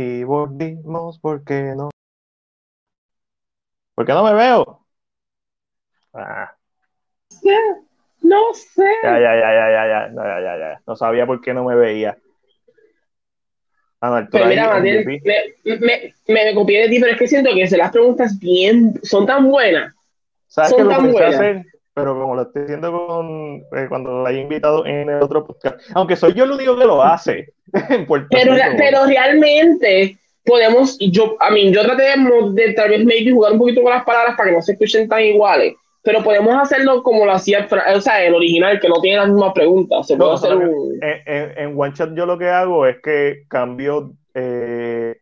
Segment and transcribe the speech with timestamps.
[0.00, 1.90] y volvimos, ¿por qué no?
[3.96, 4.86] ¿Por qué no me veo?
[6.14, 6.54] Ah.
[8.22, 8.84] No sé.
[9.02, 10.82] Ya, ya, ya, ya, ya, ya, no, ya, ya, ya.
[10.86, 12.16] No sabía por qué no me veía.
[14.00, 15.20] Ah, no, pero mira, Matías, me,
[15.64, 19.50] me, me, copié de ti, pero es que siento que las preguntas bien son tan
[19.50, 19.92] buenas.
[20.46, 21.34] ¿Sabes son que tan buenas.
[21.34, 21.66] Hacer,
[21.98, 25.80] pero como lo estoy haciendo con, eh, cuando la he invitado en el otro podcast,
[25.94, 27.52] aunque soy yo el único que lo hace
[27.90, 32.16] en Puerto pero, Pero realmente podemos, yo, a mí, yo traté de,
[32.52, 35.08] de tal vez maybe jugar un poquito con las palabras para que no se escuchen
[35.08, 35.74] tan iguales
[36.08, 39.52] pero podemos hacerlo como lo hacía o sea, el original, que no tiene las mismas
[39.52, 40.06] preguntas.
[40.06, 40.52] Se puede hacer
[41.56, 45.16] en, One Chat yo lo que hago es que cambio eh,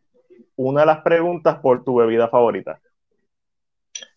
[0.54, 2.78] una de las preguntas por tu bebida favorita.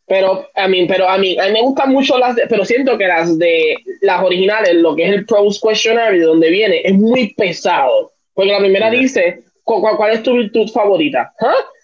[0.09, 2.97] Pero a mí, pero a mí, a mí me gustan mucho las, de, pero siento
[2.97, 7.31] que las de las originales, lo que es el pros questionnaire, donde viene, es muy
[7.35, 8.11] pesado.
[8.33, 11.31] Porque la primera dice, ¿cuál, es tu virtud favorita?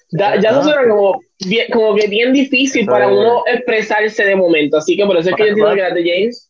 [0.09, 1.21] Ya, ya eso suena como,
[1.71, 4.77] como que bien difícil para uno expresarse de momento.
[4.77, 6.49] Así que por eso es que yo entiendo que las de James.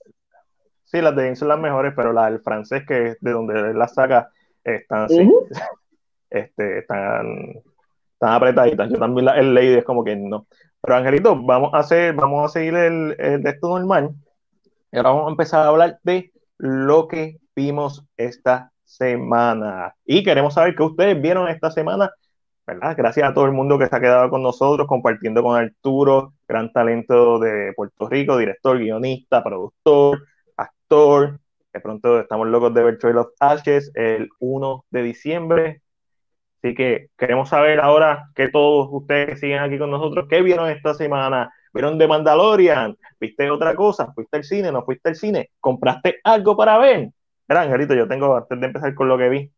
[0.85, 3.73] Sí, las de James son las mejores, pero las del francés, que es de donde
[3.73, 4.29] las saca,
[4.63, 5.07] están
[6.29, 7.61] este, están,
[8.25, 8.89] están apretaditas.
[8.89, 10.47] Yo también la, el Lady es como que no.
[10.81, 14.11] Pero Angelito, vamos a hacer, vamos a seguir el, el de esto normal.
[14.91, 19.95] Y ahora vamos a empezar a hablar de lo que vimos esta semana.
[20.05, 22.11] Y queremos saber qué ustedes vieron esta semana
[22.67, 26.71] Gracias a todo el mundo que se ha quedado con nosotros, compartiendo con Arturo, gran
[26.73, 30.23] talento de Puerto Rico, director, guionista, productor,
[30.57, 31.39] actor.
[31.71, 35.81] De pronto estamos locos de ver Trail of Ashes el 1 de diciembre.
[36.65, 40.67] Así que queremos saber ahora que todos ustedes que siguen aquí con nosotros, ¿qué vieron
[40.67, 41.53] esta semana?
[41.71, 42.97] ¿Vieron The Mandalorian?
[43.19, 44.11] ¿Viste otra cosa?
[44.13, 44.71] ¿Fuiste al cine?
[44.71, 45.51] ¿No fuiste al cine?
[45.59, 47.11] ¿Compraste algo para ver?
[47.47, 49.51] Gran Angelito, yo tengo, antes de empezar con lo que vi,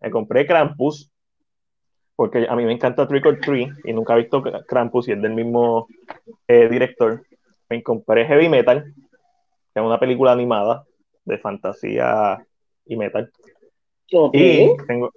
[0.00, 1.12] me compré Krampus,
[2.16, 5.22] porque a mí me encanta Trick or Treat y nunca he visto Krampus y es
[5.22, 5.86] del mismo
[6.48, 7.22] eh, director.
[7.68, 10.84] Me compré Heavy Metal, que es una película animada
[11.24, 12.44] de fantasía
[12.84, 13.30] y metal.
[14.32, 15.12] Y, tengo,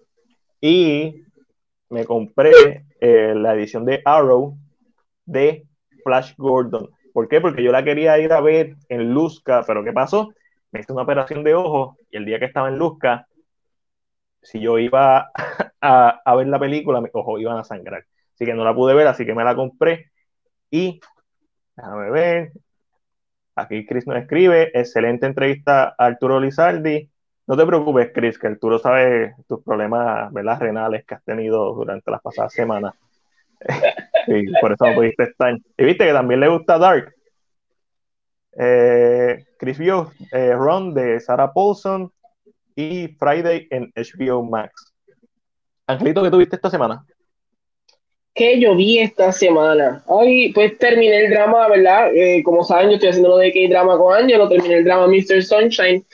[0.61, 1.23] y
[1.89, 4.57] me compré eh, la edición de Arrow
[5.25, 5.67] de
[6.03, 6.89] Flash Gordon.
[7.13, 7.41] ¿Por qué?
[7.41, 10.33] Porque yo la quería ir a ver en Luzca, pero ¿qué pasó?
[10.71, 13.27] Me hice una operación de ojo y el día que estaba en Luzca
[14.45, 15.31] si yo iba
[15.81, 18.05] a, ver la película, mis ojos iban a sangrar.
[18.33, 20.11] Así que no la pude ver, así que me la compré.
[20.69, 20.99] Y
[21.75, 22.51] déjame ver.
[23.55, 27.09] Aquí Chris nos escribe: excelente entrevista Arturo Lizardi.
[27.47, 30.59] No te preocupes, Chris, que Arturo sabe tus problemas ¿verdad?
[30.59, 32.93] renales que has tenido durante las pasadas semanas.
[34.27, 35.55] y por eso no pudiste estar.
[35.77, 37.13] Y viste que también le gusta Dark.
[38.57, 42.11] Eh, Chris vio eh, Ron de Sarah Paulson
[42.75, 44.93] y Friday en HBO Max.
[45.87, 47.05] Angelito, ¿qué tuviste esta semana?
[48.33, 50.03] ¿Qué yo esta semana?
[50.09, 52.13] Ay, pues terminé el drama, ¿verdad?
[52.13, 55.41] Eh, como saben, yo estoy haciendo lo de K-drama con Angelo, terminé el drama Mr.
[55.41, 56.05] Sunshine.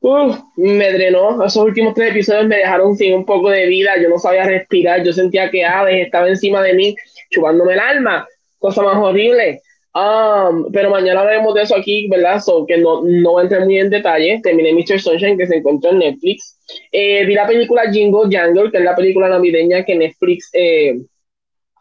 [0.00, 1.44] Uf, me drenó.
[1.44, 4.00] Esos últimos tres episodios me dejaron sin un poco de vida.
[4.00, 5.02] Yo no sabía respirar.
[5.02, 6.96] Yo sentía que Hades estaba encima de mí,
[7.30, 8.26] chupándome el alma.
[8.58, 9.60] Cosa más horrible.
[9.94, 12.40] Um, pero mañana hablaremos de eso aquí, ¿verdad?
[12.40, 14.40] So, que no, no voy a entrar muy en detalle.
[14.42, 15.00] Terminé Mr.
[15.00, 16.58] Sunshine, que se encuentra en Netflix.
[16.92, 20.98] Eh, vi la película Jingle Jangle, que es la película navideña que Netflix eh,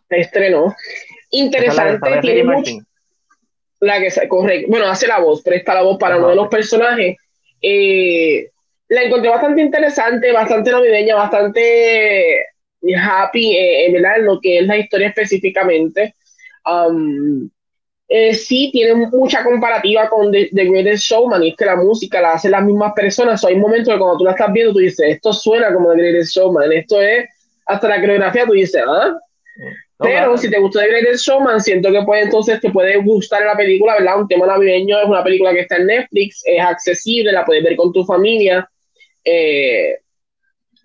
[0.09, 0.73] estrenó.
[1.31, 2.77] Interesante, tiene mucho.
[3.79, 6.47] La que se, corre, bueno, hace la voz, presta la voz para uno de los
[6.47, 7.17] personajes.
[7.61, 8.49] Eh,
[8.89, 12.45] la encontré bastante interesante, bastante navideña, bastante
[12.95, 13.57] happy,
[13.91, 14.17] ¿verdad?
[14.17, 16.15] En lo que es la historia específicamente.
[16.65, 17.49] Um,
[18.09, 22.33] eh, sí tiene mucha comparativa con The, Greatest Showman, y es que la música la
[22.33, 23.43] hacen las mismas personas.
[23.43, 26.35] hay momentos que cuando tú la estás viendo, tú dices, esto suena como The Greatest
[26.35, 27.27] Showman, esto es,
[27.65, 29.17] hasta la coreografía, tú dices, ¿ah?
[29.99, 33.57] Pero si te gustó The Greatest Showman, siento que puede entonces te puede gustar la
[33.57, 34.19] película, ¿verdad?
[34.19, 37.75] Un tema navideño, es una película que está en Netflix, es accesible, la puedes ver
[37.75, 38.69] con tu familia.
[39.23, 39.95] Eh,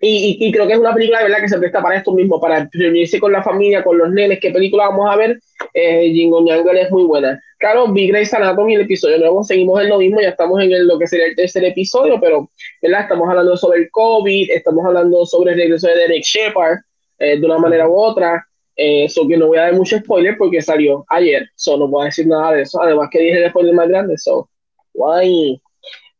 [0.05, 3.21] y, creo que es una película verdad que se presta para esto mismo, para reunirse
[3.21, 4.39] con la familia, con los nenes.
[4.41, 5.39] ¿Qué película vamos a ver?
[5.73, 6.43] Eh, Jingo
[6.73, 7.41] es muy buena.
[7.57, 10.99] Claro, vi Grey's Anatomy, el episodio nuevo, seguimos en lo mismo, ya estamos en lo
[10.99, 12.49] que sería el tercer episodio, pero
[12.81, 13.03] ¿verdad?
[13.03, 16.79] estamos hablando sobre el COVID, estamos hablando sobre el regreso de Derek Shepard
[17.19, 18.45] eh, de una manera u otra.
[18.75, 22.05] Eso eh, que no voy a dar mucho spoiler porque salió ayer, so no puedo
[22.05, 22.81] decir nada de eso.
[22.81, 24.49] Además que dije el spoiler más grande, so
[24.93, 25.61] guay.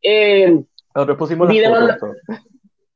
[0.02, 0.60] Eh,
[0.94, 1.50] Nosotros pusimos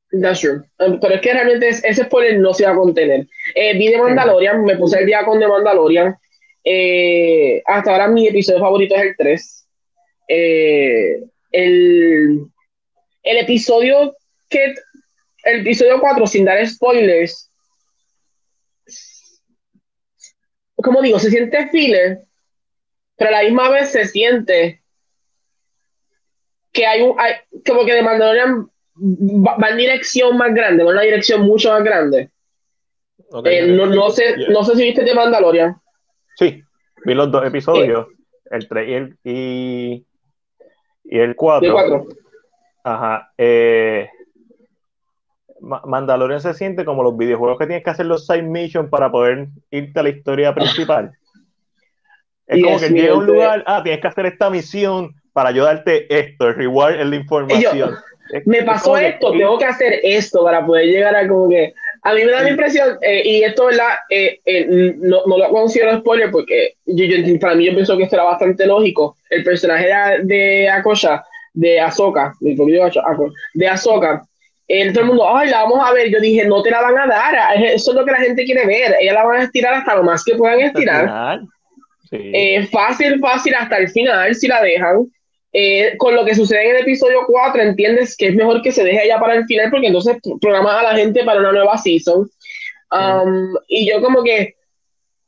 [0.10, 0.64] That's true.
[0.80, 3.28] Um, pero es que realmente ese spoiler no se va a contener.
[3.56, 6.16] Eh, vi de Mandalorian, me puse el día con The Mandalorian.
[6.64, 9.68] Eh, hasta ahora mi episodio favorito es el 3.
[10.30, 12.46] Eh, el,
[13.24, 14.16] el episodio
[14.50, 14.76] que
[15.44, 17.47] el episodio 4, sin dar spoilers,
[20.84, 22.22] como digo, se siente filler,
[23.16, 24.82] pero a la misma vez se siente
[26.72, 27.34] que hay un, hay,
[27.66, 31.84] como que de Mandalorian va, en dirección más grande, va en una dirección mucho más
[31.84, 32.30] grande.
[33.30, 35.76] Okay, eh, no, no, sé, no sé si viste de Mandalorian.
[36.36, 36.64] Sí,
[37.04, 38.08] vi los dos episodios,
[38.52, 40.06] el 3 y el, y,
[41.06, 41.68] y el 4.
[41.68, 42.08] El 4.
[42.84, 43.34] Ajá.
[43.38, 44.08] Eh,
[45.60, 49.48] Mandalorian se siente como los videojuegos que tienes que hacer los side missions para poder
[49.72, 51.12] irte a la historia principal.
[52.48, 56.08] Es como que llega a un lugar, ah, tienes que hacer esta misión para ayudarte
[56.18, 57.96] esto, el reward es la información.
[58.46, 61.74] me pasó esto, tengo que hacer esto para poder llegar a como que.
[62.04, 63.96] A mí me da la impresión, eh, y esto, ¿verdad?
[64.10, 64.66] Eh, eh,
[64.98, 67.06] no, no, lo considero spoiler porque yo,
[67.42, 69.18] para mí yo pienso que esto era bastante lógico.
[69.30, 74.24] El personaje de, de Akosha, de Ahsoka, de Ahsoka,
[74.68, 76.10] el, todo el mundo, ay, la vamos a ver.
[76.10, 77.64] Yo dije, no te la van a dar.
[77.64, 78.96] Eso es lo que la gente quiere ver.
[79.00, 81.40] Ella la van a estirar hasta lo más que puedan estirar.
[82.12, 85.08] Eh, fácil, fácil hasta el final, si la dejan.
[85.54, 88.84] Eh, con lo que sucede en el episodio 4, entiendes que es mejor que se
[88.84, 92.30] deje allá para el final, porque entonces programas a la gente para una nueva season.
[92.92, 94.56] Um, y yo, como que,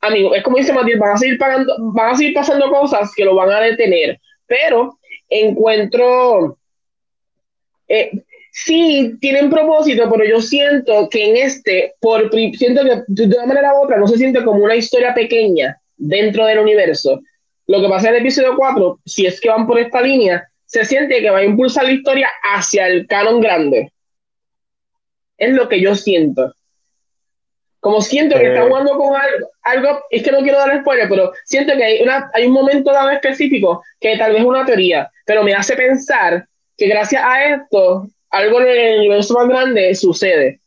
[0.00, 3.24] amigo, es como dice Matías, van a seguir pagando, van a seguir pasando cosas que
[3.24, 4.20] lo van a detener.
[4.46, 4.98] Pero
[5.28, 6.58] encuentro.
[7.88, 8.10] Eh,
[8.52, 13.74] sí tienen propósito, pero yo siento que en este, por siento que de una manera
[13.74, 17.20] u otra no se siente como una historia pequeña dentro del universo.
[17.66, 20.84] Lo que pasa en el episodio 4, si es que van por esta línea, se
[20.84, 23.92] siente que va a impulsar la historia hacia el canon grande.
[25.36, 26.54] Es lo que yo siento.
[27.80, 28.68] Como siento que está eh.
[28.68, 32.30] jugando con algo, algo, es que no quiero dar spoiler, pero siento que hay, una,
[32.34, 36.46] hay un momento dado específico que tal vez es una teoría, pero me hace pensar
[36.76, 40.60] que gracias a esto algo en el universo más grande sucede.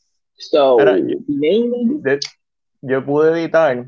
[2.82, 3.86] yo, pude editar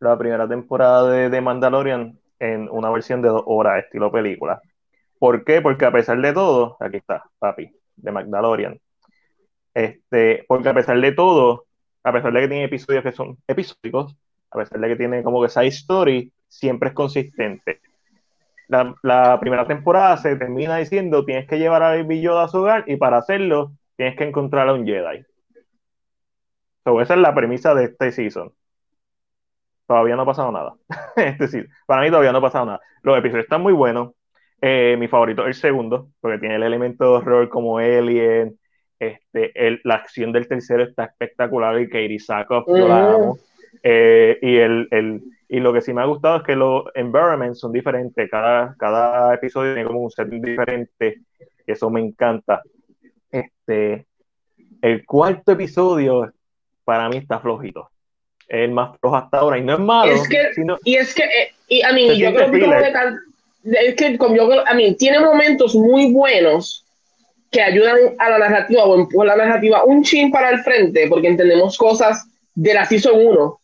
[0.00, 4.60] la primera temporada de, de, Mandalorian en una versión de dos horas, estilo película.
[5.18, 5.60] ¿Por qué?
[5.60, 8.80] Porque a pesar de todo, aquí está, papi, de Mandalorian.
[9.74, 11.66] Este, porque a pesar de todo,
[12.02, 14.16] a pesar de que tiene episodios que son episódicos,
[14.50, 17.80] a pesar de que tiene como que esa story, siempre es consistente
[18.70, 22.84] la, primera temporada se termina diciendo tienes que llevar a Baby Yoda a su hogar
[22.86, 25.24] y para hacerlo tienes que encontrar a un Jedi.
[27.00, 28.52] esa es la premisa de este season.
[29.86, 30.74] Todavía no ha pasado nada.
[31.16, 32.80] este Para mí todavía no ha pasado nada.
[33.02, 34.12] Los episodios están muy buenos.
[34.62, 38.56] Eh, mi favorito es el segundo, porque tiene el elemento de horror como Alien.
[39.00, 39.52] Este,
[39.82, 43.38] la acción del tercero está espectacular y Katie Sackhoff, yo la amo.
[43.82, 45.22] Eh, y el, el
[45.52, 49.34] y lo que sí me ha gustado es que los environments son diferentes, cada, cada
[49.34, 51.22] episodio tiene como un set diferente,
[51.66, 52.62] y eso me encanta.
[53.32, 54.06] Este,
[54.80, 56.32] el cuarto episodio
[56.84, 57.90] para mí está flojito.
[58.46, 60.12] Es el más flojo hasta ahora y no es malo.
[60.84, 64.74] y es que, eh, y a mí, yo creo que, es que como yo, a
[64.74, 66.86] mí, tiene momentos muy buenos
[67.50, 71.26] que ayudan a la narrativa o empujan la narrativa un chin para el frente, porque
[71.26, 73.59] entendemos cosas de la Season 1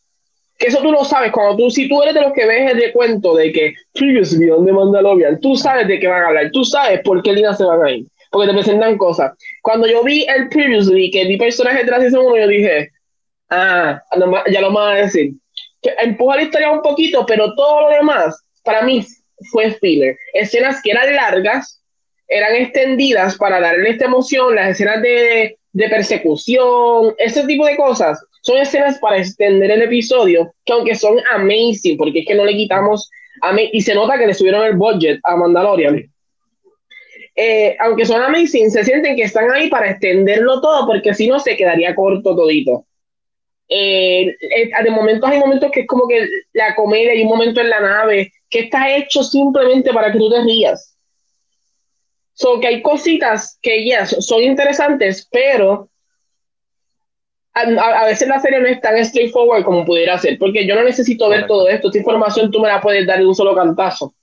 [0.57, 2.81] que eso tú lo sabes, cuando tú, si tú eres de los que ves el
[2.81, 7.01] recuento de que Previously The Mandalorian, tú sabes de qué van a hablar, tú sabes
[7.01, 9.33] por qué líneas se van a ir, porque te presentan cosas.
[9.61, 12.89] Cuando yo vi el Previously, que vi personajes de la season 1, yo dije,
[13.49, 14.01] ah,
[14.51, 15.33] ya lo van a decir.
[15.81, 19.05] Que empuja la historia un poquito, pero todo lo demás, para mí,
[19.51, 20.17] fue filler.
[20.33, 21.83] Escenas que eran largas,
[22.27, 28.19] eran extendidas para darle esta emoción, las escenas de, de persecución, ese tipo de cosas
[28.47, 32.55] son escenas para extender el episodio, que aunque son amazing, porque es que no le
[32.55, 33.11] quitamos,
[33.73, 36.09] y se nota que le subieron el budget a Mandalorian.
[37.35, 41.41] Eh, aunque son amazing, se sienten que están ahí para extenderlo todo, porque si no
[41.41, 42.85] se quedaría corto todito.
[43.67, 47.59] Eh, eh, de momentos hay momentos que es como que la comedia, hay un momento
[47.59, 50.97] en la nave que está hecho simplemente para que tú te rías.
[52.31, 55.89] So que hay cositas que ya son interesantes, pero
[57.57, 61.29] a, veces la serie no es tan straightforward como pudiera ser, porque yo no necesito
[61.29, 64.13] ver todo esto, esta información tú me la puedes dar de un solo cantazo.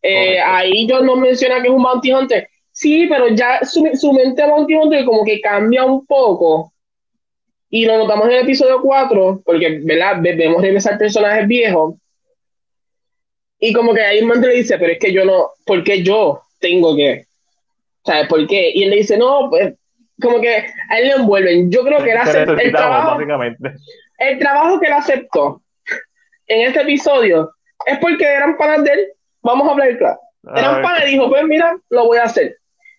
[0.00, 4.12] Eh, ahí yo no menciona que es un Bounty Hunter, sí, pero ya su, su
[4.12, 6.72] mente Bounty Hunter como que cambia un poco,
[7.70, 10.16] y lo notamos en el episodio 4, porque ¿verdad?
[10.20, 11.94] vemos regresar personajes viejos,
[13.60, 16.42] y como que ahí un le dice, pero es que yo no, ¿por qué yo
[16.58, 17.26] tengo que?
[18.04, 18.72] ¿Sabes por qué?
[18.74, 19.74] Y él le dice, no, pues
[20.22, 21.70] como que a él le envuelven.
[21.70, 22.18] Yo creo que él
[22.60, 23.20] el trabajo,
[24.18, 25.62] el trabajo que él aceptó
[26.46, 27.50] en este episodio
[27.86, 29.06] es porque eran panas de él.
[29.42, 30.18] Vamos a hablar claro.
[30.54, 32.56] Eran panas y dijo, pues mira, lo voy a hacer.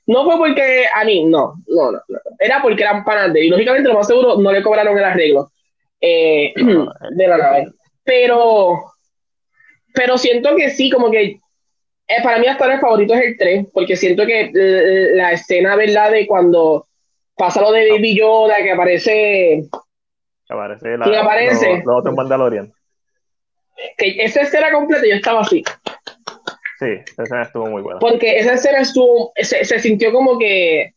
[0.08, 2.02] no fue porque a mí, no, no, no,
[2.40, 5.52] era porque eran panas de y lógicamente lo más seguro no le cobraron el arreglo
[6.00, 6.54] eh,
[7.16, 7.68] de la nave.
[8.04, 8.84] Pero,
[9.94, 11.40] pero siento que sí, como que
[12.08, 14.52] eh, para mí hasta el favorito es el 3, porque siento que
[15.14, 16.12] la escena, ¿verdad?
[16.12, 16.88] De cuando
[17.36, 19.64] pasa lo de Baby Yoda, que aparece...
[20.46, 21.84] Que aparece la, aparece?
[21.86, 22.72] Lo, otro Mandalorian.
[23.98, 25.64] Que esa escena completa yo estaba así.
[26.80, 28.00] Sí, esa escena estuvo muy buena.
[28.00, 30.94] Porque esa escena estuvo, se, se sintió como que...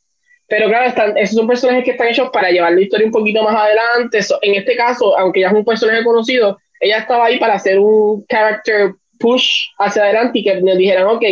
[0.48, 3.42] Pero claro, están, esos son personajes que están hechos para llevar la historia un poquito
[3.42, 4.20] más adelante.
[4.42, 8.24] en este caso, aunque ya es un personaje conocido, ella estaba ahí para hacer un
[8.26, 11.24] character push hacia adelante y que nos dijeran, ok,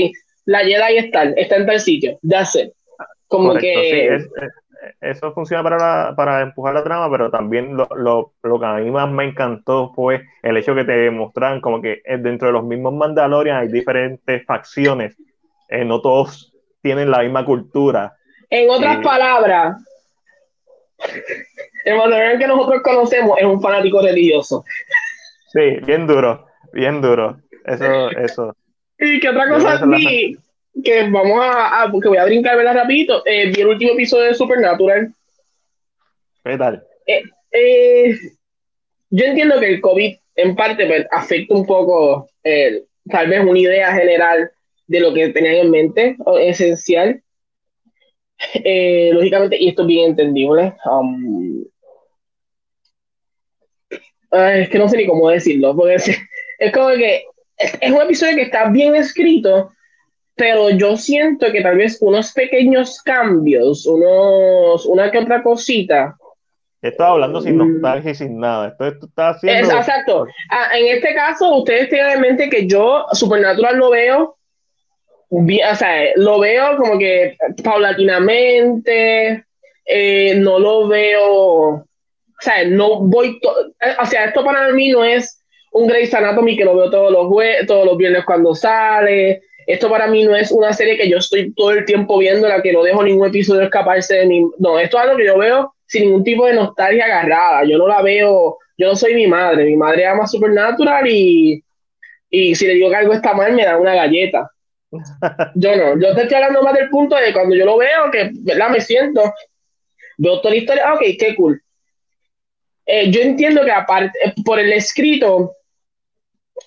[0.47, 2.73] la Jedi está, está en tal sitio, that's it.
[3.29, 4.19] Como que...
[5.01, 8.91] eso funciona para, para empujar la trama, pero también lo, lo, lo, que a mí
[8.91, 12.95] más me encantó fue el hecho que te demostraran como que dentro de los mismos
[12.95, 15.17] Mandalorian hay diferentes facciones,
[15.69, 18.15] eh, no todos tienen la misma cultura.
[18.51, 19.83] En otras palabras,
[21.85, 24.65] el Mandalorian que nosotros conocemos es un fanático religioso.
[25.53, 27.39] Sí, bien duro, bien duro.
[27.65, 28.57] Eso, eso.
[28.99, 30.37] Y que otra cosa vi,
[30.83, 32.75] que vamos a, porque voy a brincar, ¿verdad?
[32.75, 35.13] Rapidito, eh, vi el último episodio de Supernatural.
[36.45, 36.85] ¿Qué tal?
[37.07, 38.19] Eh, eh,
[39.11, 42.29] yo entiendo que el COVID en parte pues, afecta un poco
[43.11, 44.51] tal vez una idea general
[44.87, 47.23] de lo que tenían en mente, esencial.
[49.13, 50.75] lógicamente, y esto es bien entendible.
[50.85, 51.65] Um,
[54.33, 56.09] es que no sé ni cómo decirlo, porque es,
[56.59, 57.25] es como que
[57.57, 59.73] es, un episodio que está bien escrito,
[60.37, 66.17] pero yo siento que tal vez unos pequeños cambios, unos, una que otra cosita.
[66.83, 67.59] Estoy hablando sin mm.
[67.59, 68.69] nostalgia y sin nada.
[68.69, 69.75] Esto, está haciendo.
[69.75, 70.27] exacto.
[70.51, 74.37] Ah, en este caso, ustedes tienen en mente que yo Supernatural lo veo.
[75.31, 79.47] o sea, lo veo como que paulatinamente.
[79.87, 81.25] Eh, no lo veo.
[81.25, 81.87] O
[82.41, 83.41] sea, no voy.
[83.81, 87.11] Eh, o sea, esto para mí no es un Grey's Anatomy que lo veo todos
[87.11, 89.41] los, todos los viernes cuando sale.
[89.67, 92.63] Esto para mí no es una serie que yo estoy todo el tiempo viendo, la
[92.63, 94.47] que no dejo ningún episodio escaparse de mi...
[94.59, 97.65] No, esto es algo que yo veo sin ningún tipo de nostalgia agarrada.
[97.65, 99.65] Yo no la veo, yo no soy mi madre.
[99.65, 101.63] Mi madre ama Supernatural y,
[102.31, 104.51] y si le digo que algo está mal, me da una galleta.
[105.57, 108.31] Yo no, yo te estoy hablando más del punto de cuando yo lo veo, que
[108.33, 108.71] ¿verdad?
[108.71, 109.23] me siento,
[110.19, 111.61] veo toda la historia, ok, qué cool.
[112.87, 115.53] Eh, yo entiendo que aparte, eh, por el escrito,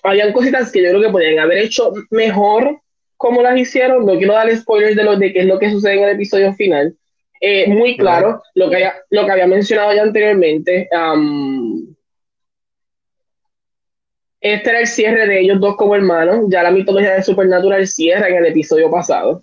[0.02, 2.80] habían cositas que yo creo que podían haber hecho mejor
[3.18, 4.06] como las hicieron.
[4.06, 6.54] No quiero dar spoilers de, lo, de qué es lo que sucede en el episodio
[6.54, 6.96] final.
[7.40, 10.88] Eh, muy claro, lo que, había, lo que había mencionado ya anteriormente.
[14.40, 16.46] este era el cierre de ellos dos como hermanos.
[16.48, 19.42] Ya la mitología de Supernatural cierra en el episodio pasado.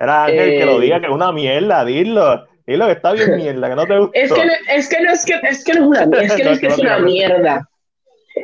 [0.00, 2.46] Era Ángel que lo diga, que es una mierda, dilo.
[2.66, 4.18] Dilo que está bien mierda, que no te gusta.
[4.18, 6.44] Es que no es, que no es, que, es, que no es una, es que
[6.44, 7.68] no es, que es una mierda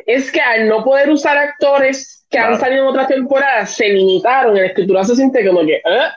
[0.05, 4.55] es que al no poder usar actores que han salido en otras temporadas, se limitaron.
[4.55, 6.09] En la escritura se siente como que, ¿eh?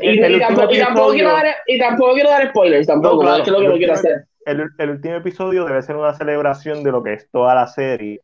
[0.00, 4.24] y, tampoco, quiero dar, spoilers, tampoco, es lo que no quiero hacer.
[4.44, 8.20] El, el, último episodio debe ser una celebración de lo que es toda la serie.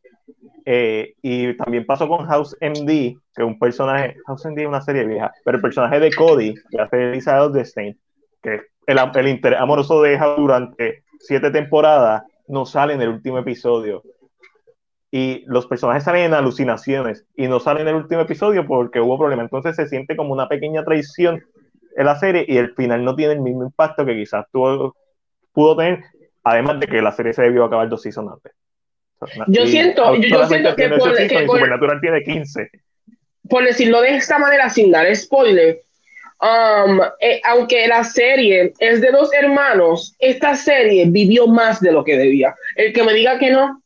[0.65, 4.81] Eh, y también pasó con House MD, que es un personaje, House MD es una
[4.81, 7.97] serie vieja, pero el personaje de Cody, que hace Elizabeth Destein,
[8.41, 13.09] que es el, el interés amoroso de House durante siete temporadas, no sale en el
[13.09, 14.03] último episodio.
[15.17, 19.17] Y los personajes salen en alucinaciones y no salen en el último episodio porque hubo
[19.17, 19.41] problema.
[19.41, 21.43] Entonces se siente como una pequeña traición
[21.95, 24.95] en la serie y el final no tiene el mismo impacto que quizás tuvo,
[25.53, 26.03] pudo tener,
[26.43, 28.51] además de que la serie se debió acabar dos seasons antes.
[29.47, 32.69] yo siento, yo, siento que, por, Supernatural tiene 15.
[33.49, 35.79] Por decirlo de esta manera, sin dar spoiler,
[36.39, 42.03] Um, eh, aunque la serie es de dos hermanos, esta serie vivió más de lo
[42.03, 42.53] que debía.
[42.75, 43.81] El que me diga que no,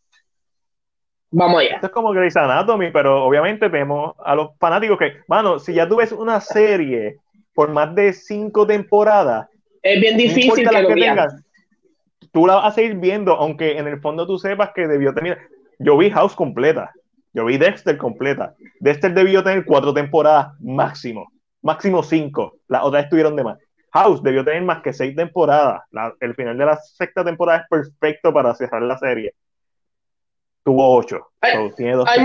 [1.31, 1.75] vamos allá.
[1.75, 5.87] Esto es como Grey's Anatomy, pero obviamente vemos a los fanáticos que, bueno, si ya
[5.87, 7.17] tú ves una serie
[7.53, 9.47] por más de cinco temporadas,
[9.81, 11.35] es bien difícil que, lo tengas,
[12.31, 15.39] tú la vas a seguir viendo, aunque en el fondo tú sepas que debió tener.
[15.79, 16.91] Yo vi House completa,
[17.33, 18.53] yo vi Dexter completa.
[18.79, 21.27] Dexter debió tener cuatro temporadas máximo
[21.61, 22.57] máximo cinco.
[22.67, 23.57] Las otras estuvieron de más.
[23.93, 25.81] House debió tener más que seis temporadas.
[26.19, 29.33] el final de la sexta temporada es perfecto para cerrar la serie.
[30.63, 31.27] Tuvo ocho.
[31.41, 31.57] Hay,
[32.07, 32.19] hay,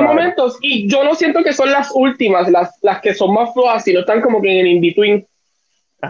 [0.00, 3.82] momentos, y yo no siento que son las últimas, las, las que son más flojas,
[3.82, 5.26] sino están como que en el in-between.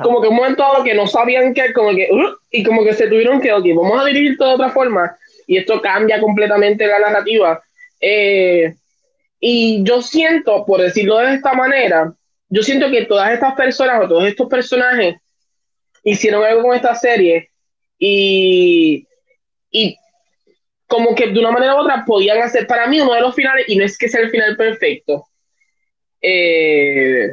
[0.02, 2.92] Como que un momento dado que no sabían qué, como que, uh, y como que
[2.92, 6.86] se tuvieron que, ok, vamos a dirigir todo de otra forma, y esto cambia completamente
[6.86, 7.60] la narrativa.
[8.00, 8.74] Eh,
[9.40, 12.12] y yo siento, por decirlo de esta manera,
[12.50, 15.16] yo siento que todas estas personas o todos estos personajes
[16.04, 17.50] hicieron algo con esta serie
[17.98, 19.06] y,
[19.70, 19.96] y
[20.90, 23.64] como que de una manera u otra podían hacer para mí uno de los finales,
[23.68, 25.24] y no es que sea el final perfecto,
[26.20, 27.28] eh,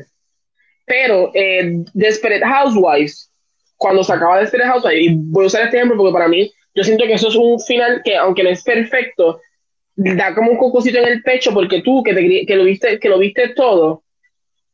[0.85, 3.31] pero eh, Desperate Housewives,
[3.75, 6.83] cuando se acaba Desperate Housewives, y voy a usar este ejemplo porque para mí, yo
[6.83, 9.41] siento que eso es un final que, aunque no es perfecto,
[9.95, 13.09] da como un cocosito en el pecho porque tú, que, te, que, lo, viste, que
[13.09, 14.03] lo viste todo,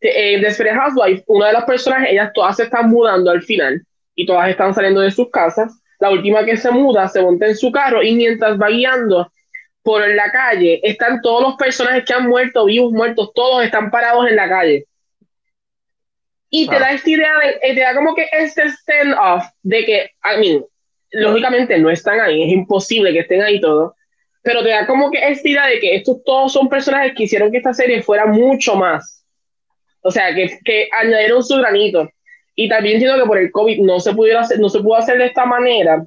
[0.02, 3.82] en Desperate Housewives, una de las personas, ellas todas se están mudando al final
[4.14, 5.72] y todas están saliendo de sus casas.
[6.04, 9.32] La última que se muda se monta en su carro y mientras va guiando
[9.82, 14.28] por la calle, están todos los personajes que han muerto, vivos, muertos, todos están parados
[14.28, 14.86] en la calle.
[16.50, 20.12] Y te da esta idea, de, eh, te da como que este stand-off de que,
[20.26, 20.66] I mean,
[21.12, 23.94] lógicamente no están ahí, es imposible que estén ahí todos,
[24.42, 27.50] pero te da como que esta idea de que estos todos son personajes que hicieron
[27.50, 29.26] que esta serie fuera mucho más.
[30.02, 32.10] O sea, que, que añadieron su granito.
[32.56, 35.18] Y también entiendo que por el COVID no se, pudiera hacer, no se pudo hacer
[35.18, 36.06] de esta manera,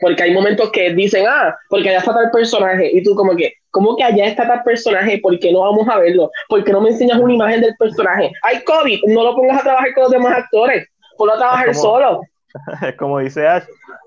[0.00, 3.52] porque hay momentos que dicen, ah, porque allá está tal personaje, y tú como que,
[3.70, 5.18] ¿cómo que allá está tal personaje?
[5.18, 6.30] ¿Por qué no vamos a verlo?
[6.48, 8.32] ¿Por qué no me enseñas una imagen del personaje?
[8.42, 12.22] Hay COVID, no lo pongas a trabajar con los demás actores, ponlo a trabajar solo.
[12.98, 13.64] Como dice Ash,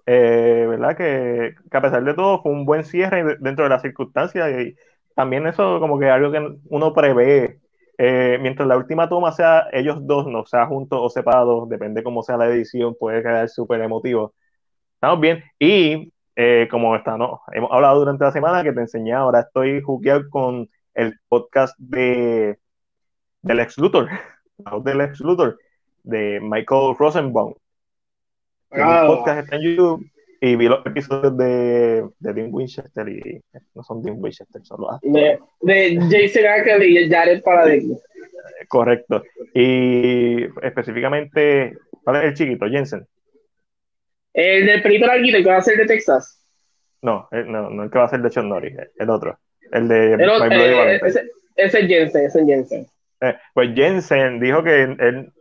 [0.08, 0.98] eh, ¿verdad?
[0.98, 4.76] Que, que, a pesar de todo fue un buen cierre dentro de las circunstancias y
[5.16, 7.61] también eso como que algo que uno prevé
[8.04, 12.24] eh, mientras la última toma sea ellos dos, no sea juntos o separados, depende cómo
[12.24, 14.34] sea la edición, puede quedar súper emotivo.
[14.96, 15.44] Estamos bien.
[15.60, 17.42] Y eh, como está, ¿no?
[17.52, 22.58] hemos hablado durante la semana que te enseñé, ahora estoy jugueado con el podcast de
[23.44, 24.10] del ex Luthor,
[24.84, 25.60] del ex Luthor,
[26.02, 27.54] de Michael Rosenbaum.
[28.72, 30.11] El podcast está en YouTube
[30.44, 33.40] y vi los episodios de, de Dean Winchester y
[33.76, 37.96] no son Dean Winchester, son los de, de Jason Ackle y Jared Paradigma.
[38.68, 39.24] Correcto.
[39.54, 42.66] Y específicamente, ¿cuál es el chiquito?
[42.66, 43.06] Jensen.
[44.34, 46.44] El del perito larguito, el que va a ser de Texas.
[47.04, 49.38] No, no, no el que va a ser de Sean Norris, el otro.
[49.72, 52.88] El de el otro, eh, ese, ese, es Jensen, ese es Jensen.
[53.22, 55.32] Eh, pues Jensen dijo que él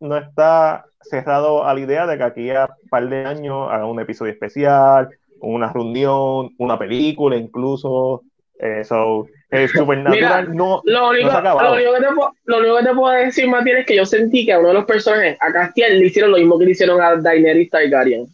[0.00, 3.86] no está cerrado a la idea de que aquí a un par de años haga
[3.86, 5.08] un episodio especial,
[5.40, 8.22] una reunión, una película incluso.
[8.58, 12.94] Eso, eh, Supernatural no, lo único, lo, único que te puedo, lo único que te
[12.94, 15.98] puedo decir, Matías, es que yo sentí que a uno de los personajes, a Castiel,
[15.98, 18.26] le hicieron lo mismo que le hicieron a Daenerys Targaryen.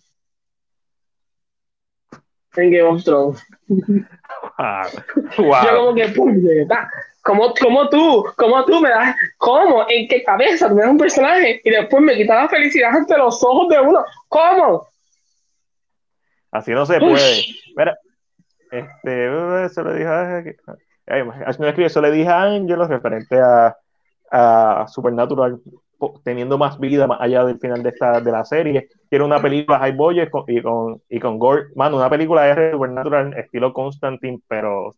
[2.57, 3.46] En Game of Thrones.
[5.38, 5.64] Wow.
[5.64, 6.90] Yo como que, puñeta,
[7.23, 9.85] como, como tú, como tú me das, ¿cómo?
[9.88, 13.19] ¿En qué cabeza tú me das un personaje y después me quitas la felicidad ante
[13.19, 14.05] los ojos de uno?
[14.29, 14.88] ¿Cómo?
[16.53, 17.45] Así no se puede.
[17.77, 17.99] Mira,
[18.71, 20.45] este, se lo dije a,
[21.85, 23.77] eso le dije a Angelo referente a,
[24.31, 25.61] a Supernatural
[26.22, 28.88] teniendo más vida más allá del final de esta de la serie.
[29.09, 33.35] Quiero una película high budget y con y con gore, mano, una película de Supernatural
[33.38, 34.94] estilo Constantine, pero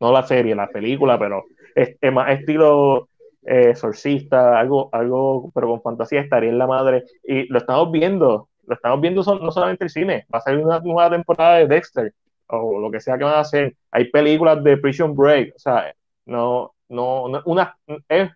[0.00, 3.08] no la serie, la película, pero es, más estilo
[3.44, 7.04] eh, sorcista, algo, algo, pero con fantasía estaría en la madre.
[7.22, 10.80] Y lo estamos viendo, lo estamos viendo no solamente el cine, va a salir una
[10.80, 12.14] nueva temporada de Dexter,
[12.48, 13.76] o lo que sea que van a hacer.
[13.90, 15.94] Hay películas de Prison Break, o sea,
[16.26, 17.76] no, no, una,
[18.08, 18.30] es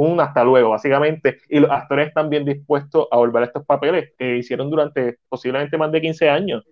[0.00, 4.12] un hasta luego, básicamente, y los actores están bien dispuestos a volver a estos papeles
[4.18, 6.64] que hicieron durante posiblemente más de 15 años.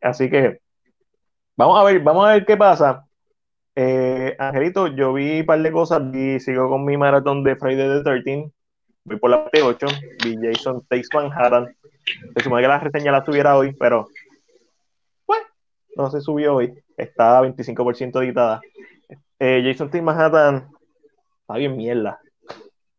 [0.00, 0.60] Así que
[1.56, 3.04] vamos a ver, vamos a ver qué pasa.
[3.74, 7.98] Eh, Angelito, yo vi un par de cosas y sigo con mi maratón de Friday
[7.98, 8.52] the 13.
[9.04, 9.86] Voy por la parte 8,
[10.24, 11.74] vi Jason Takes Manhattan.
[12.36, 14.06] Se supone que la reseña la tuviera hoy, pero
[15.26, 15.46] bueno,
[15.96, 16.72] no se subió hoy.
[16.96, 18.60] Está 25% editada.
[19.40, 20.68] Eh, Jason Takes Manhattan
[21.40, 22.20] está bien mierda.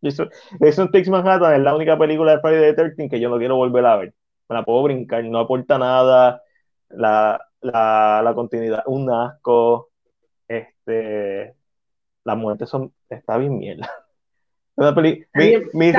[0.02, 3.56] Jason, Takes Manhattan es la única película de Friday the 13 que yo no quiero
[3.56, 4.14] volver a ver.
[4.48, 6.42] Me la puedo brincar, no aporta nada.
[6.90, 9.90] La, la, la continuidad, un asco
[10.50, 11.54] este,
[12.26, 13.90] las muertes son, está bien mierda.
[14.96, 15.26] mi,
[15.74, 15.92] mi,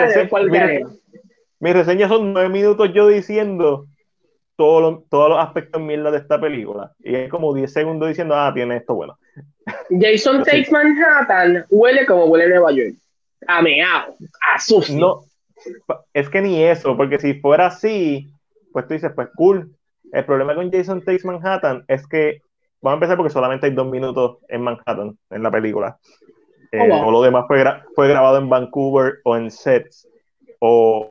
[1.72, 3.86] reseña, son nueve minutos yo diciendo
[4.56, 6.92] todos los aspectos mierda de esta película.
[6.98, 9.18] Y es como diez segundos diciendo, ah, tiene esto bueno.
[9.88, 12.94] Jason Takes Manhattan huele como huele Nueva York.
[13.46, 14.14] A meao,
[14.54, 14.98] a sucio.
[14.98, 15.24] No,
[16.12, 18.28] es que ni eso, porque si fuera así,
[18.72, 19.74] pues tú dices, pues cool.
[20.12, 22.42] El problema con Jason Takes Manhattan es que
[22.82, 25.98] Vamos a empezar porque solamente hay dos minutos en Manhattan, en la película.
[26.72, 27.62] Eh, oh, o lo demás fue,
[27.94, 30.08] fue grabado en Vancouver o en sets.
[30.60, 31.10] O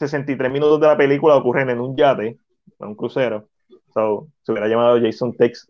[0.00, 2.38] 63 minutos de la película ocurren en un yate,
[2.80, 3.48] en un crucero.
[3.94, 5.60] So, se hubiera llamado Jason Takes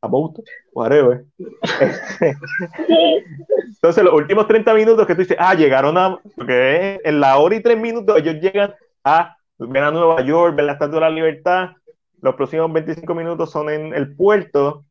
[0.00, 0.38] a boat,
[0.72, 1.24] whatever.
[3.76, 7.56] Entonces, los últimos 30 minutos que tú dices, ah, llegaron a, porque en la hora
[7.56, 11.10] y tres minutos ellos llegan a ver a Nueva York, ver la Estatua de la
[11.10, 11.70] Libertad.
[12.20, 14.84] Los próximos 25 minutos son en el puerto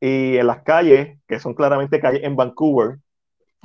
[0.00, 2.98] y en las calles, que son claramente calles en Vancouver,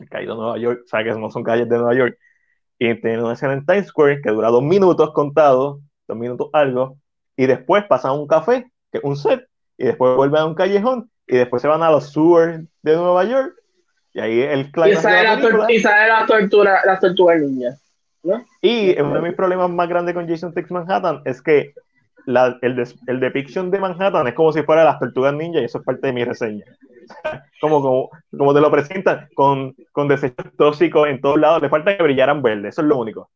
[0.10, 2.18] caído de Nueva York, sabe que no son calles de Nueva York,
[2.78, 6.98] y tienen una escena en Times Square que dura dos minutos contados, dos minutos algo,
[7.36, 9.46] y después pasan a un café, que es un set,
[9.78, 13.26] y después vuelven a un callejón, y después se van a los sewers de Nueva
[13.26, 13.54] York,
[14.14, 17.78] y ahí el Y sale la, la, tortura, la tortuga niña.
[18.24, 18.44] ¿no?
[18.62, 21.74] Y uno de mis problemas más grandes con Jason Takes Manhattan es que
[22.26, 25.66] la, el, de, el depiction de Manhattan es como si fuera las tortugas ninja y
[25.66, 26.66] eso es parte de mi reseña.
[27.62, 31.96] como, como, como te lo presentan, con, con desechos tóxicos en todos lados, le falta
[31.96, 33.30] que brillaran verde, eso es lo único.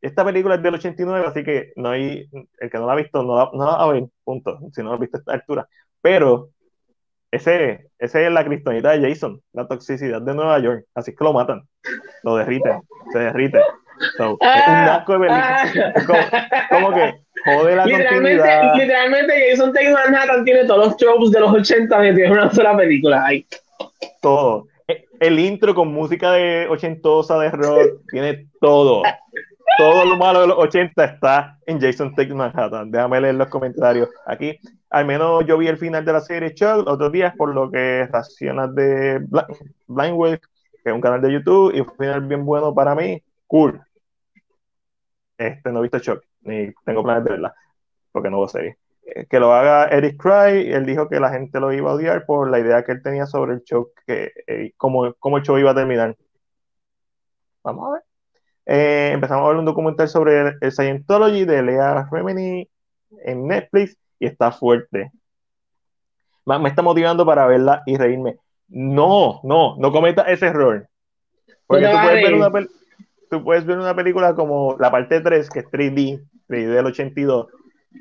[0.00, 2.28] Esta película es del 89, así que no hay,
[2.60, 4.90] el que no la ha visto no la, no va a ver, punto, si no
[4.90, 5.68] la ha visto a esta altura.
[6.00, 6.50] Pero
[7.30, 11.24] ese, ese es la cristonita de Jason, la toxicidad de Nueva York, así es que
[11.24, 11.62] lo matan,
[12.22, 12.80] lo derriten,
[13.12, 13.60] se derrite.
[14.16, 15.62] So, es un ah, asco de película.
[15.64, 16.66] Ah.
[16.70, 17.14] como, que
[17.44, 18.74] jode la literalmente, continuidad.
[18.76, 22.76] Literalmente Jason Takes Manhattan tiene todos los tropes de los 80 metidos en una sola
[22.76, 23.24] película.
[23.26, 23.44] Ay.
[24.22, 24.68] Todo.
[24.86, 29.02] E, el intro con música de ochentosa de rock tiene todo.
[29.78, 32.90] Todo lo malo de los 80 está en Jason Takes Manhattan.
[32.90, 34.58] Déjame leer los comentarios aquí.
[34.90, 38.06] Al menos yo vi el final de la serie Chuck otros días, por lo que
[38.10, 39.20] racionas de
[39.86, 43.22] Blindwell, que es un canal de YouTube, y fue un final bien bueno para mí.
[43.46, 43.80] Cool.
[45.36, 47.54] Este, no he visto Chuck, ni tengo planes de verla,
[48.12, 48.76] porque no a seguir.
[49.14, 52.26] Eh, que lo haga Eric Cry, él dijo que la gente lo iba a odiar
[52.26, 55.70] por la idea que él tenía sobre el show, que, eh, cómo, el show iba
[55.70, 56.16] a terminar.
[57.62, 58.02] Vamos a ver.
[58.66, 62.68] Eh, empezamos a ver un documental sobre el, Scientology de Lea Remini
[63.24, 65.12] en Netflix y está fuerte.
[66.44, 68.38] Me está motivando para verla y reírme.
[68.68, 70.88] No, no, no cometa ese error.
[71.66, 72.68] Porque tú puedes ver una
[73.30, 77.48] tú puedes ver una película como la parte 3, que es 3D, 3D del 82,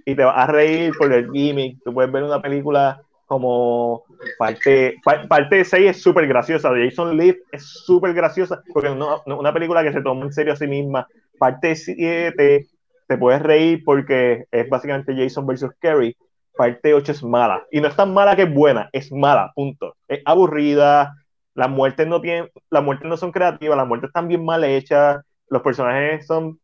[0.06, 1.84] y te vas a reír por el gimmick.
[1.84, 4.06] Tú puedes ver una película como
[4.40, 4.96] parte,
[5.28, 9.84] parte 6 es súper graciosa, de Jason Leaf es súper graciosa, porque no, una película
[9.84, 11.08] que se toma en serio a sí misma.
[11.38, 12.66] Parte 7
[13.08, 16.16] te puedes reír porque es básicamente Jason versus Kerry.
[16.56, 17.66] Parte 8 es mala.
[17.72, 19.96] Y no es tan mala que es buena, es mala, punto.
[20.08, 21.14] Es aburrida,
[21.54, 25.24] las muertes no tienen, las muertes no son creativas, las muertes están bien mal hechas,
[25.50, 26.60] los personajes son,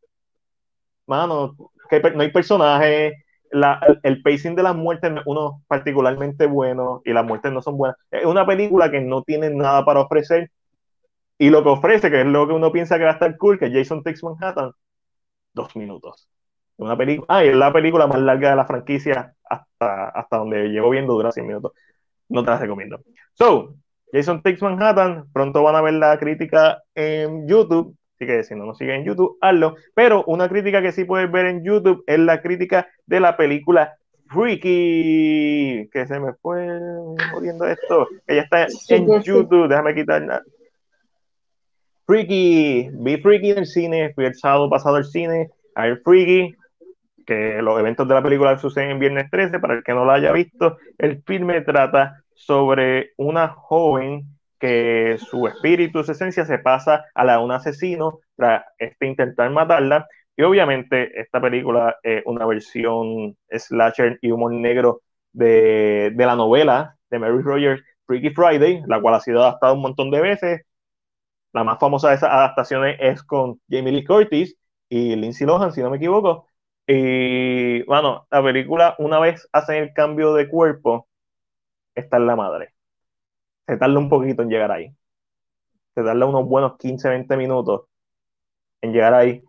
[1.07, 1.55] mano,
[2.15, 3.13] no hay personajes,
[4.03, 7.77] el pacing de las muertes no es uno particularmente bueno y las muertes no son
[7.77, 7.97] buenas.
[8.11, 10.51] Es una película que no tiene nada para ofrecer
[11.37, 13.59] y lo que ofrece, que es lo que uno piensa que va a estar cool,
[13.59, 14.71] que Jason Takes Manhattan,
[15.53, 16.27] dos minutos.
[16.77, 20.89] Una película, ah, es la película más larga de la franquicia hasta, hasta donde llevo
[20.89, 21.73] viendo, dura 100 minutos.
[22.29, 22.99] No te la recomiendo.
[23.33, 23.75] So,
[24.11, 28.65] Jason Takes Manhattan, pronto van a ver la crítica en YouTube, así que si no
[28.65, 29.75] nos siguen en YouTube, hazlo.
[29.93, 33.97] Pero una crítica que sí puedes ver en YouTube es la crítica de la película
[34.29, 36.67] Freaky, que se me fue
[37.31, 40.43] jodiendo esto, ya está en YouTube, déjame quitar
[42.05, 46.55] Freaky, vi Freaky en el cine, fui el sábado pasado al cine a ver Freaky,
[47.25, 50.11] que los eventos de la película suceden en viernes 13, para el que no lo
[50.11, 54.25] haya visto, el filme trata sobre una joven
[54.59, 59.49] que su espíritu, su esencia se pasa a la de un asesino tras este intentar
[59.51, 60.07] matarla.
[60.35, 65.01] Y obviamente esta película es una versión slasher y humor negro
[65.33, 69.81] de, de la novela de Mary Rogers, Freaky Friday, la cual ha sido adaptada un
[69.81, 70.61] montón de veces.
[71.53, 74.55] La más famosa de esas adaptaciones es con Jamie Lee Curtis
[74.89, 76.47] y Lindsay Lohan, si no me equivoco.
[76.87, 81.07] Y bueno, la película, una vez hacen el cambio de cuerpo,
[81.95, 82.73] está en la madre.
[83.67, 84.95] Se tarda un poquito en llegar ahí.
[85.95, 87.83] Se tarda unos buenos 15, 20 minutos
[88.81, 89.43] en llegar ahí.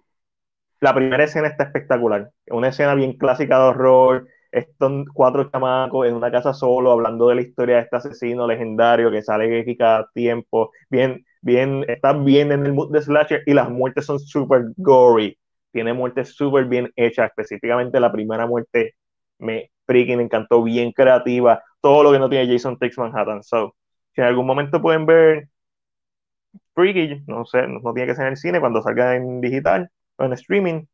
[0.80, 2.30] La primera escena está espectacular.
[2.48, 4.28] Una escena bien clásica de horror.
[4.52, 9.10] Estos cuatro chamacos en una casa solo hablando de la historia de este asesino legendario
[9.10, 10.72] que sale cada tiempo.
[10.90, 15.38] Bien, bien, está bien en el mood de Slasher y las muertes son súper gory.
[15.74, 17.28] Tiene muertes súper bien hechas.
[17.30, 18.94] Específicamente la primera muerte
[19.38, 23.42] me freaking encantó, bien creativa todo lo que no tiene Jason Takes Manhattan.
[23.42, 23.74] So,
[24.14, 25.48] si en algún momento pueden ver
[26.74, 30.24] Freaky, no sé, no, tiene que ser en el cine, cuando salga en digital o
[30.24, 30.86] en streaming,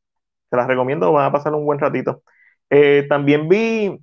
[0.51, 2.23] se las recomiendo, van a pasar un buen ratito.
[2.71, 3.99] Eh, también vi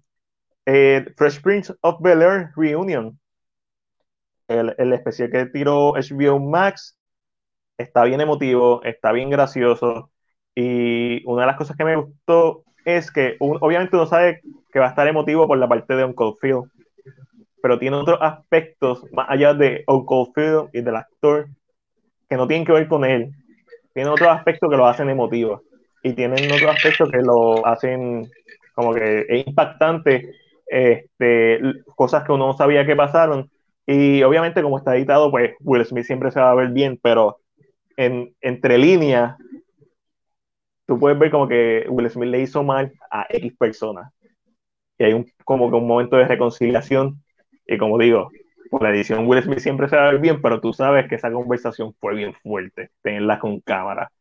[0.65, 3.19] eh, Fresh Prince of Bel Air Reunion,
[4.47, 6.97] el, el, especial que tiró HBO Max.
[7.77, 10.11] Está bien emotivo, está bien gracioso.
[10.59, 14.41] Y una de las cosas que me gustó es que obviamente uno sabe
[14.71, 16.63] que va a estar emotivo por la parte de Uncle Phil
[17.61, 21.47] pero tiene otros aspectos más allá de Uncle Phil y del actor
[22.29, 23.31] que no tienen que ver con él.
[23.93, 25.63] Tienen otros aspectos que lo hacen emotivo
[26.03, 28.29] y tienen otros aspectos que lo hacen
[28.73, 30.31] como que es impactante,
[30.67, 31.59] este,
[31.95, 33.49] cosas que uno no sabía que pasaron.
[33.85, 37.39] Y obviamente como está editado, pues Will Smith siempre se va a ver bien, pero
[37.95, 39.35] en, entre líneas,
[40.87, 44.11] tú puedes ver como que Will Smith le hizo mal a X personas.
[44.97, 47.21] Y hay un, como que un momento de reconciliación.
[47.67, 48.29] Y como digo,
[48.71, 51.15] por la edición Will Smith siempre se va a ver bien, pero tú sabes que
[51.15, 54.11] esa conversación fue bien fuerte, tenerla con cámara.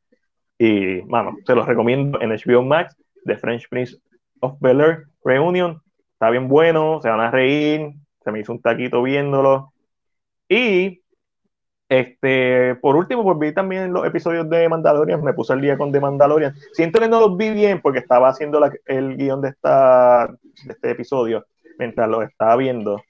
[0.58, 3.96] Y, mano, se los recomiendo en HBO Max, The French Prince
[4.40, 5.80] of Bel Air Reunion.
[6.12, 7.92] Está bien bueno, se van a reír,
[8.24, 9.72] se me hizo un taquito viéndolo.
[10.48, 11.02] Y,
[11.88, 15.92] este, por último, pues vi también los episodios de Mandalorian, me puse el día con
[15.92, 16.54] The Mandalorian.
[16.72, 20.28] Siento que no los vi bien porque estaba haciendo el guion de, esta,
[20.64, 21.46] de este episodio
[21.78, 23.02] mientras lo estaba viendo.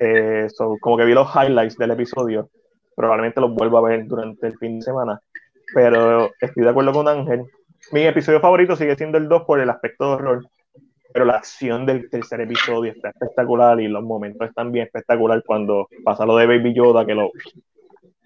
[0.00, 0.48] Eh,
[0.80, 2.50] como que vi los highlights del episodio.
[2.94, 5.20] Probablemente los vuelvo a ver durante el fin de semana.
[5.74, 7.44] Pero estoy de acuerdo con Ángel.
[7.92, 10.48] Mi episodio favorito sigue siendo el 2 por el aspecto de horror.
[11.12, 15.88] Pero la acción del tercer episodio está espectacular y los momentos están bien espectacular cuando
[16.04, 17.30] pasa lo de Baby Yoda, que lo.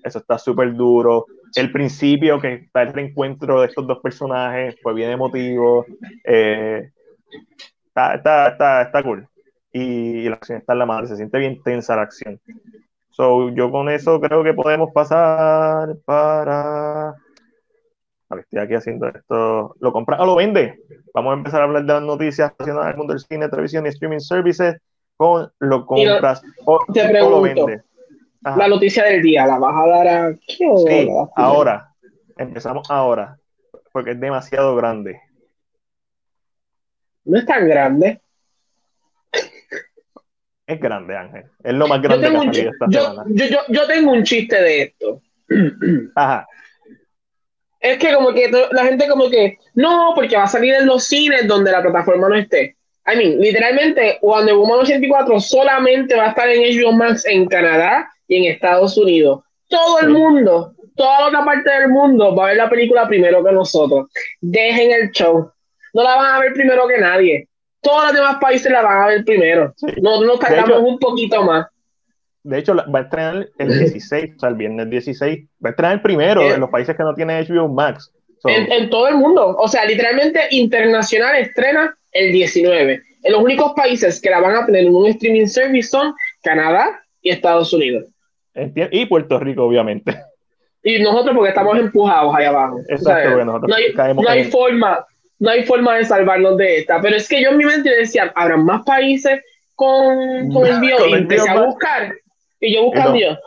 [0.02, 1.26] Eso está súper duro.
[1.54, 5.84] El principio, que está el reencuentro de estos dos personajes, fue bien emotivo.
[6.24, 6.90] Eh,
[7.88, 9.26] está, está, está, está cool
[9.72, 12.40] y la acción está en la madre, se siente bien tensa la acción.
[13.10, 17.10] So, yo con eso creo que podemos pasar para.
[17.10, 19.74] A ver, estoy aquí haciendo esto.
[19.80, 20.80] ¿Lo compras o lo vende?
[21.12, 23.88] Vamos a empezar a hablar de las noticias relacionadas al mundo del cine, televisión y
[23.90, 24.76] streaming services.
[25.16, 27.82] Con lo compras o, lo vendes.
[28.42, 31.92] La noticia del día, ¿la vas a dar aquí sí, ahora.
[32.36, 33.36] Empezamos ahora.
[33.92, 35.20] Porque es demasiado grande.
[37.24, 38.20] No es tan grande
[40.70, 41.44] es grande, Ángel.
[41.64, 43.24] Es lo más grande yo que esta yo, semana.
[43.34, 45.20] Yo, yo, tengo un chiste de esto.
[46.14, 46.46] Ajá.
[47.80, 51.04] Es que como que la gente como que, no, porque va a salir en los
[51.04, 52.76] cines donde la plataforma no esté.
[53.06, 58.08] I mean, literalmente, Wonder Woman 84 solamente va a estar en HBO Max en Canadá
[58.30, 59.42] y en Estados Unidos.
[59.68, 63.52] Todo el mundo, toda otra parte del mundo va a ver la película primero que
[63.52, 64.08] nosotros.
[64.40, 65.52] Dejen el show.
[65.92, 69.06] No la van a ver primero que nadie todos los demás países la van a
[69.06, 69.74] ver primero.
[70.00, 71.66] No nos tardamos un poquito más.
[72.42, 75.40] De hecho, va a estrenar el 16, o sea, el viernes 16.
[75.64, 78.12] Va a estrenar el primero en los países que no tienen HBO Max.
[78.44, 79.56] En, todo el mundo.
[79.58, 83.02] O sea, literalmente internacional estrena el 19.
[83.22, 87.02] En los únicos países que la van a tener en un streaming service son Canadá
[87.20, 88.06] y Estados Unidos.
[88.54, 90.16] Y Puerto Rico, obviamente.
[90.82, 92.80] Y nosotros porque estamos empujados ahí abajo.
[92.88, 95.06] Exacto, nosotros no hay, no hay forma,
[95.38, 97.00] no hay forma de salvarnos de esta.
[97.00, 99.40] Pero es que yo en mi mente decía, habrá más países
[99.74, 102.14] con, con el bio y empecé a buscar.
[102.60, 103.38] Y yo buscando yo,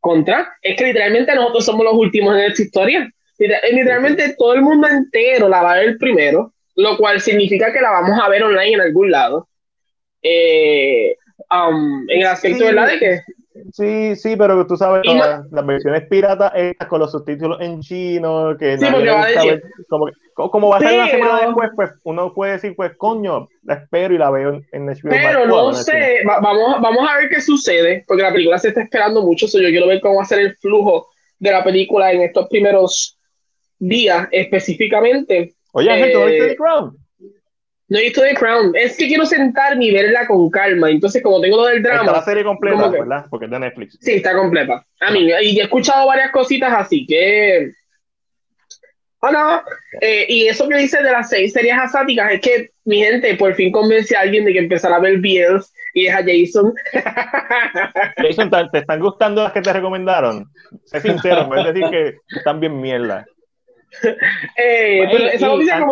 [0.00, 3.12] contra, es que literalmente nosotros somos los últimos en esta historia.
[3.38, 7.80] Eh, literalmente todo el mundo entero la va a ver primero, lo cual significa que
[7.80, 9.48] la vamos a ver online en algún lado.
[10.22, 11.16] Eh,
[11.50, 12.88] um, en el aspecto, ¿verdad?
[12.88, 13.20] De que
[13.72, 16.52] Sí, sí, pero tú sabes, las, versiones piratas
[16.88, 19.62] con los subtítulos en chino, que sí, nadie va a decir.
[19.88, 23.74] como, como va a ser una semana después, pues uno puede decir, pues coño, la
[23.74, 25.10] espero y la veo en, HBO.
[25.10, 29.22] Pero no sé, vamos, vamos a ver qué sucede, porque la película se está esperando
[29.22, 32.22] mucho, so yo quiero ver cómo va a ser el flujo de la película en
[32.22, 33.18] estos primeros
[33.78, 35.54] días específicamente.
[35.72, 37.01] Oye, Ángel, ¿tú viste The Crown?
[37.88, 38.72] No he visto The Crown.
[38.74, 40.90] Es que quiero sentarme y verla con calma.
[40.90, 42.00] Entonces, como tengo lo del drama.
[42.00, 43.26] Está la serie completa, ¿verdad?
[43.28, 43.98] Porque es de Netflix.
[44.00, 44.86] Sí, está completa.
[45.00, 47.72] A mí, y he escuchado varias cositas así que.
[49.20, 49.62] Oh, no.
[50.00, 53.54] Eh, y eso que dice de las seis series asiáticas es que, mi gente, por
[53.54, 56.72] fin convence a alguien de que empezara a ver BLs y es a Jason.
[58.16, 60.50] Jason, ¿te están gustando las que te recomendaron?
[60.86, 63.26] Sé sincero, puedes decir que están bien mierda.
[64.56, 65.02] Eh,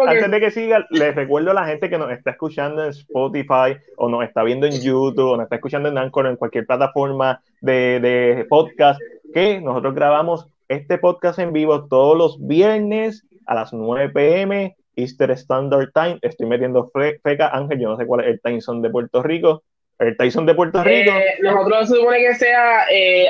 [0.06, 3.76] antes de que siga, les recuerdo a la gente que nos está escuchando en Spotify
[3.96, 7.42] o nos está viendo en YouTube o nos está escuchando en Anchor en cualquier plataforma
[7.60, 9.00] de, de podcast
[9.32, 15.30] que nosotros grabamos este podcast en vivo todos los viernes a las 9 pm Easter
[15.32, 16.18] Standard Time.
[16.22, 16.90] Estoy metiendo
[17.22, 19.62] feca, Ángel, yo no sé cuál es el time zone de Puerto Rico.
[19.98, 21.10] El time zone de Puerto Rico.
[21.10, 23.28] Eh, nosotros se supone que sea eh,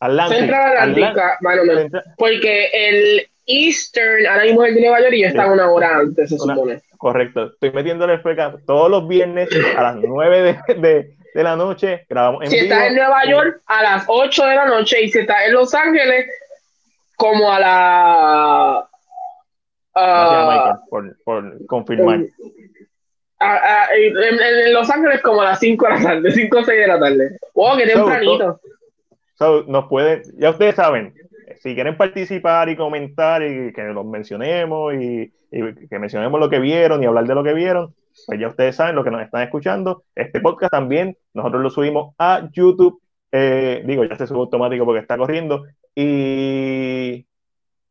[0.00, 0.40] Atlántico.
[0.40, 1.62] Central Atlántica, bueno,
[2.16, 6.38] porque el Eastern ahora mismo es de Nueva York y está una hora antes, se
[6.38, 6.80] supone.
[6.96, 12.06] Correcto, estoy metiéndole FK todos los viernes a las 9 de, de, la noche.
[12.08, 15.18] Grabamos en si estás en Nueva York, a las 8 de la noche y si
[15.18, 16.26] estás en Los Ángeles,
[17.16, 18.88] como a la.
[19.96, 22.20] Uh, por, por, confirmar.
[23.40, 26.98] en, Los Ángeles, como a las 5 de la tarde, 5 o 6 de la
[26.98, 27.38] tarde.
[27.54, 28.60] Wow, que tempranito.
[29.66, 31.14] Nos pueden, ya ustedes saben,
[31.60, 37.02] si quieren participar y comentar y que los mencionemos y, que mencionemos lo que vieron
[37.02, 37.94] y hablar de lo que vieron,
[38.26, 40.02] pues ya ustedes saben lo que nos están escuchando.
[40.14, 43.00] Este podcast también nosotros lo subimos a YouTube.
[43.30, 45.64] Eh, digo, ya se sube automático porque está corriendo.
[45.94, 47.24] Y,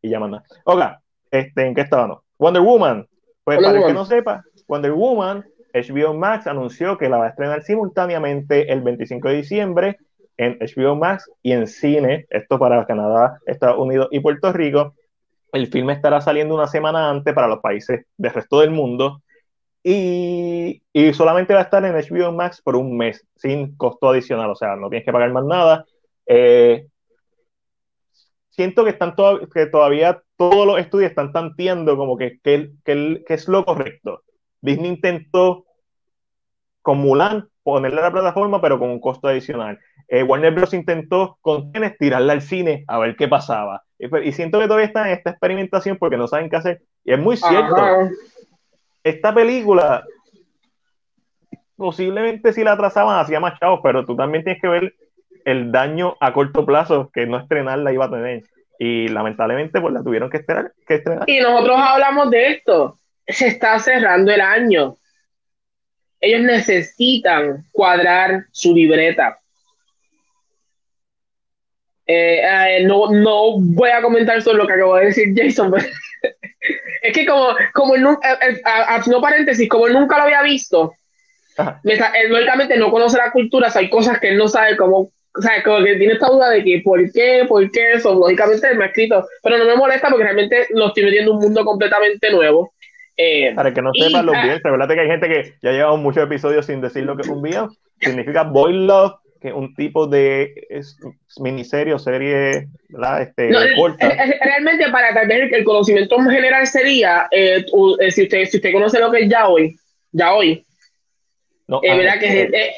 [0.01, 0.43] y ya manda.
[0.65, 2.19] Oiga, este, ¿en qué estábamos?
[2.37, 3.07] Wonder Woman.
[3.43, 7.29] Pues para el que no sepa, Wonder Woman, HBO Max anunció que la va a
[7.29, 9.97] estrenar simultáneamente el 25 de diciembre
[10.37, 14.95] en HBO Max y en cine, esto para Canadá, Estados Unidos y Puerto Rico.
[15.51, 19.21] El filme estará saliendo una semana antes para los países del resto del mundo
[19.83, 24.49] y, y, solamente va a estar en HBO Max por un mes, sin costo adicional,
[24.49, 25.85] o sea, no tienes que pagar más nada.
[26.25, 26.87] Eh,
[28.49, 29.13] siento que, están
[29.53, 34.23] que todavía todos los estudios están tanteando como que, que, que, es lo correcto.
[34.61, 35.65] Disney intentó
[36.81, 39.79] con Mulan ponerle a la plataforma, pero con un costo adicional.
[40.07, 40.73] Eh, Warner Bros.
[40.73, 43.83] intentó con Tenet tirarla al cine a ver qué pasaba.
[43.97, 46.81] Y, siento que todavía está en esta experimentación porque no saben qué hacer.
[47.03, 48.09] Y es muy cierto.
[49.03, 50.05] Esta película,
[51.75, 54.95] posiblemente si la atrasaban hacía más chavos, pero tú también tienes que ver
[55.45, 58.43] el daño a corto plazo que no estrenarla iba a tener.
[58.79, 61.29] Y lamentablemente, pues la tuvieron que, esperar, que estrenar.
[61.29, 62.99] Y nosotros hablamos de esto.
[63.27, 64.97] Se está cerrando el año.
[66.19, 69.39] Ellos necesitan cuadrar su libreta
[72.05, 75.73] eh, eh, no, no voy a comentar sobre lo que acabo de decir Jason,
[77.01, 78.61] es que como, como nunca, eh,
[79.07, 80.93] no paréntesis, como nunca lo había visto,
[81.83, 84.97] lógicamente no conoce la cultura, hay cosas que él no sabe cómo,
[85.35, 88.67] o sea, como que tiene esta duda de que por qué, por qué eso, lógicamente
[88.69, 91.43] él me ha escrito, pero no me molesta porque realmente lo estoy metiendo en un
[91.43, 92.73] mundo completamente nuevo.
[93.55, 96.65] Para que no sepan los videos, recuerda que hay gente que ya lleva muchos episodios
[96.65, 97.69] sin decir lo que es un video,
[98.01, 99.13] significa boy love
[99.51, 100.53] un tipo de
[101.39, 102.67] miniserie o serie
[103.21, 104.09] Este, corta.
[104.41, 107.65] Realmente, para tal vez el conocimiento general sería, eh,
[107.99, 109.75] eh, si, usted, si usted conoce lo que es ya hoy,
[110.11, 110.65] ya hoy,
[111.67, 112.19] no, eh, ¿verdad?
[112.19, 112.73] Que,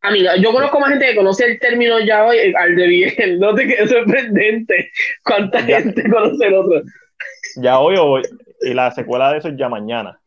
[0.00, 3.54] amiga, yo conozco más gente que conoce el término ya hoy al de bien, no
[3.54, 4.90] te quedes sorprendente
[5.22, 6.82] cuánta gente conoce el otro.
[7.56, 8.22] Ya hoy o hoy,
[8.62, 10.18] y la secuela de eso es ya mañana.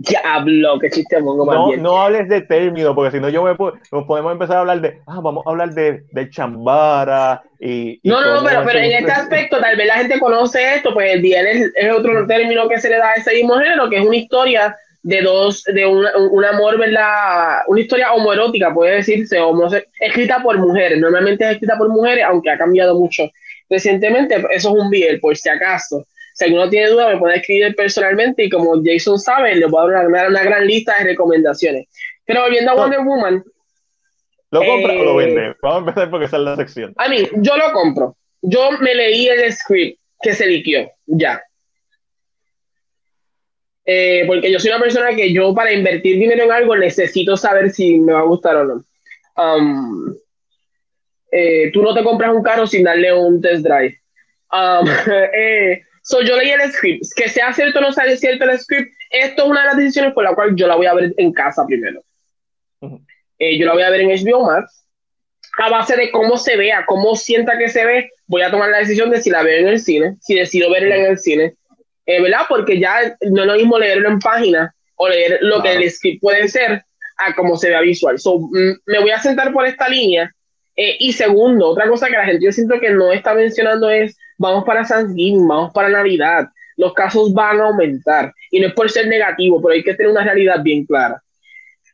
[0.00, 3.50] Diablo, qué chiste pongo más no, No hables de término, porque si no yo me
[3.50, 7.98] nos podemos empezar a hablar de, ah, vamos a hablar de, de chambara y...
[8.04, 11.20] no, no, no, pero, en este aspecto tal vez la gente conoce esto, pues el
[11.20, 14.16] día es, otro término que se le da a ese mismo género, que es una
[14.16, 17.62] historia de dos, de un, un amor, ¿verdad?
[17.66, 22.50] Una historia homoerótica, puede decirse, homo, escrita por mujeres, normalmente es escrita por mujeres, aunque
[22.50, 23.24] ha cambiado mucho
[23.68, 26.06] recientemente, eso es un biel, por si acaso.
[26.38, 29.92] Si alguno tiene duda, me puede escribir personalmente y como Jason sabe, le voy a
[29.92, 31.88] dar una, gran lista de recomendaciones.
[32.24, 33.44] Pero volviendo a Wonder Woman.
[34.52, 35.56] ¿Lo compra o lo eh, vende?
[35.60, 36.94] Vamos a empezar porque esa es la sección.
[36.96, 38.16] A mí, yo lo compro.
[38.40, 41.42] Yo me leí el script que se liquió, ya.
[43.84, 47.70] Eh, porque yo soy una persona que yo para invertir dinero en algo necesito saber
[47.70, 48.84] si me va a gustar o no.
[49.36, 50.14] Um,
[51.32, 53.98] eh, tú no te compras un carro sin darle un test drive.
[54.52, 54.86] Um,
[56.08, 57.04] So, yo leí el script.
[57.14, 60.14] Que sea cierto o no sea cierto el script, esto es una de las decisiones
[60.14, 62.02] por la cual yo la voy a ver en casa primero.
[63.38, 64.86] Eh, yo la voy a ver en HBO Max.
[65.58, 68.78] A base de cómo se vea, cómo sienta que se ve, voy a tomar la
[68.78, 71.56] decisión de si la veo en el cine, si decido verla en el cine.
[72.06, 72.46] Eh, ¿Verdad?
[72.48, 76.22] Porque ya no es lo mismo leerlo en página o leer lo que el script
[76.22, 76.84] puede ser
[77.18, 78.18] a cómo se vea visual.
[78.18, 80.32] So, mm, me voy a sentar por esta línea.
[80.74, 84.16] Eh, y segundo, otra cosa que la gente yo siento que no está mencionando es
[84.38, 88.32] vamos para Thanksgiving, vamos para Navidad, los casos van a aumentar.
[88.50, 91.20] Y no es por ser negativo, pero hay que tener una realidad bien clara.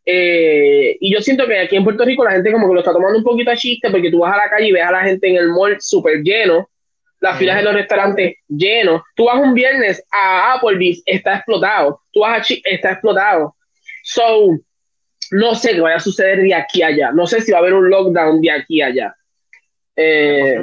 [0.07, 2.93] Eh, y yo siento que aquí en Puerto Rico la gente como que lo está
[2.93, 5.01] tomando un poquito a chiste porque tú vas a la calle y ves a la
[5.01, 6.69] gente en el mall súper lleno,
[7.21, 9.01] las filas de los restaurantes llenos.
[9.17, 12.03] Tú vas un viernes a Applebee's, está explotado.
[12.13, 13.57] Tú vas a Ch está explotado.
[14.03, 14.59] So,
[15.31, 17.13] no sé qué vaya a suceder de aquí a allá.
[17.13, 19.17] No sé si va a haber un lockdown de aquí a allá.
[19.97, 20.63] Eh,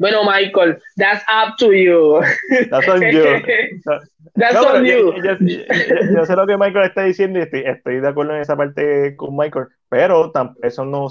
[0.00, 2.22] bueno, Michael, that's up to you.
[2.70, 3.22] That's on you.
[4.34, 5.12] that's on you.
[5.12, 9.36] Yo, sé lo que Michael está diciendo y estoy, de acuerdo en esa parte con
[9.36, 10.32] Michael, pero
[10.62, 11.08] eso no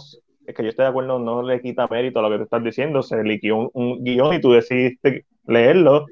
[0.48, 2.64] es que yo estoy de acuerdo, no le quita mérito a lo que tú estás
[2.64, 3.04] diciendo.
[3.04, 6.08] Se liquidó un, un guion y tú decidiste leerlo.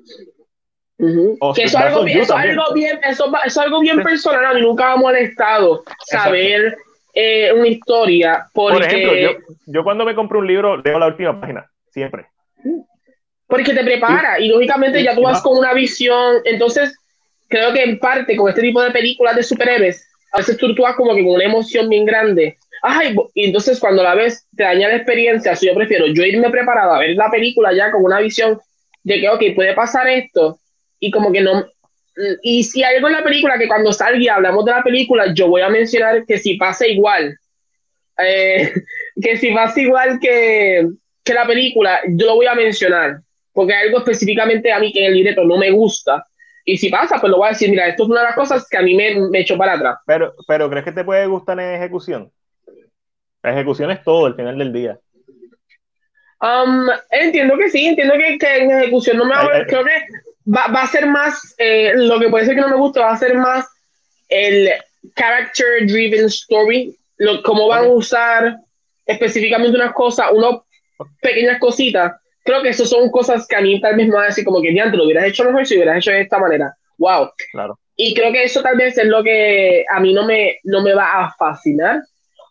[1.00, 4.92] que eso, algo, eso, algo bien, eso, es algo bien personal, a mí nunca me
[4.92, 6.78] ha molestado saber
[7.16, 8.46] eh, una historia.
[8.54, 8.78] Porque...
[8.78, 9.30] Por ejemplo, yo,
[9.66, 12.28] yo cuando me compro un libro leo la última página, siempre.
[13.48, 16.38] Porque te prepara y lógicamente ya tú vas con una visión.
[16.44, 16.96] Entonces,
[17.48, 20.84] creo que en parte con este tipo de películas de superhéroes, a veces tú, tú
[20.84, 22.58] vas como que con una emoción bien grande.
[22.84, 26.94] ay, y entonces cuando la ves te daña la experiencia, yo prefiero yo irme preparado
[26.94, 28.60] a ver la película ya con una visión
[29.04, 30.60] de que, ok, puede pasar esto,
[31.00, 31.66] y como que no,
[32.42, 35.34] y si hay algo en la película que cuando salga y hablamos de la película,
[35.34, 37.38] yo voy a mencionar que si pasa igual,
[38.18, 38.74] eh,
[39.22, 40.88] que si pasa igual que,
[41.24, 43.22] que la película, yo lo voy a mencionar,
[43.58, 46.24] porque hay algo específicamente a mí que en el libreto no me gusta,
[46.64, 48.68] y si pasa, pues lo voy a decir, mira, esto es una de las cosas
[48.70, 49.98] que a mí me, me echó para atrás.
[50.06, 52.32] Pero, pero ¿crees que te puede gustar en ejecución?
[53.42, 55.00] La ejecución es todo al final del día.
[56.40, 59.84] Um, entiendo que sí, entiendo que, que en ejecución no me va a ver, creo
[59.84, 60.04] que
[60.56, 63.14] va, va, a ser más, eh, lo que puede ser que no me guste, va
[63.14, 63.66] a ser más
[64.30, 64.70] el
[65.16, 68.58] character driven story, lo, cómo van a usar
[69.04, 70.60] específicamente unas cosas, unas
[71.20, 72.22] pequeñas cositas.
[72.48, 74.62] Creo que eso son cosas que a mí tal vez me van a decir como
[74.62, 76.74] que lo hubieras hecho mejor si hubieras hecho de esta manera.
[76.98, 77.30] Wow.
[77.52, 77.78] Claro.
[77.98, 80.94] Y creo que eso tal vez es lo que a mí no me, no me
[80.94, 82.02] va a fascinar.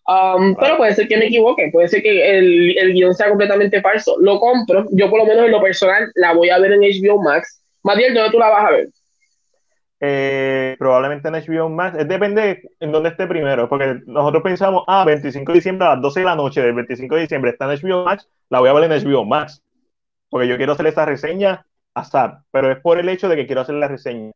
[0.07, 3.81] Um, pero puede ser que me equivoque, puede ser que el, el guion sea completamente
[3.81, 4.17] falso.
[4.21, 7.23] Lo compro, yo por lo menos en lo personal la voy a ver en HBO
[7.23, 7.63] Max.
[7.83, 8.89] Matiel, ¿dónde tú la vas a ver?
[10.01, 12.07] Eh, probablemente en HBO Max.
[12.07, 16.21] Depende en dónde esté primero, porque nosotros pensamos, ah, 25 de diciembre a las 12
[16.21, 18.93] de la noche del 25 de diciembre está en HBO Max, la voy a ver
[18.93, 19.63] en HBO Max,
[20.31, 23.47] porque yo quiero hacer esa reseña a SAP, pero es por el hecho de que
[23.47, 24.33] quiero hacer la reseña.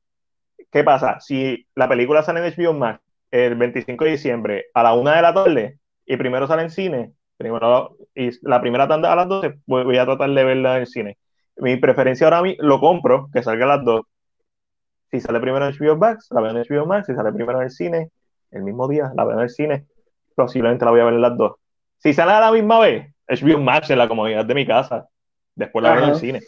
[0.70, 1.20] ¿Qué pasa?
[1.20, 5.22] Si la película sale en HBO Max el 25 de diciembre a la 1 de
[5.22, 9.60] la tarde y primero sale en cine, primero, y la primera tanda a las 12,
[9.66, 11.18] voy a tratar de verla en cine.
[11.56, 14.02] Mi preferencia ahora mí lo compro, que salga a las 2.
[15.10, 17.06] Si sale primero en HBO Max, la veo en HBO Max.
[17.06, 18.10] Si sale primero en el cine,
[18.50, 19.86] el mismo día, la veo en el cine.
[20.34, 21.56] Posiblemente la voy a ver en las dos.
[21.98, 25.08] Si sale a la misma vez, HBO Max en la comodidad de mi casa.
[25.60, 26.40] Después la veo en el cine.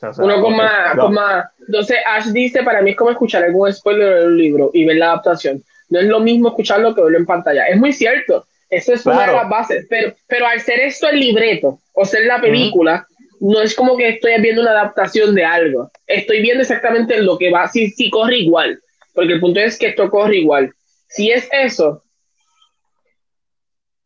[0.00, 1.46] O sea, Uno con más, con más.
[1.66, 5.06] Entonces, Ash dice: Para mí es como escuchar algún spoiler del libro y ver la
[5.06, 5.64] adaptación.
[5.88, 7.66] No es lo mismo escucharlo que verlo en pantalla.
[7.66, 8.46] Es muy cierto.
[8.70, 9.86] Eso es una de las bases.
[9.90, 13.06] Pero, pero al ser esto el libreto o ser la película,
[13.40, 15.90] no es como que estoy viendo una adaptación de algo.
[16.06, 18.80] Estoy viendo exactamente lo que va, si, si corre igual.
[19.14, 20.72] Porque el punto es que esto corre igual.
[21.08, 22.04] Si es eso,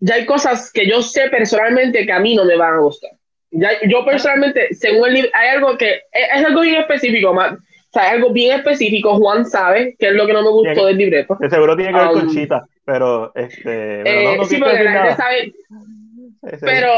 [0.00, 3.10] ya hay cosas que yo sé personalmente que a mí no me van a gustar.
[3.50, 7.92] Ya, yo personalmente, según el libro, hay algo que es, algo bien específico, más, o
[7.92, 9.16] sea, algo bien específico.
[9.16, 11.36] Juan sabe que es lo que no me gustó del libreto.
[11.40, 14.02] Que seguro tiene que ver con um, Chita, pero este.
[14.04, 15.52] Pero no, eh, sí, porque la gente sabe.
[16.60, 16.90] Pero,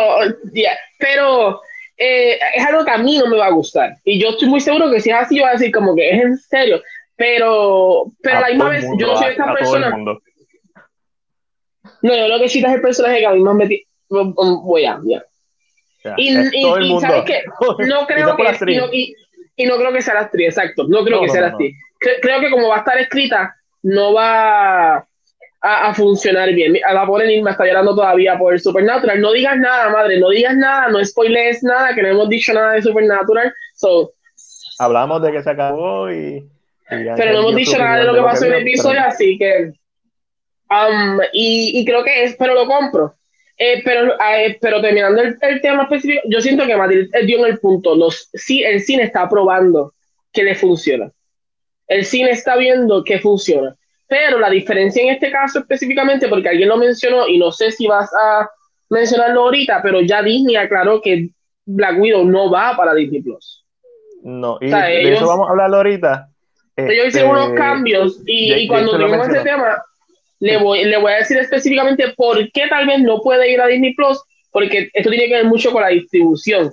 [0.98, 1.60] pero
[1.96, 3.94] eh, es algo que a mí no me va a gustar.
[4.04, 6.10] Y yo estoy muy seguro que si es así, yo voy a decir como que
[6.10, 6.82] es en serio.
[7.14, 9.90] Pero, pero a la misma vez, yo no soy esta persona.
[12.02, 13.84] No, yo lo que cita es el personaje que a mí me metí.
[14.08, 15.22] Voy a, ya.
[16.16, 17.42] Y, y, y ¿sabes qué?
[17.86, 18.72] No creo que.
[18.72, 19.14] Y no, y,
[19.56, 20.86] y, no creo que sea la actriz, exacto.
[20.88, 21.76] No creo que sea la actriz.
[21.98, 25.06] Creo que como va a estar escrita, no va
[25.60, 26.78] a, funcionar bien.
[26.86, 29.20] A la pobre Nilma está llorando todavía por el Supernatural.
[29.20, 32.72] No digas nada, madre, no digas nada, no spoilees nada, que no hemos dicho nada
[32.72, 33.52] de Supernatural.
[33.74, 34.12] So,
[34.78, 36.42] Hablamos de que se acabó y.
[36.88, 39.72] pero no hemos dicho nada de lo que pasó en el episodio, así que.
[40.70, 43.14] Um, y, y, creo que es, pero lo compro.
[43.62, 47.52] Eh, pero, eh, pero terminando el, el, tema específico, yo siento que Matilde dio en
[47.52, 47.94] el punto.
[47.94, 49.92] Los, sí, el cine está probando
[50.32, 51.12] que le funciona.
[51.86, 53.76] El cine está viendo que funciona.
[54.08, 57.86] Pero la diferencia en este caso específicamente, porque alguien lo mencionó y no sé si
[57.86, 58.48] vas a
[58.88, 61.28] mencionarlo ahorita, pero ya Disney aclaró que
[61.66, 63.62] Black Widow no va para Disney Plus.
[64.22, 66.30] No, y de eso vamos a hablar ahorita.
[66.76, 69.82] Ellos hicieron unos este, cambios y, cuando tengamos ese tema,
[70.40, 73.66] le voy, le voy a decir específicamente por qué tal vez no puede ir a
[73.66, 74.20] Disney Plus,
[74.50, 76.70] porque esto tiene que ver mucho con la distribución.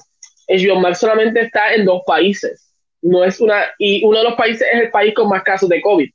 [0.47, 2.73] HBO Max solamente está en dos países.
[3.01, 5.81] No es una, y uno de los países es el país con más casos de
[5.81, 6.09] COVID.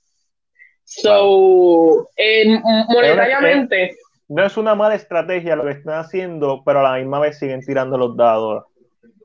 [0.84, 3.96] So, eh, monetariamente.
[4.28, 7.61] no es una mala estrategia lo que están haciendo, pero a la misma vez siguen
[7.61, 8.64] tirando los dados.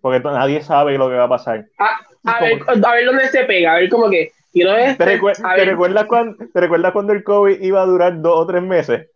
[0.01, 1.65] Porque nadie sabe lo que va a pasar.
[1.80, 4.32] Ah, a, ver, a ver dónde se pega, a ver cómo que.
[4.60, 9.08] ¿Te, recuerdas cuando, ¿Te recuerdas cuando el COVID iba a durar dos o tres meses?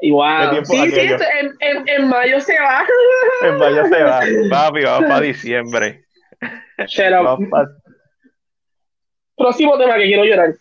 [0.00, 0.66] Igual.
[0.66, 2.84] Sí, sí, en, en, en, mayo se va.
[3.42, 4.20] En mayo se va.
[4.50, 6.04] Papi, vamos para diciembre.
[9.36, 10.54] Próximo tema que quiero llorar.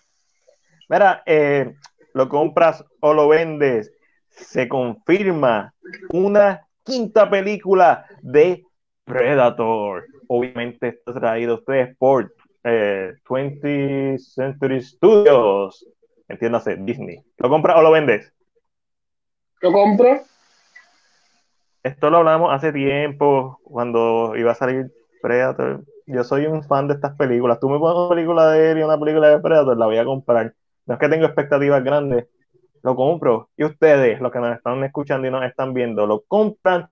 [0.90, 1.74] Mira, eh,
[2.14, 3.92] lo compras o lo vendes.
[4.30, 5.74] Se confirma
[6.10, 8.64] una quinta película de
[9.06, 10.06] Predator.
[10.28, 15.88] Obviamente está traído a ustedes por 20th eh, Century Studios.
[16.28, 17.24] Entiéndase, Disney.
[17.38, 18.34] ¿Lo compras o lo vendes?
[19.62, 20.22] Lo compro.
[21.84, 24.92] Esto lo hablamos hace tiempo, cuando iba a salir
[25.22, 25.84] Predator.
[26.06, 27.60] Yo soy un fan de estas películas.
[27.60, 30.06] Tú me pones una película de él y una película de Predator, la voy a
[30.06, 30.54] comprar.
[30.86, 32.28] No es que tengo expectativas grandes,
[32.84, 33.50] lo compro.
[33.58, 36.88] Y ustedes, los que nos están escuchando y nos están viendo, ¿lo compran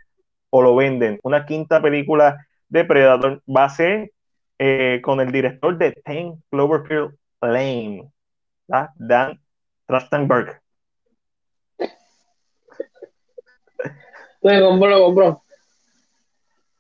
[0.50, 1.20] o lo venden?
[1.24, 4.12] Una quinta película de Predator va a ser
[4.60, 8.12] eh, con el director de Ten Cloverfield Lane,
[8.68, 9.40] Dan
[9.88, 10.60] Trachtenberg.
[14.42, 15.44] Lo compró, lo compró.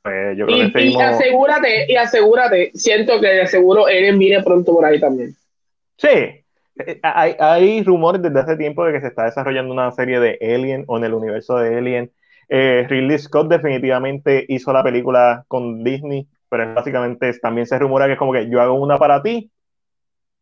[0.01, 4.17] Pues yo Y, creo que y seguimos- asegúrate, y asegúrate, siento que de seguro Eren
[4.17, 5.35] viene pronto por ahí también.
[5.97, 10.19] Sí, eh, hay, hay rumores desde hace tiempo de que se está desarrollando una serie
[10.21, 12.11] de Alien o en el universo de Alien.
[12.47, 18.13] Eh, Ridley Scott definitivamente hizo la película con Disney, pero básicamente también se rumora que
[18.13, 19.49] es como que yo hago una para ti,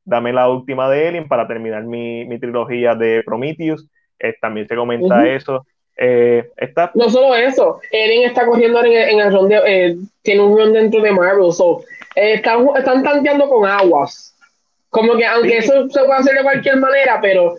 [0.03, 3.87] dame la última de Alien para terminar mi, mi trilogía de Prometheus.
[4.19, 5.25] Eh, también se comenta Ujú.
[5.27, 5.65] eso.
[5.97, 9.95] Eh, está No solo eso, Eren está corriendo en el, en el run de, eh,
[10.21, 11.81] tiene un run dentro de Marvel, so,
[12.15, 14.35] eh, están, están tanteando con aguas.
[14.89, 15.69] Como que aunque Sí.
[15.69, 17.55] eso se puede hacer de cualquier manera, pero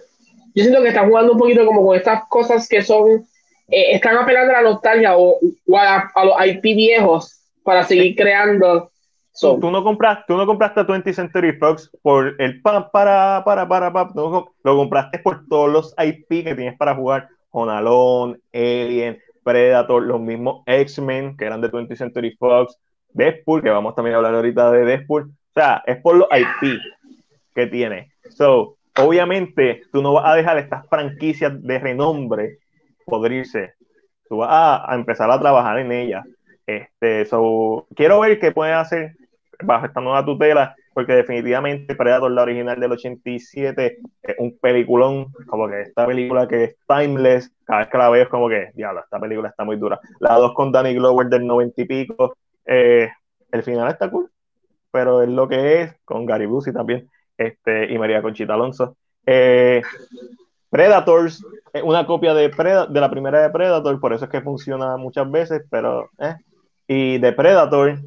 [0.55, 3.27] yo siento que están jugando un poquito como con estas cosas que son,
[3.69, 5.39] eh, están apelando a la nostalgia o,
[5.69, 7.38] o a, a los IP viejos
[7.69, 8.91] para seguir creando.
[9.33, 13.43] So, Tú, no compras, tú no compraste a 20th Century Fox por el pa, para,
[13.45, 17.29] para, para, para, no- lo compraste por todos los IP que tienes para jugar.
[17.51, 22.79] Honalón, Alien, Predator, los mismos X-Men que eran de 20th Century Fox,
[23.11, 25.25] Deadpool, que vamos también a hablar ahorita de Deadpool.
[25.31, 26.79] O sea, es por los IP
[27.55, 28.12] que tiene.
[28.31, 32.59] So, obviamente, tú no vas a dejar estas franquicias de renombre
[33.05, 33.75] podrirse.
[34.29, 36.25] Tú vas a, a empezar a trabajar en ellas.
[36.69, 39.16] Este, so, quiero ver qué pueden hacer
[39.62, 45.66] bajo esta nueva tutela, porque definitivamente Predator, la original del 87, es un peliculón, como
[45.66, 49.01] que esta película que es timeless, cada vez que la veo es como que, diablo,
[49.01, 49.99] esta película está muy dura.
[50.21, 53.09] La 2 con Danny Glover del 90 y pico, eh,
[53.51, 54.31] el final está cool,
[54.91, 57.09] pero es lo que es, con Gary Busey también,
[57.39, 58.95] este, y María Conchita Alonso.
[59.25, 59.81] Eh,
[60.69, 61.43] Predators,
[61.83, 65.31] una copia de, Preda- de la primera de Predator, por eso es que funciona muchas
[65.31, 66.35] veces, pero eh.
[66.89, 67.99] Y de Predator,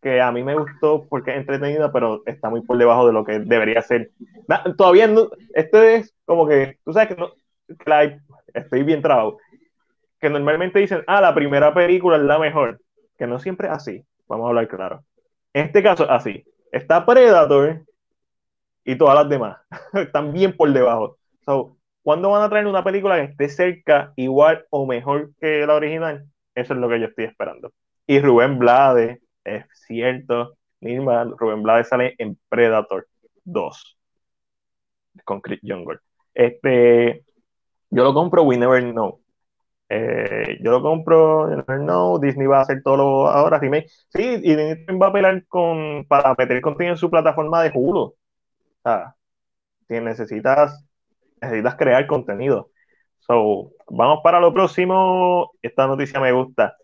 [0.00, 3.24] que a mí me gustó porque es entretenida, pero está muy por debajo de lo
[3.24, 4.12] que debería ser.
[4.76, 7.32] Todavía no, esto es como que, tú sabes que no,
[7.66, 8.20] que
[8.54, 9.38] estoy bien trabado,
[10.20, 12.80] que normalmente dicen, ah, la primera película es la mejor,
[13.18, 15.04] que no siempre es así, vamos a hablar claro.
[15.52, 17.82] En este caso así, está Predator
[18.84, 19.58] y todas las demás,
[19.94, 21.16] están bien por debajo.
[21.44, 21.78] So,
[22.08, 26.24] ¿Cuándo van a traer una película que esté cerca, igual o mejor que la original?
[26.58, 27.72] Eso es lo que yo estoy esperando.
[28.06, 33.06] Y Rubén Blades, es cierto, Rubén Blades sale en Predator
[33.44, 33.98] 2
[35.24, 36.00] con Chris Younger.
[36.34, 37.24] Este,
[37.90, 39.20] yo lo compro, we never know.
[39.88, 42.18] Eh, yo lo compro, never know.
[42.18, 43.88] Disney va a hacer todo lo ahora, remake.
[44.08, 48.14] Sí, y Disney va a pelear con, para meter contenido en su plataforma de Hulu.
[48.82, 49.14] Sea,
[49.88, 50.84] si necesitas,
[51.40, 52.70] necesitas crear contenido.
[53.28, 55.52] So, vamos para lo próximo.
[55.60, 56.76] Esta noticia me gusta.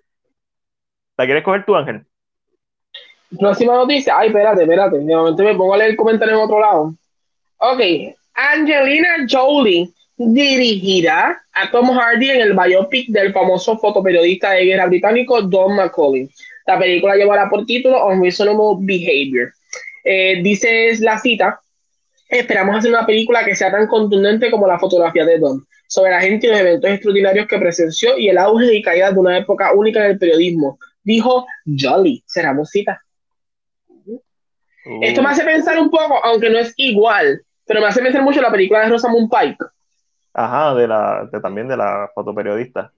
[1.16, 2.06] ¿La quieres coger tú, Ángel?
[3.38, 4.16] próxima noticia.
[4.16, 4.98] Ay, espérate, espérate.
[4.98, 6.94] De momento me pongo a leer el comentario en otro lado.
[7.58, 7.80] Ok.
[8.34, 15.42] Angelina Jolie dirigirá a Tom Hardy en el biopic del famoso fotoperiodista de guerra británico
[15.42, 16.28] Don McCauley.
[16.66, 19.52] La película llevará por título Unreasonable Behavior.
[20.04, 21.60] Eh, dice la cita,
[22.38, 26.20] esperamos hacer una película que sea tan contundente como la fotografía de Don, sobre la
[26.20, 29.72] gente y los eventos extraordinarios que presenció y el auge y caída de una época
[29.72, 32.22] única en el periodismo, dijo Jolie.
[32.26, 33.00] Cerramos cita.
[35.00, 38.42] Esto me hace pensar un poco, aunque no es igual, pero me hace pensar mucho
[38.42, 39.64] la película de Rosamund Pike.
[40.34, 42.92] Ajá, de la, de, también de la fotoperiodista.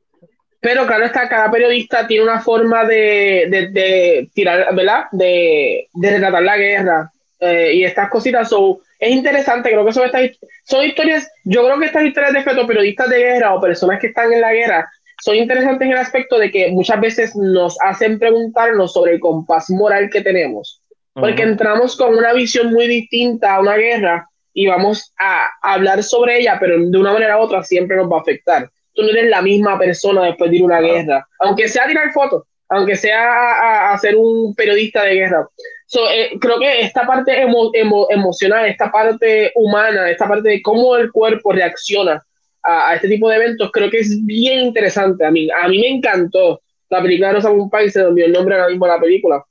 [0.58, 5.04] Pero claro está, cada periodista tiene una forma de, de, de tirar, ¿verdad?
[5.12, 8.48] De, de retratar la guerra eh, y estas cositas.
[8.48, 10.30] So, es interesante, creo que son estas
[10.64, 14.32] son historias, yo creo que estas historias de fotoperiodistas de guerra o personas que están
[14.32, 14.88] en la guerra
[15.22, 19.70] son interesantes en el aspecto de que muchas veces nos hacen preguntarnos sobre el compás
[19.70, 20.82] moral que tenemos.
[21.14, 26.38] Porque entramos con una visión muy distinta a una guerra y vamos a hablar sobre
[26.40, 28.68] ella, pero de una manera u otra siempre nos va a afectar.
[28.94, 32.12] Tú no eres la misma persona después de ir a una guerra, aunque sea tirar
[32.12, 35.48] fotos, aunque sea a, a- a ser un periodista de guerra.
[35.86, 40.62] So, eh, creo que esta parte emo- emo- emocional, esta parte humana, esta parte de
[40.62, 42.22] cómo el cuerpo reacciona
[42.62, 45.24] a, a este tipo de eventos, creo que es bien interesante.
[45.24, 46.60] A mí, a mí me encantó
[46.90, 49.44] la película de Rosamund Pike, se me olvidó el nombre ahora mismo de la película.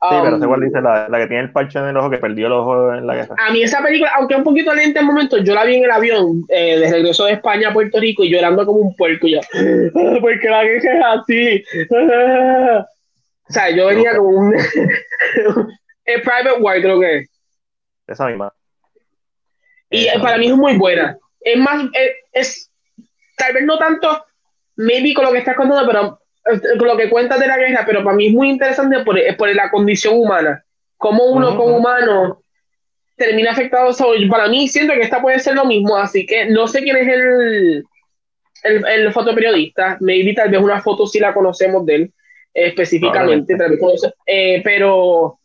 [0.00, 2.08] Sí, pero Um, sé cuál dice la, la que tiene el parche en el ojo
[2.08, 3.34] que perdió el ojo en la guerra.
[3.36, 5.90] a mí esa película, aunque un poquito lenta en momentos, yo la vi en el
[5.90, 9.26] avión eh, de regreso de España a Puerto Rico y llorando como un puerco.
[9.26, 9.40] Y yo,
[9.96, 11.64] "Ah, porque la guerra es así.
[13.48, 14.54] o sea, yo venía como un.
[16.04, 17.30] el Private War, creo que es.
[18.06, 18.52] Esa misma.
[19.90, 20.54] Y Esa eh, para mí misma.
[20.54, 21.18] es muy buena.
[21.40, 21.84] es más,
[22.32, 22.70] es,
[23.36, 24.24] tal vez no tanto,
[24.76, 26.20] maybe con lo que estás contando, pero
[26.78, 29.54] con lo que cuentas de la guerra, pero para mí es muy interesante por, por
[29.54, 30.62] la condición humana.
[30.96, 32.42] Cómo uno como humano
[33.16, 33.94] termina afectado.
[34.30, 37.08] para mí siento que esta puede ser lo mismo, así que no sé quién es
[37.08, 37.84] el,
[38.64, 42.12] el, el fotoperiodista, maybe tal vez una foto sí la conocemos de él
[42.52, 43.56] específicamente,
[44.26, 45.38] eh, pero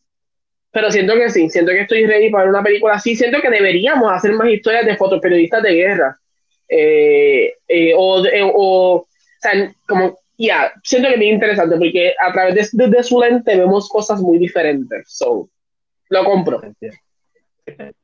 [0.71, 4.11] pero siento que sí, siento que estoy ready para una película así, siento que deberíamos
[4.11, 6.19] hacer más historias de fotoperiodistas de guerra,
[6.67, 8.23] eh, eh, o,
[8.55, 9.07] o,
[9.39, 13.87] sea, como, ya, siento que es bien interesante porque a través de, su lente vemos
[13.87, 15.47] cosas muy diferentes, so,
[16.09, 16.59] lo compro.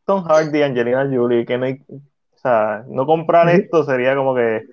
[0.06, 4.64] Tom Hardy, Angelina Jolie, que no o sea, no comprar esto sería como que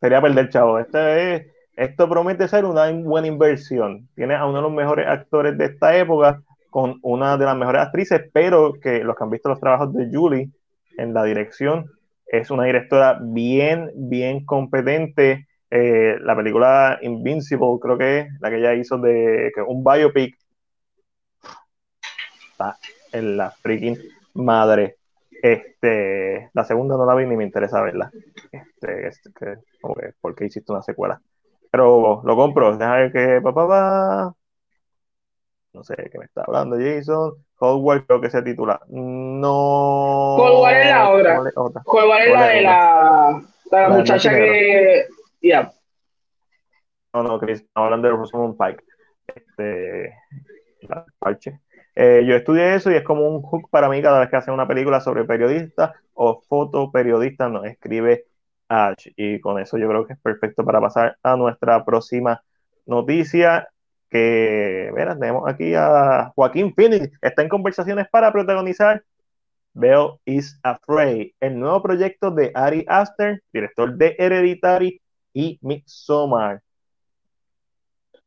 [0.00, 0.78] sería perder chavo.
[0.78, 1.46] Este es,
[1.76, 4.08] esto promete ser una buena inversión.
[4.14, 7.82] Tiene a uno de los mejores actores de esta época con una de las mejores
[7.82, 10.50] actrices, pero que los que han visto los trabajos de Julie
[10.96, 11.90] en la dirección,
[12.26, 15.46] es una directora bien, bien competente.
[15.70, 20.36] Eh, la película Invincible, creo que es la que ella hizo de que un biopic,
[22.50, 22.76] está
[23.12, 23.98] en la freaking
[24.34, 24.96] madre.
[25.42, 28.10] Este, la segunda no la vi ni me interesa verla.
[28.50, 29.56] Este, este que,
[30.20, 31.20] ¿Por qué hiciste una secuela?
[31.74, 32.76] Pero lo compro.
[32.76, 34.32] Deja ver que papá
[35.72, 37.32] No sé qué me está hablando Jason.
[37.56, 38.80] Cold War creo que se titula.
[38.90, 40.36] No.
[40.38, 41.82] Cold War es la otra.
[41.82, 45.06] Cold War es la de la, la, muchacha que.
[45.42, 45.72] Ya.
[47.12, 48.84] No, no, Chris, estamos hablando de Rosamund Pike.
[49.34, 50.16] Este.
[50.82, 51.58] La parche.
[51.96, 54.54] Eh, yo estudié eso y es como un hook para mí cada vez que hacen
[54.54, 58.26] una película sobre periodistas o fotoperiodistas, nos escribe
[58.68, 59.08] Ash.
[59.16, 62.42] Y con eso yo creo que es perfecto para pasar a nuestra próxima
[62.86, 63.68] noticia.
[64.10, 67.10] Que, verás, tenemos aquí a Joaquín Phoenix.
[67.20, 69.02] Está en conversaciones para protagonizar
[69.74, 75.00] Bell is Afraid, el nuevo proyecto de Ari Aster, director de Hereditary
[75.32, 76.62] y Midsommar.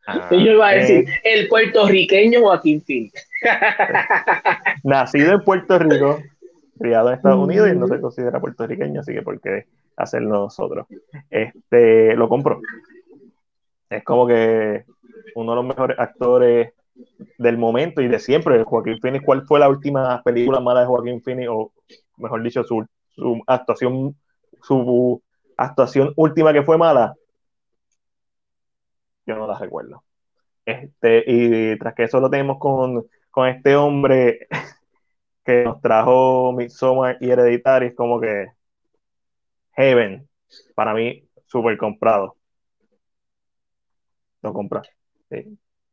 [0.05, 3.29] Ah, yo iba a decir, eh, el puertorriqueño Joaquín Phoenix.
[4.83, 6.19] Nacido en Puerto Rico,
[6.77, 9.65] criado en Estados Unidos y no se considera puertorriqueño, así que ¿por qué
[9.97, 10.87] hacerlo nosotros?
[11.29, 12.61] Este, lo compro.
[13.89, 14.85] Es como que
[15.35, 16.73] uno de los mejores actores
[17.37, 19.25] del momento y de siempre, Joaquín Phoenix.
[19.25, 21.49] ¿Cuál fue la última película mala de Joaquín Phoenix?
[21.49, 21.71] O
[22.17, 24.15] mejor dicho, su, su actuación,
[24.61, 25.21] su
[25.57, 27.15] actuación última que fue mala.
[29.25, 30.03] Yo no la recuerdo.
[30.65, 33.05] Este, y tras que eso lo tenemos con,
[33.47, 34.47] este hombre
[35.45, 38.47] que nos trajo Midsommar y Hereditary, es como que
[39.77, 40.27] Heaven,
[40.75, 42.35] para mí, súper comprado.
[44.41, 44.87] Lo compras.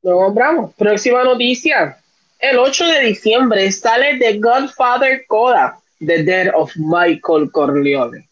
[0.03, 0.75] Lo compramos.
[0.75, 1.99] Próxima noticia.
[2.39, 8.29] El 8 de diciembre sale The Godfather Coda, The Death of Michael Corleone.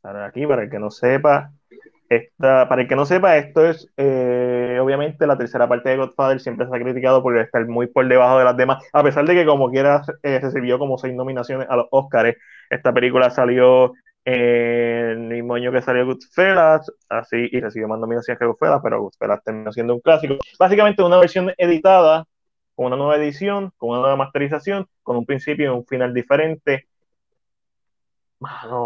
[0.00, 1.52] Para aquí, para el que no sepa,
[2.10, 6.40] esta, para el que no sepa, esto es eh, obviamente la tercera parte de Godfather,
[6.40, 9.34] siempre se ha criticado por estar muy por debajo de las demás, a pesar de
[9.34, 12.36] que como quiera eh, recibió como seis nominaciones a los Oscars.
[12.68, 13.92] Esta película salió
[14.24, 19.44] el mismo año que salió Goodfellas, así, y recibió más nominaciones que Goodfellas, pero Goodfellas
[19.44, 20.34] terminó siendo un clásico.
[20.58, 22.24] Básicamente una versión editada,
[22.74, 26.88] con una nueva edición, con una nueva masterización, con un principio y un final diferente.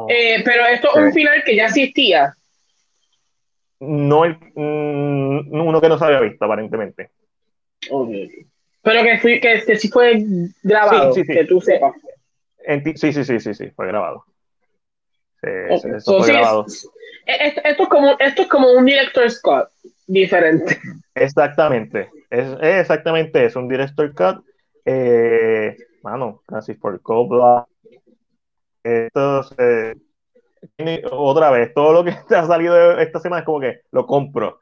[0.09, 2.35] Eh, pero esto es un final que ya existía
[3.87, 7.11] no el, mm, uno que no se había visto, aparentemente.
[8.83, 10.25] Pero que, fui, que, que sí fue
[10.63, 11.95] grabado, que tú sepas.
[12.97, 14.25] sí, sí, sí, sí, sí, fue grabado.
[15.43, 15.89] esto,
[17.83, 19.71] es como, esto es como un director Scott
[20.07, 20.79] diferente.
[21.15, 24.45] Exactamente, es, exactamente eso, un director cut.
[24.85, 27.67] Eh, mano, Francis Ford Coppola.
[28.83, 29.95] Esto se,
[31.11, 34.61] otra vez, todo lo que ha salido esta semana es como que lo compro.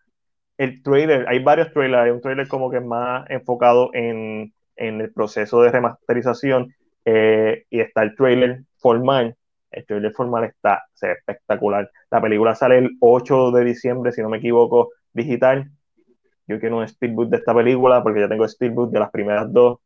[0.59, 5.63] El trailer, hay varios trailers, hay un trailer como que más enfocado en, el proceso
[5.63, 6.75] de remasterización
[7.05, 9.37] eh, y está el trailer formal.
[9.71, 11.91] El trailer formal está espectacular.
[12.11, 15.71] La película sale el 8 de diciembre, si no me equivoco, digital.
[16.47, 19.79] Yo quiero un steelbook de esta película porque ya tengo steelbook de las primeras dos.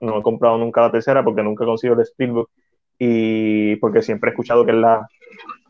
[0.00, 2.50] No he comprado nunca la tercera porque nunca he conseguido el steelbook
[2.98, 5.08] y porque siempre he escuchado que es la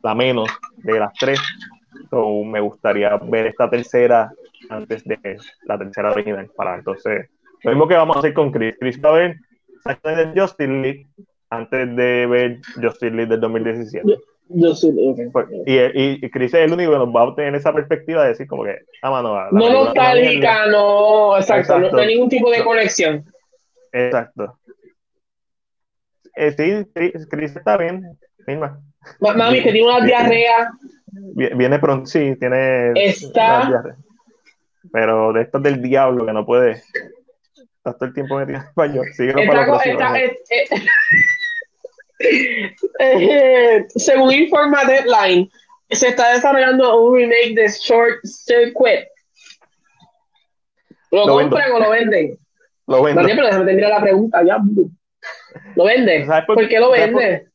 [0.02, 1.40] la menos de las tres.
[2.44, 4.32] me gustaría ver esta tercera
[4.68, 7.28] antes de la tercera original para entonces
[7.62, 8.76] lo mismo que vamos a hacer con Chris.
[8.78, 9.36] Chris va a ver
[10.34, 11.06] Justice League
[11.50, 14.18] antes de ver Justice League del 2017.
[14.48, 14.84] Pues,
[15.64, 18.46] y, y, Chris es el único que nos va a obtener esa perspectiva de decir
[18.46, 23.24] como que, ah, mano, no nostálgica, no, exacto, no hay ningún tipo de conexión.
[23.92, 24.58] Exacto.
[26.34, 28.80] Eh, sí, Chris está bien, misma.
[29.20, 30.72] Mami, que tiene una diarrea.
[31.34, 32.92] Viene pronto, sí, tiene.
[32.94, 33.96] Está.
[34.92, 36.82] Pero de estas del diablo que no puede.
[37.52, 39.06] Está todo el tiempo metido en español.
[39.08, 40.20] está,
[43.00, 45.50] eh, según informa Deadline,
[45.90, 49.06] se está desarrollando un remake de Short Circuit.
[51.10, 52.38] ¿Lo, compran o lo venden?
[52.86, 53.26] Lo venden.
[53.26, 54.58] pero déjame terminar la pregunta ya.
[55.76, 56.26] ¿Lo vende?
[56.46, 57.51] por, qué lo vende?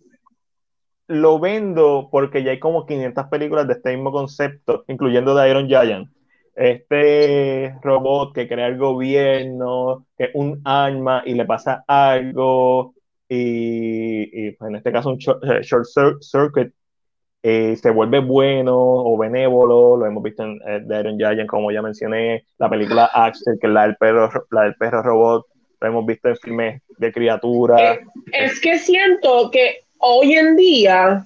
[1.08, 5.68] Lo vendo porque ya hay como 500 películas de este mismo concepto, incluyendo de Iron
[5.68, 6.10] Giant.
[6.56, 12.96] Este robot que crea el gobierno, que es un arma y le pasa algo,
[13.30, 15.62] y, pues, en este caso un short, eh,
[16.22, 16.74] circuit,
[17.44, 21.72] eh, se vuelve bueno o benévolo, lo hemos visto en eh, de Iron Giant, como
[21.72, 25.46] ya mencioné, la película Axel, que es la del perro, la del perro robot,
[25.80, 28.00] lo hemos visto en filmes de criaturas.
[28.32, 31.26] Es, que siento que hoy en día,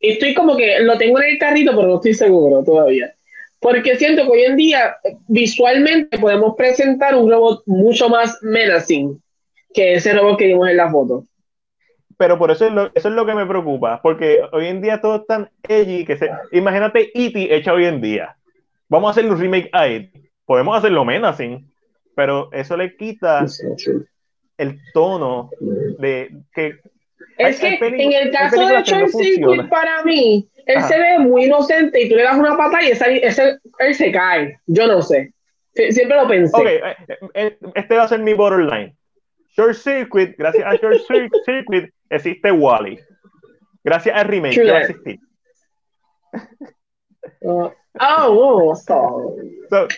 [0.00, 3.14] estoy como que lo tengo en el carrito, pero no estoy seguro todavía.
[3.60, 4.96] Porque siento que hoy en día
[5.26, 9.20] visualmente podemos presentar un robot mucho más menacing
[9.72, 11.24] que ese robot que vimos en la foto.
[12.16, 15.00] Pero por eso es lo, eso es lo que me preocupa, porque hoy en día
[15.00, 16.30] todo es tan edgy que se...
[16.52, 17.54] Imagínate E.T.
[17.54, 18.36] hecha hoy en día.
[18.88, 20.30] Vamos a hacer un remake a E.T.
[20.44, 21.66] Podemos hacerlo menacing,
[22.14, 23.46] pero eso le quita
[24.58, 25.50] el tono
[25.98, 26.78] de que
[27.38, 32.02] es que en el caso de Short Circuit, para mí, él se ve muy inocente
[32.02, 34.58] y tú le das una pata y ese, ese, él se cae.
[34.66, 35.32] Yo no sé.
[35.74, 36.56] Siempre lo pensé.
[36.56, 38.96] Ok, eh, eh, este va a ser mi borderline.
[39.56, 41.00] Short Circuit, gracias a Short
[41.44, 42.98] Circuit, existe Wally.
[43.82, 45.18] Gracias al remake, que va a existir.
[47.42, 47.68] Uh,
[48.00, 48.74] oh,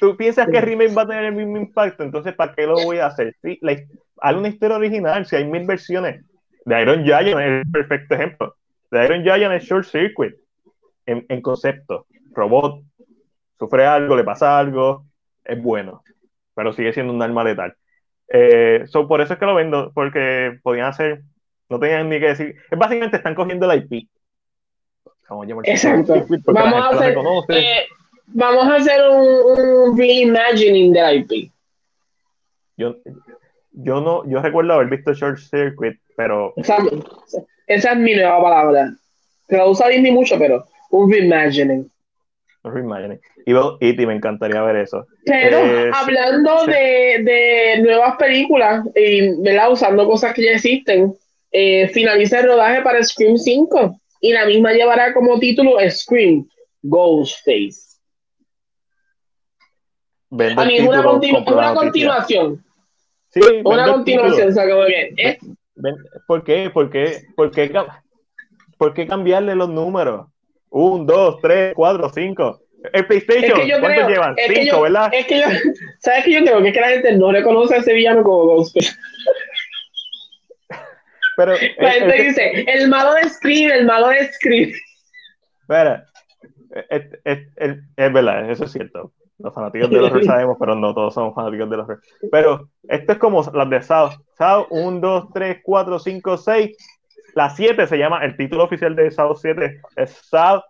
[0.00, 2.74] Tú piensas que el remake va a tener el mismo impacto, entonces ¿para qué lo
[2.74, 3.34] voy a hacer?
[3.42, 3.76] Sí, la,
[4.36, 6.24] una historia original, si hay mil versiones.
[6.66, 8.56] De Iron Giant es el perfecto ejemplo.
[8.90, 10.34] De Iron Giant es Short Circuit
[11.06, 12.06] en, en concepto.
[12.32, 12.82] Robot,
[13.56, 15.06] sufre algo, le pasa algo,
[15.44, 16.02] es bueno,
[16.54, 17.74] pero sigue siendo un arma letal.
[18.28, 21.22] Eh, por eso es que lo vendo, porque podían hacer,
[21.68, 24.08] no tenían ni que decir, es básicamente están cogiendo el IP.
[25.64, 26.14] Exacto.
[26.46, 27.16] vamos, a hacer,
[27.50, 27.86] eh,
[28.26, 31.52] vamos a hacer un, un reimagining del IP.
[32.76, 32.96] Yo,
[33.70, 36.52] yo no, yo recuerdo haber visto Short Circuit, pero.
[36.56, 36.78] Esa,
[37.66, 38.94] esa es mi nueva palabra.
[39.48, 41.90] Que la usa Disney mucho, pero un reimagining.
[43.44, 45.06] Y me encantaría ver eso.
[45.24, 49.70] Pero eh, hablando de, de, nuevas películas y ¿verdad?
[49.70, 51.14] usando cosas que ya existen,
[51.52, 56.48] eh, finaliza el rodaje para Scream 5 y la misma llevará como título Scream
[56.82, 57.98] Ghostface.
[60.32, 62.64] A mí es una, una continuación.
[63.28, 65.14] Sí, una continuación, o sea, como bien.
[66.26, 66.70] ¿Por qué?
[66.70, 67.22] ¿Por qué?
[67.34, 67.72] ¿Por qué?
[68.78, 70.26] ¿Por qué cambiarle los números?
[70.70, 72.60] Un, dos, tres, cuatro, cinco.
[72.92, 74.36] El PlayStation, ¿cuántos llevan?
[74.36, 75.10] Cinco, ¿verdad?
[75.12, 75.46] Es que yo,
[76.00, 76.62] ¿sabes qué yo creo?
[76.62, 78.96] Que es que la gente no reconoce a ese villano como Ghostface.
[81.36, 84.72] Pero, la gente dice, el malo de Scream, el malo de Scream.
[85.62, 86.06] Espera,
[86.90, 89.12] es, es, es, verdad, eso es cierto.
[89.38, 91.88] Los fanáticos de los sabemos, pero no todos somos fanáticos de los
[92.30, 94.10] Pero esto es como las de Sao.
[94.36, 96.76] Sao 1, 2, 3, 4, 5, 6,
[97.36, 100.64] la 7 se llama, el título oficial de SAO 7 es SAO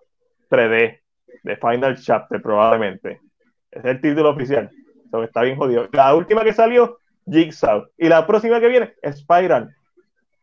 [0.51, 1.01] 3D,
[1.45, 3.21] de Final Chapter, probablemente.
[3.71, 4.69] Es el título oficial.
[5.23, 5.89] está bien jodido.
[5.93, 6.99] La última que salió,
[7.31, 7.87] Jigsaw.
[7.97, 9.77] Y la próxima que viene, Spiral.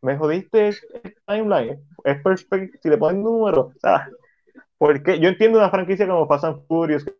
[0.02, 0.76] Me jodiste el
[1.28, 1.80] timeline.
[2.06, 2.80] Es perfecto.
[2.82, 3.74] Si le ponen número,
[4.78, 7.16] porque yo entiendo una franquicia como Fast Furious, que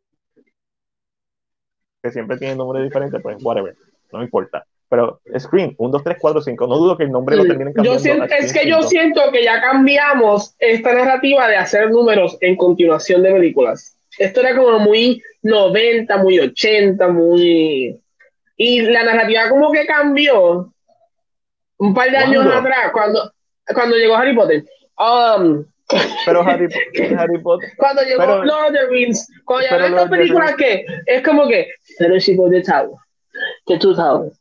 [2.12, 3.76] siempre tiene números diferentes, pues whatever,
[4.12, 4.66] no importa.
[4.90, 8.26] Pero Scream, 1, 2, 3, 4, 5, no dudo que el nombre lo terminen cambiando.
[8.38, 13.32] es que yo siento que ya cambiamos esta narrativa de hacer números en continuación de
[13.32, 13.98] películas.
[14.20, 18.00] Esto era como muy 90, muy 80, muy...
[18.56, 20.72] Y la narrativa como que cambió
[21.78, 23.34] un par de años atrás, cuando,
[23.74, 24.64] cuando llegó Harry Potter.
[24.98, 25.66] Um,
[26.26, 26.68] pero Harry,
[27.18, 27.70] Harry, Potter.
[27.78, 31.68] Cuando llegó pero, Lord of the Rings, cuando llegó esta película que es como que
[31.98, 32.92] The Tower,
[33.66, 34.40] Two Towers.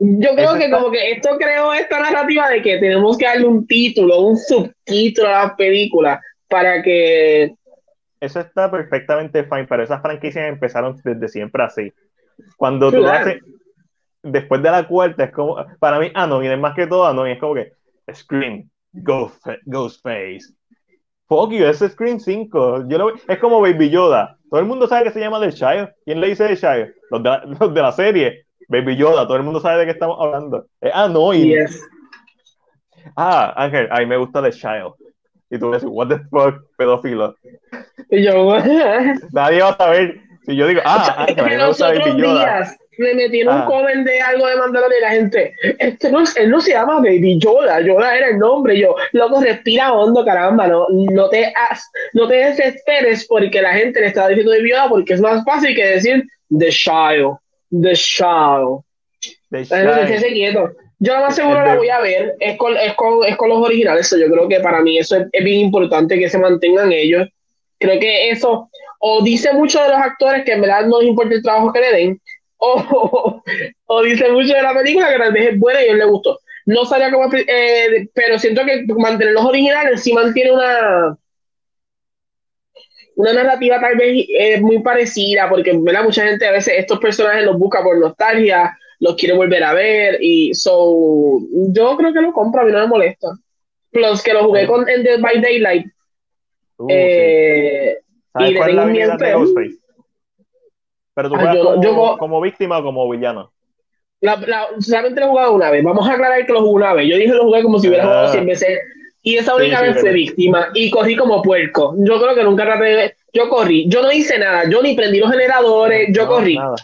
[0.00, 3.66] Yo creo que como que esto creó esta narrativa de que tenemos que darle un
[3.66, 7.54] título, un subtítulo a la película para que...
[8.20, 11.92] Eso está perfectamente fine, pero esas franquicias empezaron desde siempre así.
[12.56, 13.42] Cuando tú haces...
[14.22, 15.56] Después de la cuarta es como...
[15.80, 17.72] Para mí, ah, no, viene más que todo, no, es como que...
[18.12, 20.54] Scream, Ghost, Ghostface.
[21.28, 22.88] Fuck you, es Scream 5.
[22.88, 24.38] Yo lo, es como Baby Yoda.
[24.50, 25.94] Todo el mundo sabe que se llama The Shire.
[26.06, 26.94] ¿Quién le dice The Shire?
[27.10, 28.46] Los de, la, los de la serie.
[28.68, 29.26] Baby Yoda.
[29.26, 30.66] Todo el mundo sabe de qué estamos hablando.
[30.80, 31.66] Es Annoying.
[33.16, 34.94] ah, Ángel, a mí me gusta The Child.
[35.50, 37.34] Y tú a decir, what the fuck, pedófilo.
[38.10, 38.56] Y yo,
[39.32, 40.20] Nadie va a saber.
[40.46, 42.76] Si yo digo, ah, Ángel, a mí me gusta Baby Yoda.
[42.98, 46.50] Me metí en un comment de algo de Mandalorian y la gente, este no, él
[46.50, 48.78] no se llama Baby Yoda, Yoda era el nombre.
[48.78, 51.52] yo, loco, respira hondo, caramba, no, no, te,
[52.12, 55.74] no te desesperes porque la gente le está diciendo Baby Yoda porque es más fácil
[55.74, 56.24] que decir
[56.56, 57.36] The Child,
[57.70, 58.80] The Child.
[59.50, 60.70] The quieto.
[61.00, 63.58] Yo lo más seguro la voy a ver, es con, es con, es con los
[63.58, 67.28] originales, yo creo que para mí eso es, bien importante que se mantengan ellos.
[67.78, 68.68] Creo que eso
[68.98, 71.80] o dice mucho de los actores que en verdad no les importa el trabajo que
[71.80, 72.20] le den,
[72.58, 73.42] o,
[73.86, 76.38] o, dice mucho de la película que la es buena y a ellos les gustó.
[76.66, 81.16] No sabía cómo, eh, pero siento que mantener los originales sí mantiene una
[83.18, 86.04] una narrativa tal vez eh, muy parecida, porque ¿verdad?
[86.04, 90.18] mucha gente a veces estos personajes los busca por nostalgia, los quiere volver a ver
[90.20, 93.28] y so yo creo que lo compro, a mí no me molesta.
[93.90, 95.86] Plus que lo jugué con en Dead by Daylight.
[96.76, 97.98] Uh, eh,
[98.38, 99.87] y la habilidad de Ghostface?
[101.18, 103.50] Pero tú ah, juegas como, víctima o como villano.
[104.20, 105.82] La, la, solamente lo he jugado una vez.
[105.82, 107.08] Vamos a aclarar que lo jugué una vez.
[107.08, 108.46] Yo dije lo jugué como si hubiera jugado 100 ah.
[108.46, 108.78] veces.
[109.22, 110.68] Y esa única vez fue víctima.
[110.74, 111.96] Y corrí como puerco.
[111.98, 113.88] Yo creo que nunca traté Yo corrí.
[113.88, 114.70] Yo no hice nada.
[114.70, 116.08] Yo ni prendí los generadores.
[116.12, 116.56] Yo corrí.
[116.56, 116.76] Nada.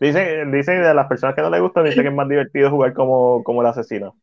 [0.00, 2.94] Dicen, dicen de las personas que no les gusta, dicen que es más divertido jugar
[2.94, 4.16] como, como el asesino.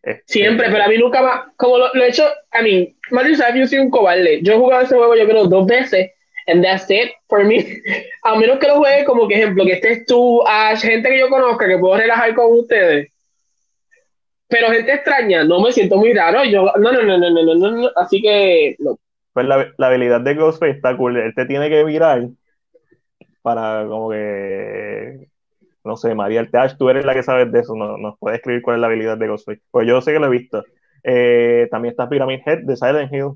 [0.00, 2.22] Este, Siempre, pero a mí nunca más, como lo, he hecho,
[2.52, 4.42] a mí, Mario sabes yo soy un cobarde.
[4.42, 6.12] Yo he jugado ese juego yo creo dos veces,
[6.50, 7.80] and that's it for me.
[8.24, 11.28] a menos que lo juegue como que ejemplo, que estés tú, a gente que yo
[11.28, 13.12] conozca, que puedo relajar con ustedes.
[14.48, 16.44] Pero gente extraña, no me siento muy raro.
[16.44, 18.98] Yo, no, no, no, no, no, no, no, así que no.
[19.32, 21.16] Pues la, la habilidad de Ghostface está cool.
[21.16, 22.28] Él te tiene que mirar
[23.42, 25.30] para como que
[25.84, 28.62] no sé, María Arteach, tú eres la que sabes de eso, nos no puedes escribir
[28.62, 29.62] cuál es la habilidad de Ghostface.
[29.70, 30.64] Pues yo sé que lo he visto.
[31.02, 33.32] Eh, también está Pyramid Head de Silent Hill,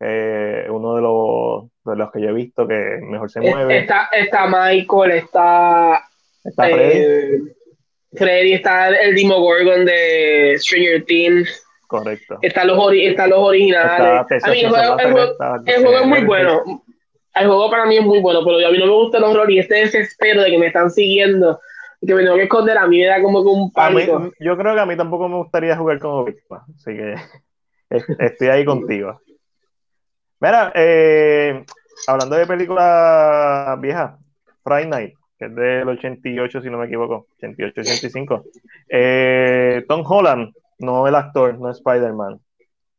[0.00, 3.78] eh, uno de los, de los que yo he visto que mejor se mueve.
[3.78, 6.04] Está, está Michael, está,
[6.42, 6.98] está Freddy.
[6.98, 7.38] Eh,
[8.12, 11.66] Freddy, está el Demogorgon de Stranger Things.
[11.86, 12.38] Correcto.
[12.42, 14.26] Están los, están los originales.
[14.44, 14.96] a mí el juego,
[15.66, 16.82] el juego es muy bueno
[17.34, 19.50] el juego para mí es muy bueno, pero a mí no me gusta el horror
[19.50, 21.60] y este desespero de que me están siguiendo
[22.00, 24.30] y que me tengo que esconder, a mí me da como que un pánico.
[24.38, 27.14] yo creo que a mí tampoco me gustaría jugar como víctima, así que
[28.24, 29.20] estoy ahí contigo.
[30.40, 31.64] Mira, eh,
[32.06, 34.18] hablando de películas viejas,
[34.62, 38.44] Friday Night, que es del 88, si no me equivoco, 88-85.
[38.88, 42.40] Eh, Tom Holland, no el actor, no Spider-Man.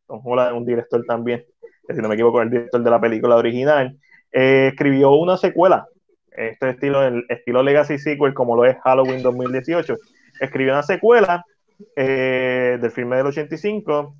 [0.07, 1.45] Tom Holland es un director también,
[1.88, 3.97] si no me equivoco, el director de la película original.
[4.31, 5.88] Eh, escribió una secuela,
[6.31, 9.95] este estilo, el estilo Legacy Sequel, como lo es Halloween 2018.
[10.41, 11.45] Escribió una secuela
[11.95, 14.15] eh, del filme del 85,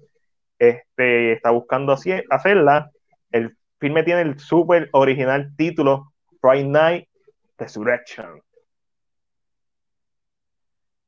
[0.58, 1.94] este, está buscando
[2.30, 2.92] hacerla.
[3.36, 7.10] El filme tiene el super original título Friday Night
[7.58, 8.42] Resurrection.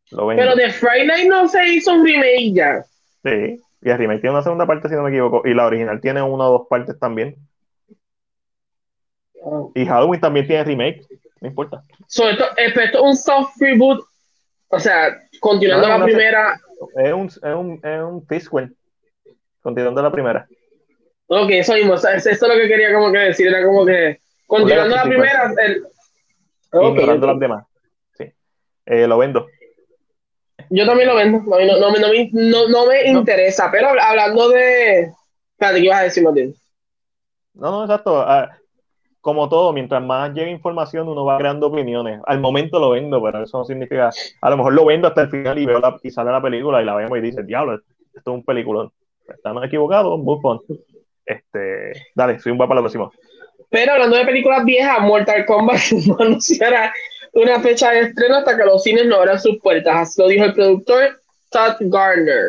[0.09, 2.84] Pero de Friday Night no se hizo un remake ya.
[3.23, 6.01] Sí, y el remake tiene una segunda parte, si no me equivoco, y la original
[6.01, 7.38] tiene una o dos partes también.
[9.73, 11.07] Y Halloween también tiene remake,
[11.39, 11.82] no importa.
[12.07, 14.05] So, esto, esto, es un soft reboot,
[14.67, 16.59] o sea, continuando la primera.
[16.97, 18.75] Es un, es un, es un
[19.61, 20.45] continuando la primera.
[21.28, 24.95] Ok, eso mismo, eso es lo que quería como que decir, era como que continuando
[24.95, 25.53] la primera.
[25.65, 25.84] El...
[26.71, 27.65] Ignorando las demás.
[28.17, 28.25] Sí.
[28.86, 29.47] Eh, lo vendo.
[30.69, 31.39] Yo también lo vendo.
[31.39, 31.89] No, no, no,
[32.32, 35.11] no, no me interesa, pero hablando de.
[35.51, 36.55] Espérate, ¿qué ibas a decir, Martín?
[37.53, 38.19] No, no, exacto.
[38.19, 38.49] Ah,
[39.19, 42.21] como todo, mientras más llega información, uno va creando opiniones.
[42.25, 44.11] Al momento lo vendo, pero eso no significa.
[44.41, 46.82] A lo mejor lo vendo hasta el final y veo la, y sale la película
[46.82, 48.91] y la vemos y dice, diablo, esto es un peliculón.
[49.28, 50.61] Estamos equivocados, on.
[51.28, 53.11] Este, dale, soy un guapo para lo próximo.
[53.69, 56.93] Pero hablando de películas viejas, Mortal Kombat no anunciará
[57.34, 59.95] una fecha de estreno hasta que los cines no abran sus puertas.
[59.95, 61.21] Así lo dijo el productor
[61.51, 62.45] Todd Garner.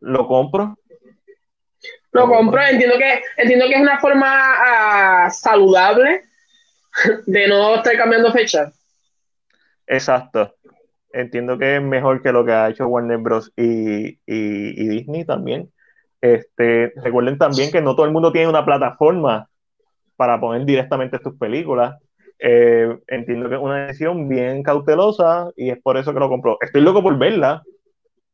[0.00, 0.76] Lo compro,
[2.12, 6.22] lo compro, entiendo que, entiendo que es una forma ah, saludable
[7.26, 8.72] de no estar cambiando fecha.
[9.86, 10.54] Exacto.
[11.12, 13.52] Entiendo que es mejor que lo que ha hecho Warner Bros.
[13.56, 15.72] y, Disney también.
[16.20, 19.48] Este, recuerden también que no todo el mundo tiene una plataforma
[20.16, 21.96] para poner directamente sus películas.
[22.40, 26.58] Eh, entiendo que es una decisión bien cautelosa y es por eso que lo compro.
[26.60, 27.62] Estoy loco por verla,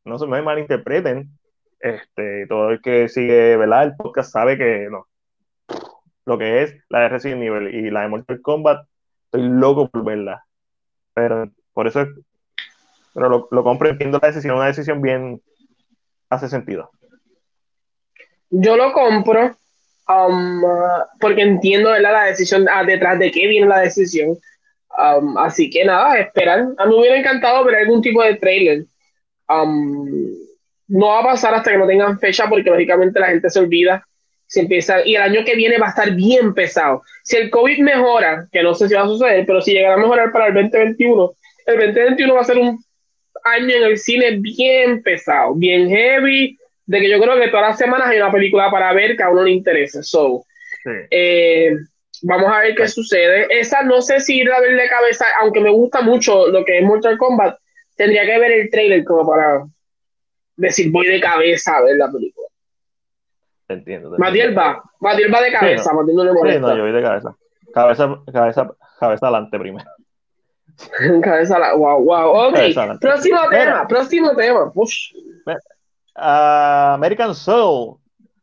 [0.04, 1.30] no se me malinterpreten,
[1.80, 3.84] este, todo el que sigue ¿verdad?
[3.84, 5.06] el podcast sabe que no.
[6.26, 8.86] Lo que es la de Resident Evil y la de Mortal Kombat,
[9.26, 10.44] estoy loco por verla.
[11.14, 12.06] Pero por eso
[13.14, 15.40] pero lo, lo compro, entiendo la decisión, una decisión bien
[16.28, 16.90] hace sentido.
[18.56, 19.56] Yo lo compro
[20.08, 20.62] um,
[21.18, 24.38] porque entiendo la decisión ah, detrás de qué viene la decisión.
[24.96, 26.60] Um, así que nada, esperar.
[26.78, 28.84] A mí me hubiera encantado ver algún tipo de trailer.
[29.48, 30.06] Um,
[30.86, 34.06] no va a pasar hasta que no tengan fecha porque lógicamente la gente se olvida.
[34.46, 37.02] Si empieza, y el año que viene va a estar bien pesado.
[37.24, 39.98] Si el COVID mejora, que no sé si va a suceder, pero si llegará a
[39.98, 41.32] mejorar para el 2021,
[41.66, 42.84] el 2021 va a ser un
[43.42, 47.78] año en el cine bien pesado, bien heavy, de que yo creo que todas las
[47.78, 50.02] semanas hay una película para ver que a uno le interese.
[50.02, 50.44] So,
[51.10, 51.76] eh,
[52.22, 53.46] vamos a ver qué sucede.
[53.50, 56.78] Esa no sé si ir a ver de cabeza, aunque me gusta mucho lo que
[56.78, 57.58] es Mortal Kombat,
[57.96, 59.64] tendría que ver el trailer como para
[60.56, 62.48] decir voy de cabeza a ver la película.
[63.68, 64.10] entiendo.
[64.18, 66.12] Matiel va, Matiel va de cabeza, sí, no.
[66.12, 66.60] no le molesta.
[66.60, 67.36] No, yo voy de cabeza.
[67.72, 68.70] Cabeza, cabeza,
[69.00, 69.90] cabeza adelante primero.
[71.22, 72.48] cabeza wow, wow.
[72.48, 72.58] Ok,
[73.00, 74.72] próximo tema, próximo tema.
[76.16, 77.98] Uh, American Soul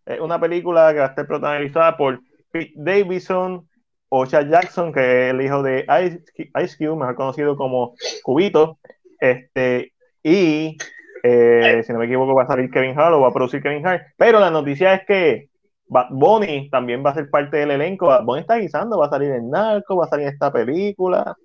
[0.06, 2.20] es una película que va a estar protagonizada por
[2.52, 3.68] Pete Davidson,
[4.10, 7.94] Ocha Jackson, que es el hijo de Ice, Cube, mejor conocido como
[8.24, 8.78] Cubito,
[9.20, 10.78] este, y
[11.24, 13.88] eh, si no me equivoco va a salir Kevin Hart o va a producir Kevin
[13.88, 15.50] Hart, pero la noticia es que
[15.88, 19.10] Bad Bunny también va a ser parte del elenco, Bad Bunny está guisando, va a
[19.10, 21.38] salir en Narco, va a salir en esta película,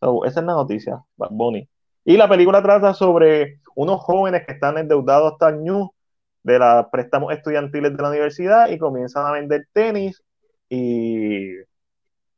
[0.00, 1.68] esa es la noticia, Bad Bunny.
[2.04, 5.90] Y la película trata sobre unos jóvenes que están endeudados hasta el ñu
[6.42, 10.20] de los préstamos estudiantiles de la universidad y comienzan a vender tenis
[10.68, 11.52] y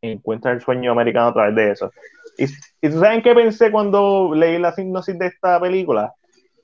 [0.03, 1.91] encuentran el sueño americano a través de eso.
[2.37, 2.45] ¿Y,
[2.87, 6.13] y saben qué pensé cuando leí la sinopsis de esta película?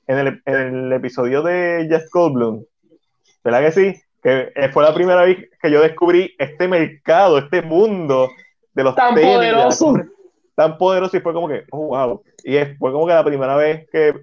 [0.05, 2.63] En el, en el episodio de Jeff Goldblum.
[3.43, 4.01] ¿Verdad que sí?
[4.21, 8.29] Que eh, fue la primera vez que yo descubrí este mercado, este mundo
[8.75, 9.35] de los Tan tenis.
[9.35, 9.93] Poderoso.
[9.93, 10.05] De
[10.53, 12.23] tan poderoso y fue como que, oh, wow.
[12.43, 14.13] Y fue como que la primera vez que,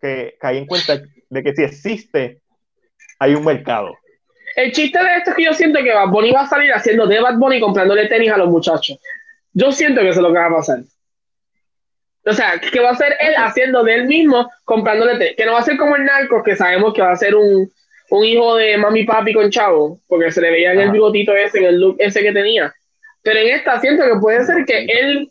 [0.00, 2.40] que caí en cuenta de que si existe,
[3.18, 3.96] hay un mercado.
[4.56, 7.06] El chiste de esto es que yo siento que Bad Bunny va a salir haciendo
[7.06, 8.98] de Bad Bunny comprándole tenis a los muchachos.
[9.52, 10.80] Yo siento que eso es lo que va a pasar.
[12.26, 15.36] O sea, que va a ser él haciendo de él mismo comprándole tenis.
[15.36, 17.70] Que no va a ser como el narco, que sabemos que va a ser un,
[18.10, 21.58] un hijo de mami papi con chavo, porque se le veía en el bigotito ese,
[21.58, 22.74] en el look ese que tenía.
[23.22, 25.30] Pero en esta siento que puede ser que él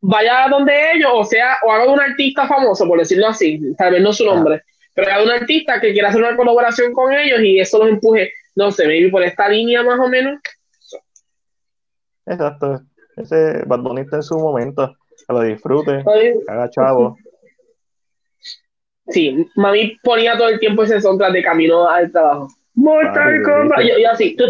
[0.00, 4.02] vaya donde ellos, o sea, o haga un artista famoso, por decirlo así, tal vez
[4.02, 4.62] no su nombre,
[4.94, 8.32] pero haga un artista que quiera hacer una colaboración con ellos y eso los empuje,
[8.54, 10.40] no sé, maybe por esta línea más o menos.
[12.26, 12.82] Exacto,
[13.16, 14.94] ese Bunny en su momento,
[15.26, 16.04] que lo disfrute,
[16.46, 17.16] haga chavo.
[19.08, 22.48] Sí, mami ponía todo el tiempo ese soundtrack de camino al trabajo.
[22.74, 24.36] Mortal Kombat, y así.
[24.36, 24.44] Tú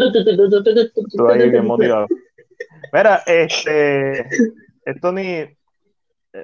[1.28, 2.06] ahí bien motivado.
[2.92, 4.26] Mira, este,
[4.88, 5.56] esto ni eh,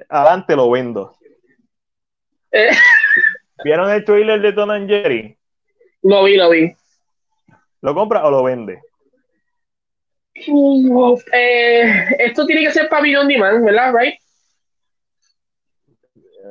[0.07, 1.15] adelante lo vendo.
[2.51, 2.69] Eh.
[3.63, 5.37] ¿Vieron el trailer de Tom and Jerry?
[6.03, 6.71] Lo vi, lo vi.
[7.81, 8.81] ¿Lo compra o lo vende?
[10.35, 13.93] Eh, esto tiene que ser para on demand, ¿verdad?
[13.93, 14.19] Right?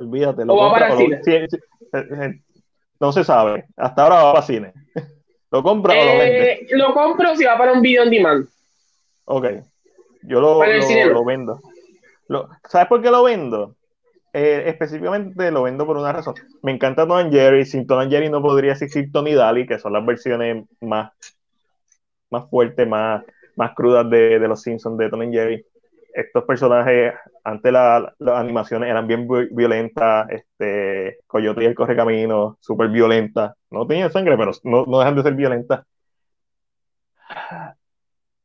[0.01, 1.49] Olvídate, lo compra, para o lo, cine.
[2.99, 3.67] no se sabe.
[3.77, 4.73] Hasta ahora va para cine.
[5.53, 6.67] ¿Lo compra o lo vende?
[6.71, 8.49] Lo compro si va para un video on demand.
[9.27, 9.47] Ok.
[10.23, 11.61] Yo lo, lo, lo vendo.
[12.69, 13.77] ¿Sabes por qué lo vendo?
[14.33, 16.35] Eh, específicamente lo vendo por una razón.
[16.63, 17.65] Me encanta Tom Jerry.
[17.65, 21.13] Sin Tom Jerry no podría existir Tony Daly, que son las versiones más,
[22.31, 23.23] más fuertes, más,
[23.57, 25.65] más crudas de, de los Simpsons de Tom Jerry.
[26.13, 27.15] Estos personajes,
[27.45, 33.53] antes las animaciones eran bien violentas, este, Coyote y el Correcamino, súper violentas.
[33.71, 35.85] No tenían sangre, pero no, no dejan de ser violentas.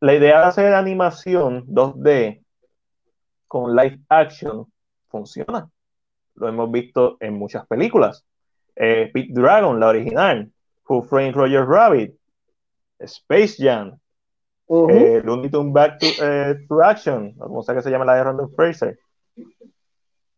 [0.02, 2.39] La idea de hacer animación 2D
[3.50, 4.72] con live action
[5.10, 5.68] funciona.
[6.36, 8.24] Lo hemos visto en muchas películas.
[8.76, 10.50] Eh, Pete Dragon, la original.
[10.88, 12.16] Who Framed Roger Rabbit.
[13.00, 14.00] Space Jam.
[14.70, 17.34] eh, Looney Tunes Back to, eh, to, Action.
[17.34, 19.00] Como sea que se llama la de Random Fraser.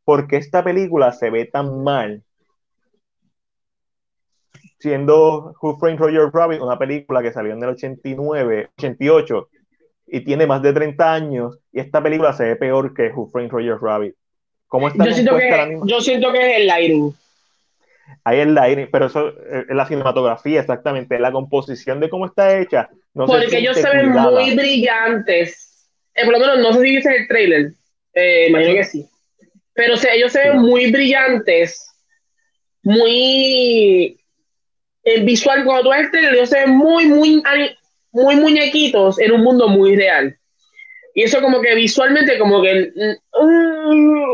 [0.06, 2.24] ¿Por qué esta película se ve tan mal?
[4.80, 9.50] Siendo Who Framed Roger Rabbit una película que salió en el 89, 88
[10.14, 13.50] y tiene más de 30 años y esta película se ve peor que Who Framed
[13.50, 14.14] Roger Rabbit.
[14.68, 17.16] ¿Cómo está yo, siento que, yo siento que es el lighting.
[18.26, 22.90] Hay el lighting, pero eso es la cinematografía exactamente, la composición de cómo está hecha.
[23.14, 25.88] No Porque ellos se ven muy brillantes.
[26.14, 27.72] Eh, por lo menos, no sé si viste el trailer,
[28.14, 29.08] eh, imagino que sí.
[29.74, 31.90] Pero ellos se ven muy brillantes,
[32.84, 34.20] muy
[35.04, 37.42] el visual cuando tú ves el trailer, ellos se ven muy, muy
[38.12, 40.38] muy muñequitos en un mundo muy real.
[41.14, 42.92] Y eso como que visualmente como que...
[42.96, 44.32] Mm,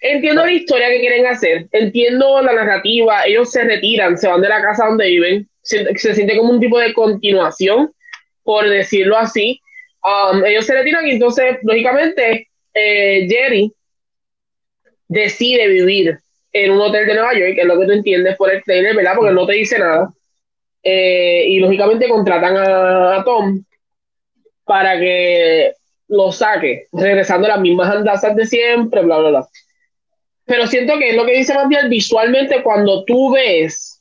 [0.00, 4.48] entiendo la historia que quieren hacer, entiendo la narrativa, ellos se retiran, se van de
[4.48, 7.92] la casa donde viven, se, siente como un tipo de continuación,
[8.44, 9.60] por decirlo así.
[10.04, 13.72] Um, ellos se retiran y entonces, lógicamente, eh, Jerry
[15.08, 16.18] decide vivir
[16.52, 18.94] en un hotel de Nueva York, que es lo que tú entiendes por el trailer,
[18.94, 19.14] ¿verdad?
[19.16, 20.12] Porque no te dice nada.
[20.82, 23.62] Eh, y lógicamente contratan a, Tom
[24.64, 25.72] para que
[26.08, 29.48] lo saque, regresando a las mismas andazas de siempre, bla, bla, bla.
[30.44, 34.00] Pero siento que es lo que dice Matías, visualmente cuando tú ves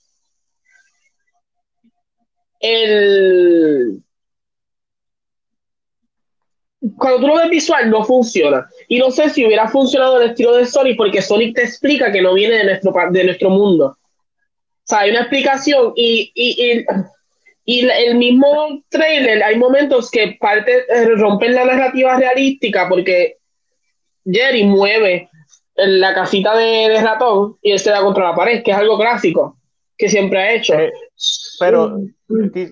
[2.60, 4.02] el...
[6.96, 8.66] Cuando tú lo ves visual, no funciona.
[8.88, 12.22] Y no sé si hubiera funcionado el estilo de Sonic, porque Sonic te explica que
[12.22, 13.97] no viene de nuestro, de nuestro mundo.
[14.88, 16.86] O sea, hay una explicación y, y,
[17.66, 23.36] y, el mismo trailer, hay momentos que parte, eh, rompen la narrativa realística porque
[24.26, 25.30] Jerry mueve
[25.76, 29.58] la casita de, ratón y él se da contra la pared, que es algo clásico
[29.98, 30.74] que siempre ha hecho.
[30.76, 30.94] Eh,
[31.60, 32.00] pero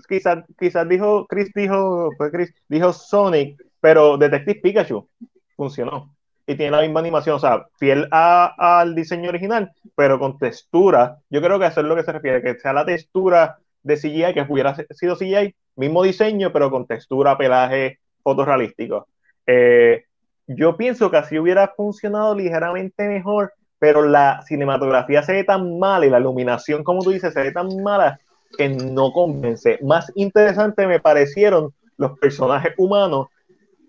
[0.07, 5.09] quizás quizás dijo, Chris dijo, Chris, dijo Sonic, pero Detective Pikachu
[5.57, 6.14] funcionó.
[6.47, 11.17] Y tiene la misma animación, o sea, fiel al diseño original, pero con textura.
[11.29, 14.33] Yo creo que eso es lo que se refiere, que sea la textura de CGI,
[14.33, 19.07] que hubiera sido CGI, mismo diseño, pero con textura, pelaje fotorrealístico.
[19.47, 20.05] Eh,
[20.47, 26.05] yo pienso que así hubiera funcionado ligeramente mejor, pero la cinematografía se ve tan mala
[26.05, 28.19] y la iluminación, como tú dices, se ve tan mala
[28.57, 29.79] que no convence.
[29.81, 33.27] Más interesante me parecieron los personajes humanos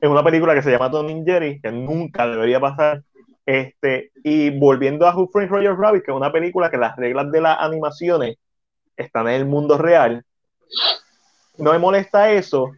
[0.06, 3.02] en una película que se llama Tony Jerry, que nunca debería pasar.
[3.44, 7.30] Este, y volviendo a Who Framed Roger Rabbit, que es una película que las reglas
[7.30, 8.36] de las animaciones
[8.96, 10.24] están en el mundo real,
[11.58, 12.70] no me molesta eso,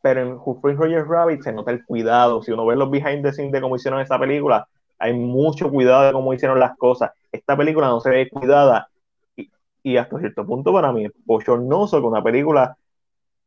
[0.00, 2.42] pero en Who Framed Roger Rabbit se nota el cuidado.
[2.42, 4.66] Si uno ve los behind the scenes de cómo hicieron esa película,
[4.98, 7.10] hay mucho cuidado de cómo hicieron las cosas.
[7.30, 8.88] Esta película no se ve cuidada
[9.36, 9.50] y,
[9.82, 12.76] y hasta cierto punto para mí es bochornoso que una película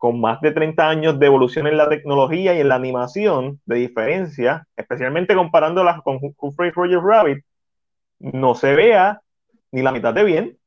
[0.03, 3.77] con más de 30 años de evolución en la tecnología y en la animación, de
[3.77, 7.45] diferencia, especialmente comparándolas con Framed Roger Rabbit,
[8.19, 9.21] no se vea
[9.71, 10.57] ni la mitad de bien.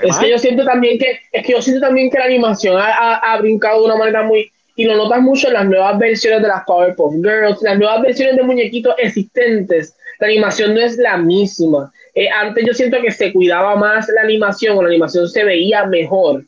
[0.00, 3.16] Es que yo siento también que, es que yo siento también que la animación ha,
[3.16, 6.46] ha, brincado de una manera muy, y lo notas mucho en las nuevas versiones de
[6.46, 11.92] las Powerpuff Girls, las nuevas versiones de muñequitos existentes, la animación no es la misma.
[12.14, 15.84] Eh, antes yo siento que se cuidaba más la animación, o la animación se veía
[15.84, 16.44] mejor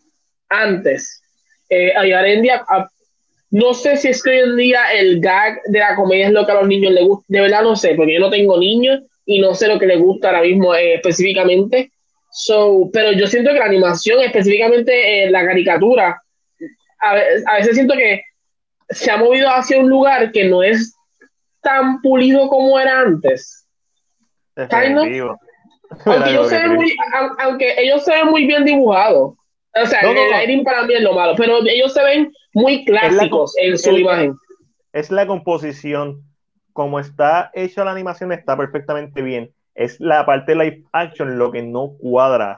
[0.49, 1.23] antes.
[1.69, 2.89] Eh, en día, ah,
[3.51, 6.45] no sé si es que hoy en día el gag de la comedia es lo
[6.45, 9.01] que a los niños les gusta, de verdad no sé, porque yo no tengo niños
[9.27, 11.91] y no sé lo que les gusta ahora mismo eh, específicamente,
[12.37, 16.21] So, pero yo siento que la animación, específicamente eh, la caricatura,
[16.99, 18.23] a, veces siento que
[18.91, 20.97] se ha movido hacia un lugar que no es
[21.63, 23.69] tan pulido como era antes.
[26.07, 26.97] Aunque, ellos se ven muy,
[27.39, 29.35] aunque ellos se ven muy bien dibujados.
[29.83, 33.55] O sea, el lighting para mí es lo malo, pero ellos se ven muy clásicos
[33.59, 34.35] en su imagen.
[34.93, 36.23] Es la composición.
[36.73, 41.63] Como está hecha la animación, está perfectamente bien es la parte live action lo que
[41.63, 42.57] no cuadra.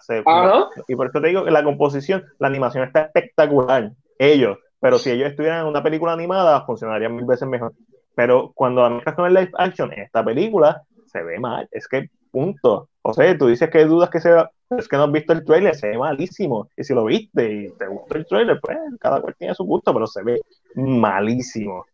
[0.87, 3.93] y por eso te digo que la composición, la animación está espectacular.
[4.19, 7.73] Ellos, pero si ellos estuvieran en una película animada, funcionaría mil veces mejor.
[8.15, 11.69] Pero cuando la con el live action en esta película, se ve mal.
[11.71, 12.91] Es que, punto.
[13.01, 14.31] O sea, tú dices que dudas que se
[14.77, 16.69] es que no has visto el trailer, se ve malísimo.
[16.77, 19.95] Y si lo viste y te gustó el trailer, pues cada cual tiene su gusto,
[19.95, 20.43] pero se ve
[20.75, 21.87] malísimo.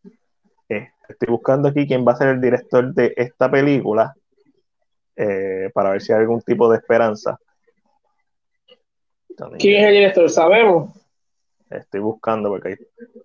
[0.68, 4.12] Eh, estoy buscando aquí quién va a ser el director de esta película
[5.14, 7.38] eh, para ver si hay algún tipo de esperanza.
[9.60, 10.28] ¿Quién es el director?
[10.28, 10.90] ¿Sabemos?
[11.70, 12.78] Estoy buscando porque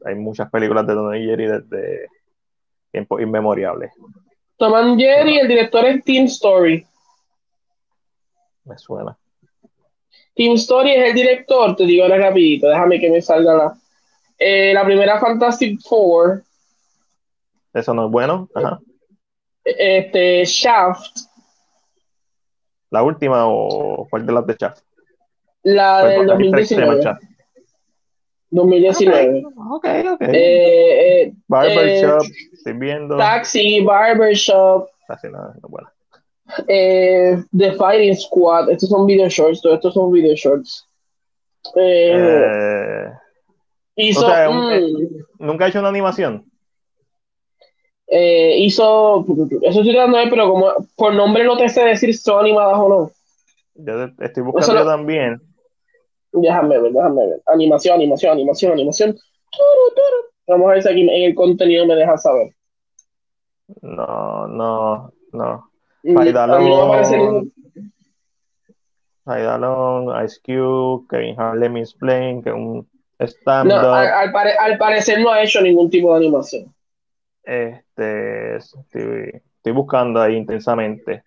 [0.05, 2.09] hay, muchas películas de Don Jerry desde
[2.91, 3.91] tiempos inmemoriales.
[4.57, 6.86] Tom Jerry, el director es Team Story.
[8.68, 9.18] Me suena.
[10.35, 13.77] Team Story es el director, te digo ahora rapidito, déjame que me salga la.
[14.38, 16.44] Eh, la primera Fantastic Four.
[17.73, 18.48] Eso no es bueno.
[18.53, 18.80] Ajá.
[19.64, 21.18] Este, Shaft.
[22.91, 24.81] ¿La última o cuál de las de Shaft?
[25.64, 27.02] La del 2019.
[28.49, 29.44] 2019.
[29.72, 30.22] Ok, ok.
[30.22, 33.18] Eh, eh, barbershop, eh, estoy viendo.
[33.18, 34.89] Taxi, Barbershop.
[35.07, 35.89] Casi nada, no bueno.
[36.67, 38.69] Eh, The Fighting Squad.
[38.69, 40.87] Estos son video shorts, todos estos son video shorts.
[41.75, 43.11] Eh, eh
[43.95, 44.83] hizo, o sea, mm,
[45.39, 46.45] ¿Nunca ha hecho una animación?
[48.07, 49.25] eh, hizo,
[49.61, 52.77] eso estoy de ver, pero como por nombre no te sé decir si son animadas
[52.79, 53.11] o no.
[53.75, 55.41] Yo estoy buscando también.
[56.31, 57.41] Déjame ver, déjame ver.
[57.47, 59.17] Animación, animación, animación, animación.
[60.47, 62.55] Vamos a ver si aquí en el contenido me deja saber.
[63.81, 65.71] No, no, no.
[66.03, 66.21] No
[69.25, 72.87] Faidalon, Ice Cube, Kevin Harlem is playing, que es un
[73.19, 73.75] No, stand-up.
[73.93, 76.73] al, al pare- al parecer no ha hecho ningún tipo de animación.
[77.43, 81.23] Este, estoy, estoy buscando ahí intensamente.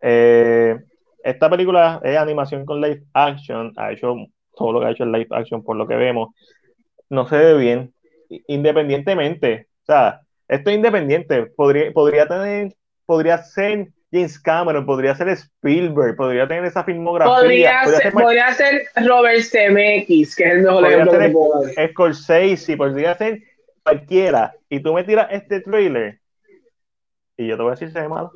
[0.00, 0.76] Eh,
[1.22, 4.14] esta película es animación con live action, ha hecho
[4.56, 6.30] todo lo que ha hecho en live action por lo que vemos.
[7.10, 7.92] No se ve bien,
[8.48, 9.68] independientemente.
[9.82, 11.46] O sea, esto es independiente.
[11.46, 12.74] Podría, podría tener,
[13.10, 17.80] podría ser James Cameron, podría ser Spielberg, podría tener esa filmografía, Podría
[18.12, 21.88] podría ser, podría Robert Zemeckis, que es el mejor Podría ser que.
[21.88, 23.42] Scorsese, podría ser
[23.82, 26.20] cualquiera, y tú me tiras este trailer,
[27.36, 28.30] y yo te voy a decir si se ve malo.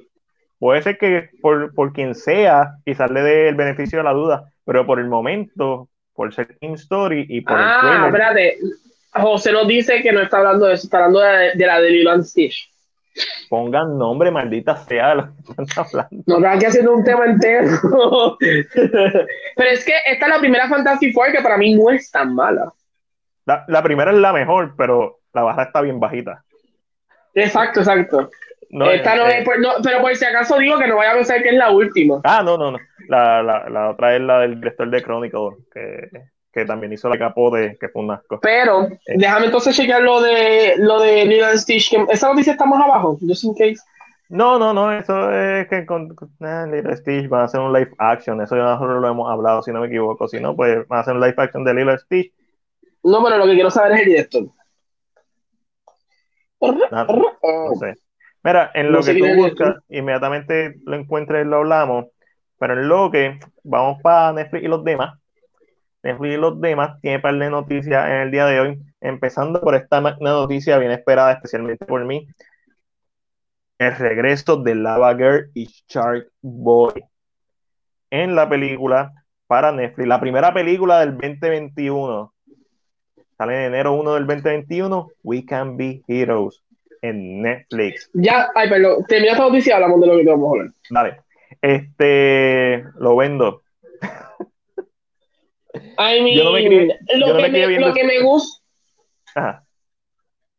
[0.58, 4.50] Puede ser que por, por quien sea, quizás le dé el beneficio de la duda,
[4.64, 8.58] pero por el momento, por ser King Story y por el Ah, trailer, espérate.
[9.12, 11.90] José nos dice que no está hablando de eso, está hablando de, de la de
[11.90, 12.73] Lilo and Stitch.
[13.48, 16.22] Pongan nombre, maldita sea, de lo que están hablando.
[16.26, 17.68] Nos están aquí haciendo un tema entero.
[18.40, 22.34] Pero es que esta es la primera Fantasy Four que para mí no es tan
[22.34, 22.72] mala.
[23.46, 26.42] La, la primera es la mejor, pero la baja está bien bajita.
[27.34, 28.30] Exacto, exacto.
[28.70, 31.12] No, esta no eh, es, por- no, pero por si acaso digo que no vaya
[31.12, 32.20] a pensar que es la última.
[32.24, 32.78] Ah, no, no, no.
[33.08, 36.08] La, la, la otra es la del director de Chronicle, que,
[36.54, 38.38] que también hizo la capote, que fue un asco.
[38.40, 41.90] Pero déjame entonces chequear lo de lo de Lilo Stitch.
[41.90, 43.82] que esa noticia está más abajo, just in case.
[44.28, 47.72] No, no, no, eso es que con, con eh, Lilo Stitch van a hacer un
[47.72, 50.86] live action, eso ya nosotros lo hemos hablado, si no me equivoco, si no, pues
[50.88, 52.32] van a hacer un live action de Lilo Stitch.
[53.02, 54.44] No, pero lo que quiero saber es el director.
[56.90, 57.94] Nada, no sé.
[58.42, 62.06] Mira, en No lo sé que tú buscas, inmediatamente lo encuentres y lo hablamos,
[62.58, 65.18] pero en lo que vamos para Netflix y los demás.
[66.04, 69.74] Netflix y los demás tiene par de noticias en el día de hoy, empezando por
[69.74, 72.28] esta ma- una noticia bien esperada, especialmente por mí.
[73.78, 76.92] El regreso de Lava Girl y Shark Boy
[78.10, 79.12] en la película
[79.46, 80.06] para Netflix.
[80.06, 82.32] La primera película del 2021.
[83.36, 85.08] Sale en enero 1 del 2021.
[85.24, 86.62] We Can Be Heroes
[87.02, 88.08] en Netflix.
[88.14, 90.74] Ya, ay, perdón, termina esta noticia hablamos de lo que te vamos a hablar.
[90.90, 91.20] Dale.
[91.60, 93.62] Este lo vendo.
[95.98, 98.62] I mean, Yo no me crié- lo, yo no que me lo que me gusta,
[99.34, 99.64] Ajá.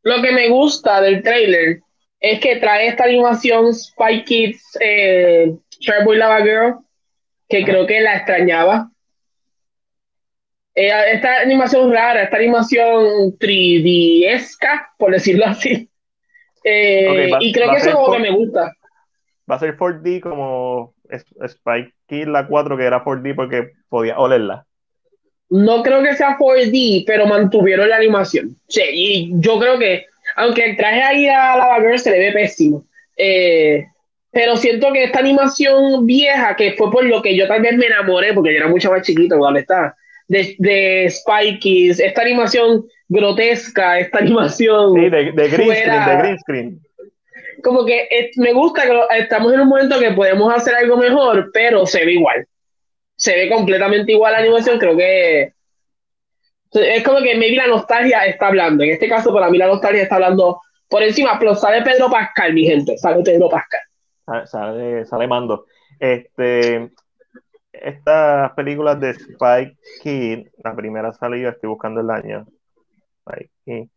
[0.04, 1.80] lo que me gusta del trailer
[2.20, 6.76] es que trae esta animación Spy Kids eh, Sharkboy Lava Girl,
[7.48, 8.90] que creo que la extrañaba.
[10.74, 15.90] Eh, esta animación rara, esta animación 3D-esca, por decirlo así.
[16.64, 18.74] Eh, va- y creo que eso es por- que me gusta.
[19.50, 24.18] Va a ser 4D como es- Spike Kid la 4 que era 4D porque podía
[24.18, 24.65] olerla.
[25.64, 28.56] No creo que sea 4D, pero mantuvieron la animación.
[28.68, 30.06] Sí, y yo creo que,
[30.36, 32.84] aunque el traje ahí a Lava Girl se le ve pésimo,
[33.18, 33.86] eh,
[34.32, 37.86] pero siento que esta animación vieja, que fue por lo que yo tal vez me
[37.86, 39.96] enamoré, porque yo era mucho más chiquito cuando está,
[40.28, 46.40] de, de esta animación grotesca, esta animación Sí, de, de green fuera- screen, de green
[46.40, 46.80] screen.
[47.64, 50.98] como que eh, me gusta que lo- estamos en un momento que podemos hacer algo
[50.98, 52.46] mejor, pero se ve igual.
[53.16, 55.54] Se ve completamente igual la animación, creo que
[56.72, 58.84] es como que maybe la nostalgia está hablando.
[58.84, 62.54] En este caso, para mí la nostalgia está hablando por encima, pero sale Pedro Pascal,
[62.54, 63.82] mi gente, sale Pedro Pascal.
[64.46, 65.66] Sale, sale, mando.
[66.00, 66.90] Este,
[67.72, 72.46] estas películas de Spike Kid, la primera salió, estoy buscando el año.
[73.26, 73.88] Spike Kid.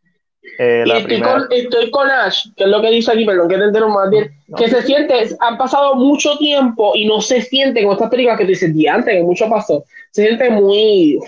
[0.59, 3.49] Eh, Y estoy primera, con, estoy con Ash, que es lo que dice aquí, perdón,
[3.49, 4.57] que te entero más bien, No.
[4.57, 8.45] que se siente, han pasado mucho tiempo y no se siente con estas películas que
[8.45, 9.85] tú dices, diante, que mucho pasó.
[10.11, 11.19] Se siente muy,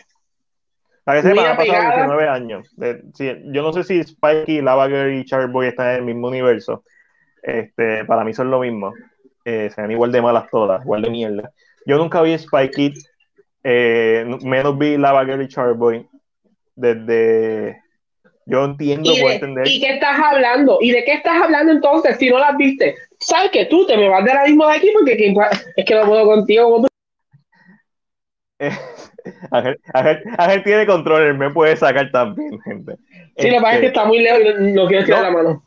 [1.07, 1.95] se muy me han pasado apegada.
[1.97, 2.77] 19 años.
[2.77, 5.97] De- sí, yo no sé si Spike y Lava Girl y Shark Boy están en
[5.97, 6.85] el mismo universo.
[7.43, 8.93] Este, para mí son lo mismo.
[9.45, 11.51] Eh, sean igual de malas todas, igual de mierda.
[11.87, 12.93] Yo nunca vi Spike Kid,
[13.65, 16.07] eh, menos vi Lava Girl y Shark Boy.
[16.77, 17.80] Desde.
[18.51, 19.69] Yo entiendo, ¿Y de, entender.
[19.69, 20.79] ¿Y qué estás hablando?
[20.81, 22.97] ¿Y de qué estás hablando entonces si no las viste?
[23.21, 24.91] ¿Sabes que tú te me vas de la misma de aquí?
[24.93, 25.35] Porque que-
[25.77, 26.87] es que no puedo contigo.
[29.51, 32.97] Ángel, tiene control, él me puede sacar también, gente.
[33.37, 35.27] Sí, lo que pasa es que Este, está muy lejos y no quiero tirar No.
[35.29, 35.65] la mano.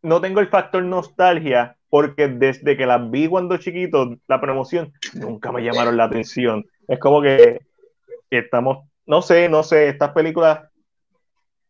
[0.00, 5.52] no tengo el factor nostalgia porque desde que las vi cuando chiquito, la promoción, nunca
[5.52, 6.64] me llamaron la atención.
[6.86, 7.60] Es como que
[8.30, 10.60] estamos, no sé, no sé, estas películas,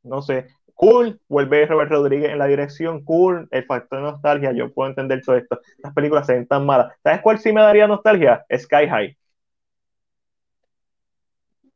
[0.09, 4.89] no sé, cool, vuelve Robert Rodríguez en la dirección, cool, el factor nostalgia, yo puedo
[4.89, 5.61] entender todo esto.
[5.79, 6.93] Las películas se ven tan malas.
[7.03, 8.45] ¿Sabes cuál sí me daría nostalgia?
[8.57, 9.17] Sky High.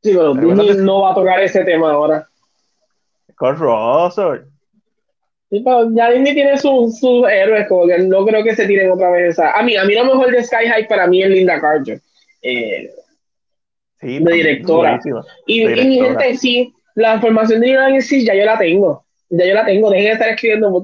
[0.03, 2.29] Sí, pero Pero Disney no va a tocar ese tema ahora.
[3.37, 4.47] Kurt Russell.
[5.51, 9.37] ya Disney tiene sus héroes, como que no creo que se tiren otra vez.
[9.39, 12.01] a mí, a mí lo mejor de Sky High para mí es Linda Carter.
[12.41, 12.89] Eh,
[14.01, 15.01] sí, de directora.
[15.47, 19.05] Y, mi gente, sí, la formación de Linda sí, ya yo la tengo.
[19.31, 20.83] Ya yo la tengo, dejen de estar escribiendo.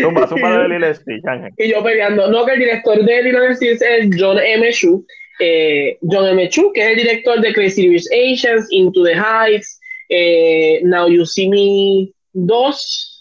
[0.00, 1.22] Zumba, zumba de Lilo Stitch,
[1.58, 2.30] Y yo peleando.
[2.30, 4.72] No, que el director de Stitch es John M.
[4.72, 5.04] Chu.
[5.38, 6.48] Eh, John M.
[6.48, 11.26] Chu, que es el director de Crazy Rich Asians, Into the Heights, eh, Now You
[11.26, 13.20] See Me 2.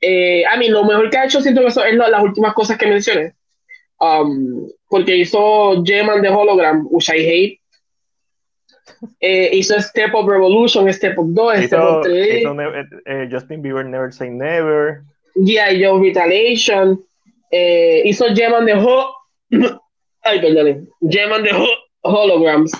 [0.00, 2.78] Eh, a mí, lo mejor que ha hecho, siento que son es las últimas cosas
[2.78, 3.34] que mencioné.
[4.00, 7.61] Um, porque hizo Gem the Hologram, which I hate.
[9.20, 13.28] Eh, hizo Step Up Revolution, Step Up 2, Step Up 3.
[13.30, 15.04] Justin Bieber Never Say Never.
[15.34, 15.80] G.I.
[15.80, 16.98] Joe Retaliation.
[17.50, 19.14] hizo Gem and the Ho
[20.24, 20.88] Ay, perdón.
[21.08, 21.52] Gem and the
[22.04, 22.70] Holograms.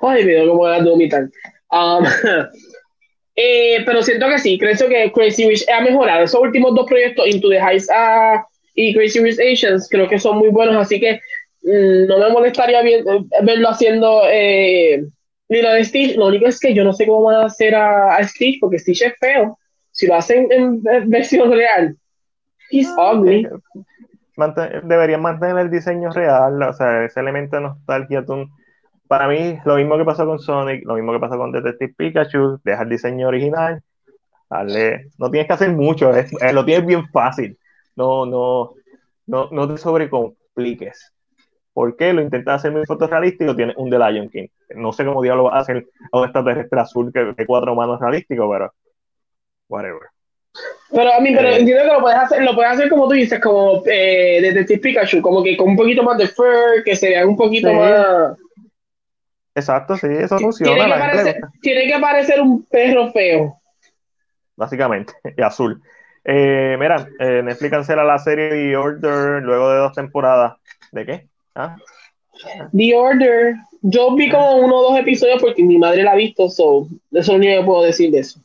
[0.00, 1.30] Ay, dio como ganas de vomitar.
[1.70, 2.04] Um,
[3.36, 6.24] eh, pero siento que sí, creo que Crazy Rich ha mejorado.
[6.24, 7.88] Esos últimos dos proyectos, Into the Heights
[8.74, 11.20] y Crazy Rich Asians, creo que son muy buenos, así que
[11.62, 15.04] mm, no me molestaría bien, eh, verlo haciendo eh,
[15.48, 16.16] Lilo de Stitch.
[16.16, 19.02] Lo único es que yo no sé cómo van a hacer a, Stitch, porque Stitch
[19.02, 19.58] es feo.
[19.90, 21.96] Si lo hacen en, versión real,
[22.70, 23.48] he's ugly.
[24.84, 28.24] deberían mantener el diseño real, o sea, ese elemento de nostalgia.
[28.24, 28.48] Tú,
[29.08, 32.60] para mí, lo mismo que pasó con Sonic, lo mismo que pasó con Detective Pikachu,
[32.62, 33.82] deja el diseño original,
[34.48, 37.58] dale, no tienes que hacer mucho, es, eh, lo tienes bien fácil,
[37.96, 38.74] no, no,
[39.26, 41.12] no, no te sobrecompliques.
[41.78, 42.12] ¿Por qué?
[42.12, 44.48] Lo intentas hacer muy fotorrealístico, tienes un The Lion King.
[44.74, 48.00] No sé cómo diablo va a hacer a un extraterrestre azul que de cuatro manos
[48.00, 48.74] realístico, pero
[49.68, 50.08] whatever.
[50.90, 53.14] Pero a mí, pero eh, entiendo que lo puedes hacer, lo puedes hacer como tú
[53.14, 57.10] dices, como eh, Detective Pikachu, como que con un poquito más de fur, que se
[57.10, 58.36] vea un poquito más
[59.54, 61.12] Exacto, sí, eso funciona.
[61.62, 63.54] Tiene que, parecer, un perro feo.
[64.56, 65.80] Básicamente, y azul.
[66.24, 70.56] Eh, mira, eh, Netflix cancela la serie The Order luego de dos temporadas.
[70.90, 71.28] ¿De qué?
[71.58, 71.76] ¿Ah?
[72.72, 73.56] The Order.
[73.82, 77.20] Yo vi como uno o dos episodios porque mi madre la ha visto, so, eso
[77.20, 78.40] es lo único que puedo decir de eso.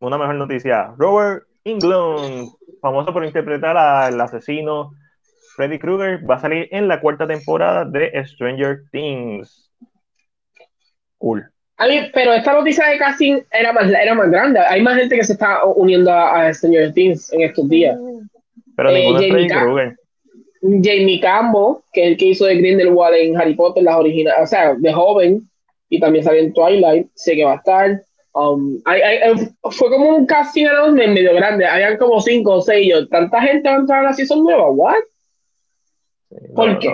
[0.00, 0.94] Una mejor noticia.
[0.96, 2.50] Robert Englund,
[2.80, 4.92] famoso por interpretar al asesino
[5.56, 9.70] Freddy Krueger va a salir en la cuarta temporada de Stranger Things.
[11.18, 11.48] Cool.
[12.12, 14.60] pero esta noticia de casting era más, era más grande.
[14.60, 17.96] Hay más gente que se está uniendo a, Stranger Things en estos días.
[18.76, 19.96] Pero eh, ninguno es Freddy Krueger.
[20.82, 24.46] Jamie Campbell, que es el que hizo de Grindelwald en Harry Potter, las originales, o
[24.46, 25.48] sea, de joven,
[25.90, 28.02] y también salió en Twilight, sé que va a estar.
[28.32, 28.80] Um,
[29.70, 33.76] fue como un casting medio grande, habían como cinco o seis, yo, tanta gente va
[33.76, 34.94] a entrar a la season nueva, ¿what?
[36.54, 36.88] ¿Por lo, qué?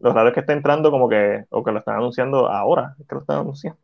[0.00, 3.06] Lo raro, es que está entrando como que, o que lo están anunciando ahora, es
[3.06, 3.78] que lo están anunciando.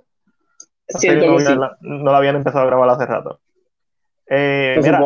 [1.82, 3.38] no, lo habían empezado a grabar hace rato.
[4.26, 5.00] Eh, mira,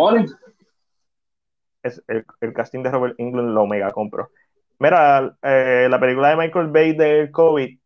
[1.82, 4.30] es el, el, casting de Robert England lo mega compro.
[4.78, 7.78] Mira, eh, la película de Michael Bay del COVID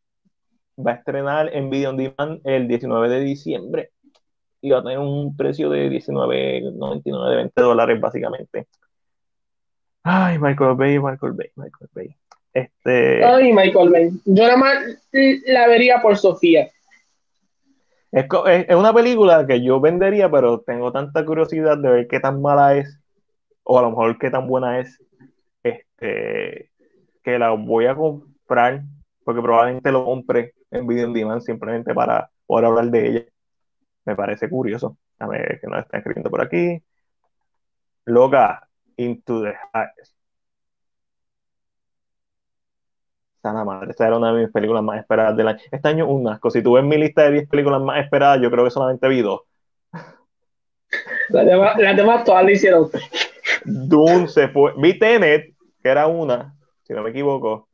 [0.87, 3.91] va a estrenar en Video on Demand el 19 de diciembre
[4.61, 8.67] y va a tener un precio de 19.99 de 20 dólares básicamente.
[10.03, 12.17] Ay, Michael Bay, Michael Bay, Michael Bay.
[12.53, 13.25] Este...
[13.25, 14.11] Ay, Michael Bay.
[14.25, 14.77] Yo nada más
[15.13, 16.71] la vería por Sofía.
[18.13, 22.41] Es, es, una película que yo vendería, pero tengo tanta curiosidad de ver qué tan
[22.41, 22.99] mala es,
[23.69, 25.03] o a lo mejor qué tan buena es,
[25.63, 26.71] este,
[27.23, 28.83] que la voy a comprar,
[29.25, 33.25] porque probablemente lo compre en Video on Demand simplemente para poder hablar de ella.
[34.05, 34.97] Me parece curioso.
[35.19, 36.81] A ver que nos está escribiendo por aquí.
[38.05, 40.15] Loca, Into the Heights.
[43.43, 45.59] Sana madre, esta era una de mis películas más esperadas del año.
[45.73, 46.51] Este año un asco.
[46.51, 49.23] Si tú ves mi lista de 10 películas más esperadas, yo creo que solamente vi
[49.23, 49.41] dos.
[51.31, 51.47] Las
[51.97, 52.91] demás, todas lo hicieron.
[53.65, 54.75] Dune se fue.
[54.77, 56.55] Vi Tenet, que era una,
[56.85, 57.69] si no me equivoco.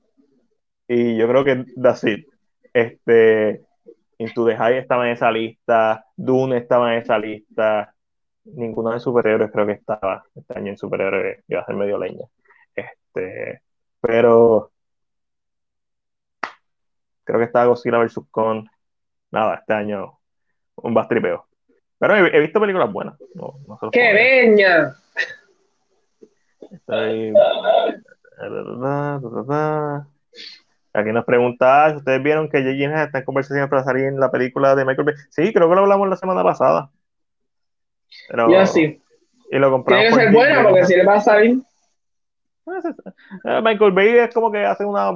[0.88, 2.26] Y yo creo que that's it.
[2.72, 3.62] Este,
[4.18, 6.04] Into the High estaba en esa lista.
[6.16, 7.94] Dune estaba en esa lista
[8.44, 12.26] ninguno de superhéroes creo que estaba este año en superhéroes, iba a ser medio leña.
[12.74, 13.62] Este,
[14.00, 14.72] pero
[17.24, 18.20] creo que estaba Godzilla vs.
[18.30, 18.68] Con.
[19.30, 20.18] Nada, este año
[20.76, 21.46] un bastripeo.
[21.98, 23.16] Pero he, visto películas buenas.
[23.92, 24.12] ¡Qué
[30.94, 33.05] Aquí nos pregunta, ¿ustedes vieron que J.J.
[33.05, 35.15] está en conversación para salir en la película de Michael Bay?
[35.31, 36.90] Sí, creo que lo hablamos la semana pasada.
[38.28, 39.01] Pero, ya sí.
[39.51, 40.07] Y lo compramos.
[40.07, 41.62] Tiene que ser buena porque si le va a salir.
[43.44, 45.11] Eh, Michael Bay es como que hace una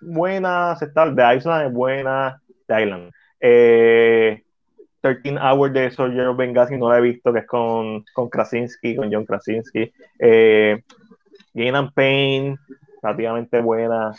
[0.00, 1.14] buena aceptable.
[1.16, 2.40] The Island es buena.
[2.68, 3.12] The Island.
[3.40, 4.45] Eh,
[5.14, 8.96] 13 Hours de Soldier of Benghazi, no la he visto, que es con, con Krasinski,
[8.96, 9.92] con John Krasinski.
[10.18, 10.82] Eh,
[11.54, 12.58] Gain and Pain,
[13.02, 14.12] relativamente buena.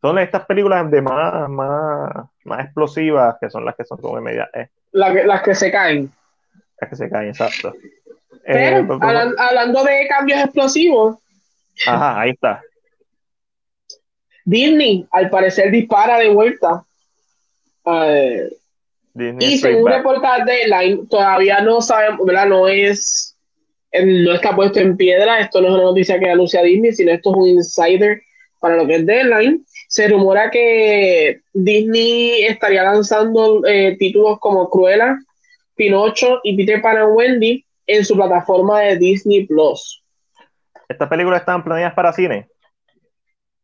[0.00, 2.10] Son estas películas de más, más,
[2.44, 4.48] más explosivas, que son las que son como media.
[4.54, 4.68] Eh.
[4.92, 6.10] las que se caen.
[6.80, 7.74] Las que se caen, exacto.
[8.44, 11.16] Pero, eh, pues, hablando de cambios explosivos.
[11.86, 12.62] Ajá, ahí está.
[14.44, 16.84] Disney, al parecer, dispara de vuelta.
[19.38, 22.46] Y según reportaje de Line, todavía no sabemos, ¿verdad?
[22.46, 23.36] No es,
[23.92, 25.40] no está puesto en piedra.
[25.40, 28.20] Esto no es una noticia que anuncia Disney, sino esto es un insider
[28.60, 29.64] para lo que es Deadline.
[29.88, 35.16] Se rumora que Disney estaría lanzando eh, títulos como Cruella,
[35.74, 40.02] Pinocho y Peter Pan and Wendy en su plataforma de Disney Plus.
[40.88, 42.48] ¿Estas películas están planeadas para cine?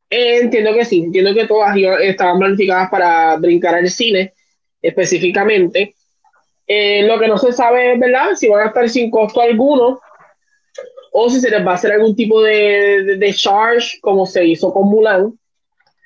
[0.08, 4.32] Eh, entiendo que sí, entiendo que todas estaban planificadas para brincar al cine
[4.82, 5.94] específicamente.
[6.66, 8.34] Eh, lo que no se sabe es, ¿verdad?
[8.34, 10.00] Si van a estar sin costo alguno
[11.12, 14.72] o si se les va a hacer algún tipo de, de, charge como se hizo
[14.72, 15.38] con Mulan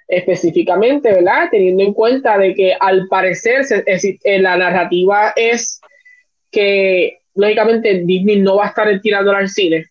[0.09, 1.48] específicamente, ¿verdad?
[1.51, 5.81] Teniendo en cuenta de que al parecer eh, la narrativa es
[6.51, 9.86] que lógicamente Disney no va a estar retirando al cine.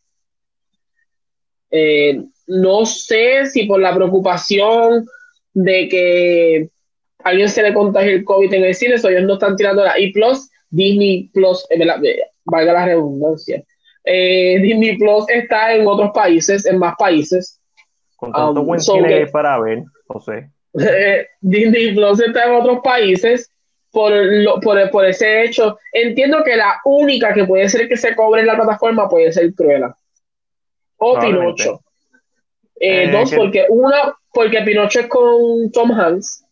[1.71, 5.05] Eh, no sé si por la preocupación
[5.53, 6.69] de que
[7.25, 9.99] alguien se le contagie el COVID en el cine, so ellos no están tirando la
[9.99, 13.63] y Plus, Disney Plus, eh, eh, valga la redundancia.
[14.05, 17.59] Disney Plus está en otros países, en más países.
[18.15, 19.83] Con tanto um, buen cine para ver,
[20.13, 20.49] no sé.
[21.41, 23.51] Disney Plus está en otros países
[23.91, 25.79] por, lo, por, por, ese hecho.
[25.91, 29.53] Entiendo que la única que puede ser que se cobre en la plataforma puede ser
[29.53, 29.95] Cruella
[30.97, 31.81] o Pinocho.
[32.79, 36.44] Eh, eh, dos, porque uno, porque Pinocho es con Tom Hanks.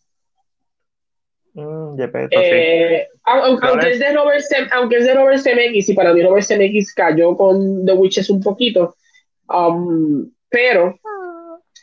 [1.54, 1.96] Mm,
[2.32, 6.92] eh, aunque, es de Robert aunque es de Robert Zemeckis, y para mí Robert Zemeckis
[6.92, 8.96] cayó con The Witches un poquito,
[9.48, 10.98] um, pero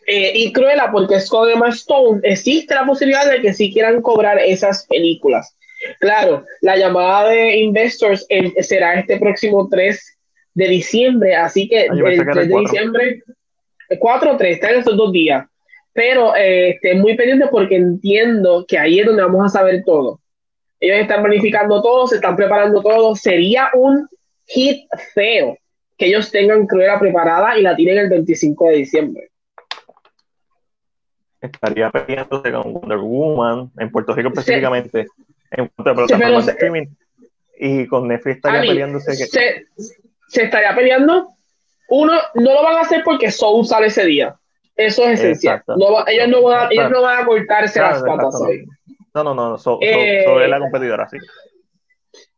[0.08, 4.02] eh, y Cruella, porque es con Emma Stone, existe la posibilidad de que sí quieran
[4.02, 5.56] cobrar esas películas.
[6.00, 8.28] Claro, la llamada de investors
[8.60, 10.18] será este próximo 3
[10.54, 13.24] de diciembre, así que ah, el 3 de diciembre,
[14.00, 15.46] 4 o 3, están esos dos días.
[15.94, 20.20] Pero eh, muy pendiente porque entiendo que ahí es donde vamos a saber todo.
[20.80, 23.16] Ellos están planificando todo, se están preparando todo.
[23.16, 24.08] Sería un
[24.48, 25.58] hit feo
[25.98, 29.32] que ellos tengan Cruella preparada y la tienen el 25 de diciembre
[31.42, 35.08] estaría peleándose con Wonder Woman, en Puerto Rico específicamente,
[35.52, 36.86] en cuanto a plataformas de streaming,
[37.60, 39.16] y con Netflix estaría peleándose.
[39.16, 39.66] Se,
[40.28, 41.30] se, estaría peleando.
[41.90, 44.36] Uno, no lo van a hacer porque Soul sale ese día.
[44.86, 45.64] Eso es esencial.
[46.08, 48.66] ellos, no van, ellos no van a cortarse las patas hoy.
[49.14, 51.18] No, no, no, Soul, eh, es la competidora, sí.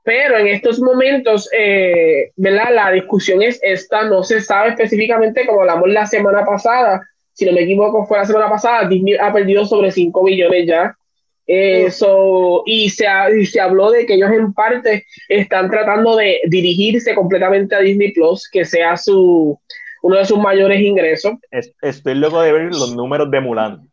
[0.04, 2.74] Pero en estos momentos, eh, ¿verdad?
[2.74, 7.02] La discusión es esta, no se sabe específicamente, como hablamos la semana pasada,
[7.32, 10.96] si no me equivoco, fue la semana pasada, Disney ha perdido sobre 5 millones ya.
[11.46, 13.06] Eso, y se,
[13.46, 18.50] se habló de que ellos en parte están tratando de dirigirse completamente a Disney Plus,
[18.50, 19.60] que sea su
[20.04, 21.34] uno de sus mayores ingresos.
[21.82, 23.90] Estoy loco de ver los números de Mulan.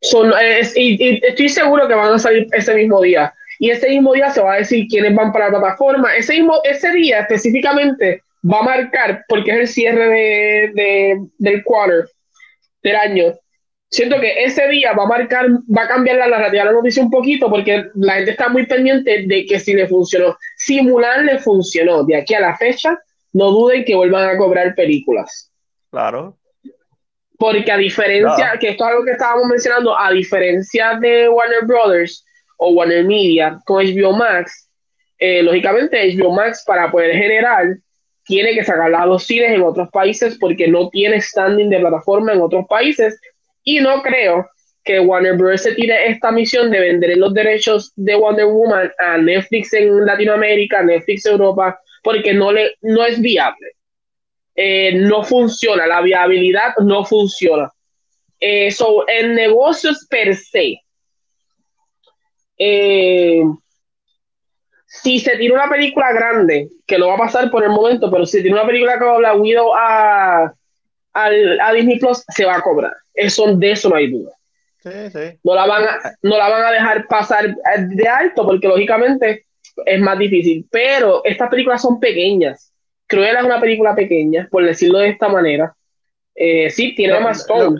[0.00, 0.32] Son,
[0.76, 3.34] y, estoy seguro que van a salir ese mismo día.
[3.58, 6.14] Y ese mismo día se va a decir quiénes van para la plataforma.
[6.14, 11.64] Ese, mismo, ese día específicamente va a marcar, porque es el cierre de, de del
[11.64, 12.08] quarter,
[12.82, 13.32] del año,
[13.90, 15.46] siento que ese día va a marcar,
[15.76, 18.66] va a cambiar la narrativa de la noticia un poquito porque la gente está muy
[18.66, 20.36] pendiente de que si le funcionó.
[20.56, 22.98] Si Mulan le funcionó de aquí a la fecha,
[23.36, 25.52] no duden que vuelvan a cobrar películas.
[25.90, 26.38] Claro.
[27.38, 32.24] Porque a diferencia, que esto es algo que estábamos mencionando, a diferencia de Warner Brothers
[32.56, 34.70] o Warner Media con HBO Max,
[35.18, 37.76] eh, lógicamente HBO Max para poder generar
[38.24, 42.32] tiene que sacar a los cines en otros países porque no tiene standing de plataforma
[42.32, 43.20] en otros países
[43.62, 44.48] y no creo
[44.82, 45.62] que Warner Bros.
[45.62, 50.82] se tire esta misión de vender los derechos de Wonder Woman a Netflix en Latinoamérica,
[50.82, 53.72] Netflix Europa, porque no, le, no es viable.
[54.54, 57.68] Eh, no funciona, la viabilidad no funciona.
[58.38, 58.72] Eh,
[59.08, 60.82] en negocios per se,
[62.56, 63.42] eh,
[64.86, 68.24] si se tira una película grande, que no va a pasar por el momento, pero
[68.24, 70.54] si tira una película que habla Widow a,
[71.12, 72.94] a, Disney Plus, se va a cobrar.
[73.14, 74.30] Eso, de eso no hay duda.
[75.42, 77.52] No, la van a, no la van a dejar pasar
[77.88, 79.45] de alto porque lógicamente
[79.84, 80.66] es más difícil.
[80.70, 82.72] Pero estas películas son pequeñas.
[83.06, 85.74] Cruella es una película pequeña, por decirlo de esta manera.
[86.34, 87.76] Eh, sí, tiene más Lo,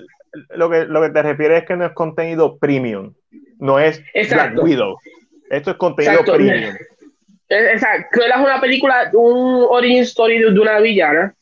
[0.50, 3.14] lo, que, lo que te refieres es que no es contenido premium.
[3.58, 4.98] No es Black Widow.
[5.50, 6.74] Esto es contenido premium.
[7.48, 11.34] O sea, Cruella es una película, un origin story de, una villana.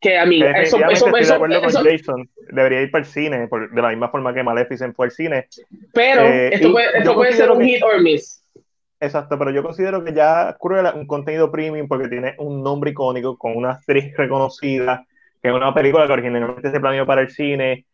[0.00, 2.28] Que a mí, eso, eso, estoy de acuerdo con Jason.
[2.50, 5.48] Debería ir para el cine, de la misma forma que Maleficent fue al cine.
[5.94, 8.45] Pero eh, esto, puede, esto puede ser un hit or miss.
[8.98, 12.92] Exacto, pero yo considero que ya Cruella es un contenido premium porque tiene un nombre
[12.92, 15.04] icónico con una actriz reconocida,
[15.42, 17.84] que es una película que originalmente se planeó para el cine.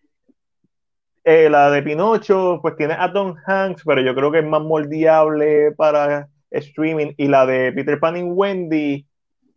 [1.24, 4.62] Eh, la de Pinocho, pues tiene a Tom Hanks, pero yo creo que es más
[4.62, 7.14] moldeable para streaming.
[7.16, 9.06] Y la de Peter Pan y Wendy,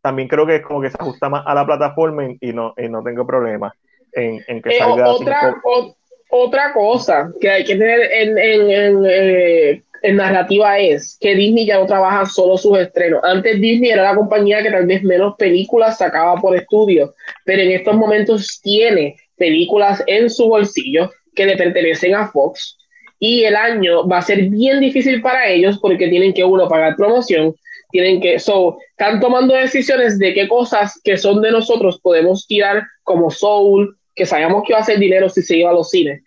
[0.01, 2.89] también creo que es como que se ajusta más a la plataforma y no, y
[2.89, 3.73] no tengo problema
[4.13, 5.09] en, en que eh, salga.
[5.09, 5.55] otra,
[6.29, 11.79] otra cosa que hay que tener en, en, eh, en, narrativa es que Disney ya
[11.79, 13.21] no trabaja solo sus estrenos.
[13.23, 17.13] Antes Disney era la compañía que tal vez menos películas sacaba por estudio,
[17.43, 22.77] pero en estos momentos tiene películas en su bolsillo que le pertenecen a Fox
[23.19, 26.95] y el año va a ser bien difícil para ellos porque tienen que uno pagar
[26.95, 27.55] promoción,
[27.91, 32.83] tienen que, so, están tomando decisiones de qué cosas que son de nosotros podemos tirar
[33.03, 36.21] como Soul, que sabíamos que iba a hacer dinero si se iba a los cines.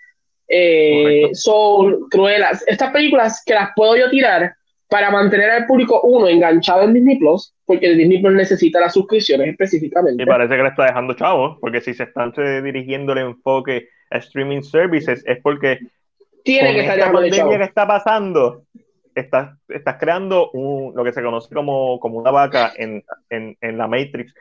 [0.49, 4.55] Eh, Soul, Cruelas, estas películas que las puedo yo tirar
[4.89, 9.49] para mantener al público, uno, enganchado en Disney Plus, porque Disney Plus necesita las suscripciones
[9.49, 10.23] específicamente.
[10.23, 12.33] Y parece que le está dejando chavo, porque si se están
[12.65, 15.79] dirigiendo el enfoque streaming services es porque
[16.43, 18.65] tiene que estar esta pandemia que está pasando
[19.20, 23.79] estás, estás creando un, lo que se conoce como, como una vaca en, en, en
[23.79, 24.35] la Matrix.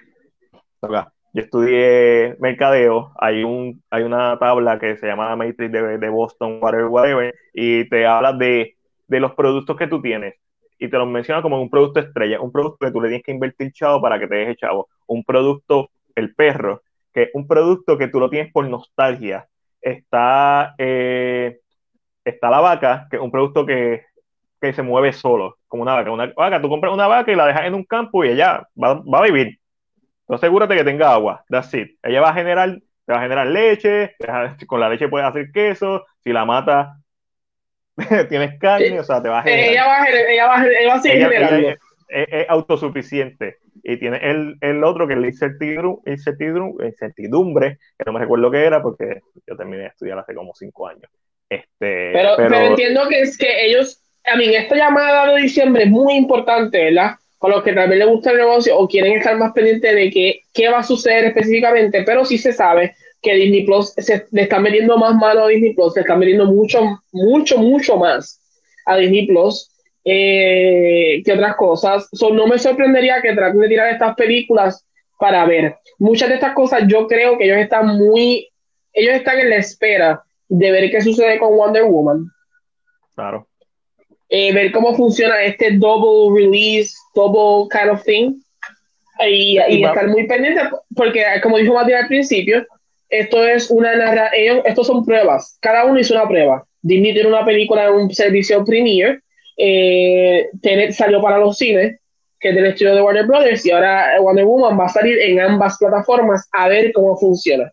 [1.37, 6.57] Yo estudié mercadeo, hay, un, hay una tabla que se llama Matrix de, de Boston,
[6.59, 8.75] whatever, whatever, y te habla de,
[9.07, 10.33] de los productos que tú tienes
[10.79, 13.33] y te los menciona como un producto estrella, un producto que tú le tienes que
[13.33, 16.81] invertir chavo para que te deje chavo, un producto, el perro,
[17.13, 19.47] que es un producto que tú lo tienes por nostalgia,
[19.79, 21.59] está, eh,
[22.25, 24.05] está la vaca, que es un producto que,
[24.59, 26.09] que, se mueve solo, como una vaca.
[26.09, 28.95] Una vaca, tú compras una vaca y la dejas en un campo y ella va,
[28.95, 29.59] va a vivir.
[30.27, 31.97] Entonces asegúrate que tenga agua, that's it.
[32.03, 34.13] Ella va a generar, te va a generar leche,
[34.67, 36.97] con la leche puedes hacer queso, si la mata
[38.29, 39.69] tienes carne, o sea, te va a generar.
[39.69, 41.69] Ella va a, ella va, ella va a seguir generando.
[42.09, 48.19] es, autosuficiente y tiene el, el otro que es la incertidumbre, incertidumbre, que no me
[48.19, 51.09] recuerdo qué era porque yo terminé de estudiar hace como cinco años.
[51.49, 55.89] Este, pero, pero, entiendo que es que ellos, a mí, esta llamada de diciembre es
[55.89, 57.15] muy importante, ¿verdad?
[57.39, 60.41] Para los que también les gusta el negocio o quieren estar más pendientes de qué,
[60.53, 64.63] qué va a suceder específicamente, pero sí se sabe que Disney Plus se, le están
[64.63, 66.81] metiendo más mano a Disney Plus, se están metiendo mucho,
[67.11, 68.41] mucho, mucho más
[68.85, 69.71] a Disney Plus
[70.03, 72.07] eh, que otras cosas.
[72.31, 74.85] no me sorprendería que traten de tirar estas películas
[75.19, 75.75] para ver.
[75.99, 78.49] Muchas de estas cosas yo creo que ellos están muy,
[78.93, 82.25] ellos están en la espera de ver qué sucede con Wonder Woman.
[83.15, 83.46] Claro.
[84.29, 88.33] Eh, ver cómo funciona este double release, double kind of thing.
[89.27, 90.61] Y, y estar muy pendiente,
[90.95, 92.65] porque como dijo Matías al principio,
[93.09, 95.57] esto es una narración, estos son pruebas.
[95.59, 96.65] Cada uno hizo una prueba.
[96.81, 99.21] Disney tiene una película en un servicio Premiere
[99.57, 100.49] eh,
[100.91, 101.99] salió para los cines,
[102.39, 105.39] que es del estudio de Warner Brothers, y ahora Wonder Woman va a salir en
[105.39, 107.71] ambas plataformas a ver cómo funciona.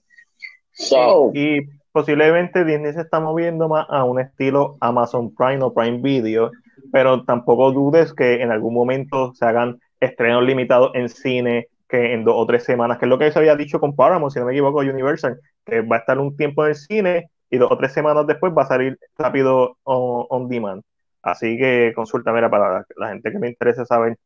[1.35, 1.60] y
[1.94, 6.50] posiblemente Disney se está moviendo más a un estilo Amazon Prime o Prime Video,
[6.90, 12.24] pero tampoco dudes que en algún momento se hagan estrenos limitados en cine, que en
[12.24, 14.46] dos o tres semanas, que es lo que se había dicho con Paramount, si no
[14.46, 17.78] me equivoco, Universal, que va a estar un tiempo en el cine y dos o
[17.78, 20.82] tres semanas después va a salir rápido on demand.
[21.22, 24.18] Así que consulta, mira, para la gente que me interese saber,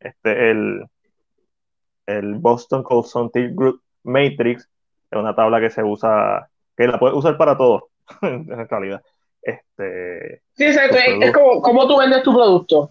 [0.00, 0.84] este, el,
[2.06, 4.68] el Boston Consulting Group Matrix
[5.12, 7.88] es una tabla que se usa, que la puedes usar para todo,
[8.22, 9.02] en realidad.
[9.42, 12.90] Este, sí, exacto, es, como, como tú vendes tu producto.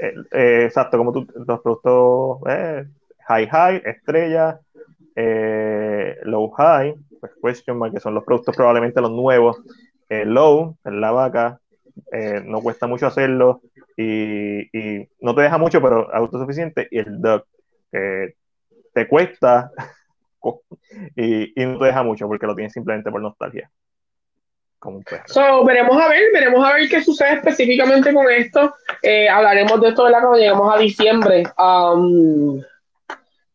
[0.00, 2.84] Eh, eh, exacto, como tú, los productos eh,
[3.26, 4.60] high high, estrella,
[6.22, 9.56] low high, pues question mark, que son los productos probablemente los nuevos,
[10.08, 11.60] low, en la vaca,
[12.44, 13.60] no cuesta mucho hacerlo
[13.96, 16.86] y, no te deja mucho, pero autosuficiente.
[16.92, 17.44] Y el duck,
[17.90, 18.36] que
[18.94, 19.72] te cuesta
[21.16, 23.70] y, no te deja mucho porque lo tienes simplemente por nostalgia.
[24.78, 25.64] Como un perro.
[25.64, 28.74] veremos a ver, veremos a ver qué sucede específicamente con esto.
[29.02, 31.42] Eh, hablaremos de esto de la cuando lleguemos a diciembre.
[31.58, 32.62] Um,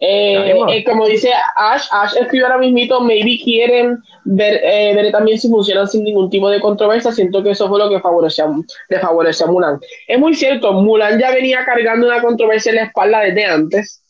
[0.05, 5.39] eh, eh, como dice Ash, Ash escribió ahora mismito, maybe quieren ver, eh, ver también
[5.39, 7.13] si funcionan sin ningún tipo de controversia.
[7.13, 8.53] Siento que eso fue lo que favoreció,
[8.89, 9.79] le favoreció a Mulan.
[10.05, 14.02] Es muy cierto, Mulan ya venía cargando una controversia en la espalda desde antes.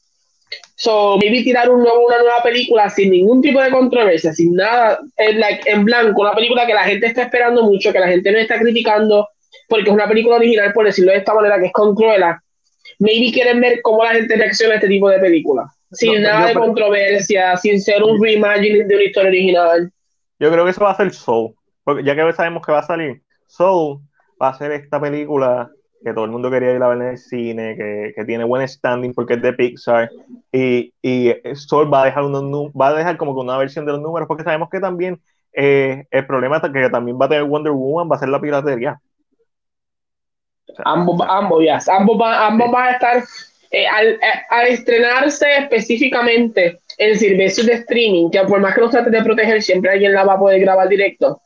[0.76, 5.00] So, maybe tirar un nuevo, una nueva película sin ningún tipo de controversia, sin nada,
[5.18, 8.32] en, like, en blanco, una película que la gente está esperando mucho, que la gente
[8.32, 9.28] no está criticando,
[9.70, 11.96] porque es una película original, por decirlo de esta manera, que es con
[13.00, 15.72] maybe quieren ver cómo la gente reacciona a este tipo de películas.
[15.92, 19.92] Sin nada de controversia, sin ser un reimagining de una historia original.
[20.40, 21.54] Yo creo que eso va a ser Soul.
[21.84, 24.00] Porque ya que sabemos que va a salir, Soul
[24.42, 25.70] va a ser esta película
[26.04, 28.68] que todo el mundo quería ir a ver en el cine, que, que tiene buen
[28.68, 30.10] standing porque es de Pixar,
[30.52, 33.94] y, y Soul va a dejar unos va a dejar como que una versión de
[33.94, 35.20] los números, porque sabemos que también
[35.54, 39.00] eh, el problema que también va a tener Wonder Woman va a ser la piratería.
[40.84, 43.24] ambos, ambos, ya, ambos, ambos van a estar
[43.70, 44.20] eh, al, eh,
[44.50, 49.62] al, estrenarse específicamente en servicios de streaming, que por más que los trate de proteger,
[49.62, 51.42] siempre alguien la va a poder grabar directo.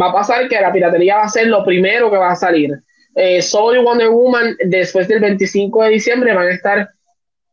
[0.00, 2.82] va a pasar que la piratería va a ser lo primero que va a salir
[3.14, 6.88] eh, Soul y Wonder Woman después del 25 de diciembre van a estar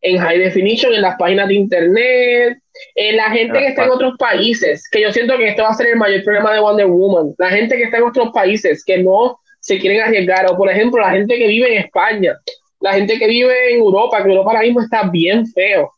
[0.02, 2.60] en high definition en las páginas de internet,
[2.96, 5.74] en la gente que está en otros países, que yo siento que este va a
[5.74, 9.00] ser el mayor problema de Wonder Woman, la gente que está en otros países que
[9.00, 12.38] no se quieren arriesgar, o por ejemplo la gente que vive en España,
[12.80, 15.92] la gente que vive en Europa, que Europa ahora mismo está bien feo.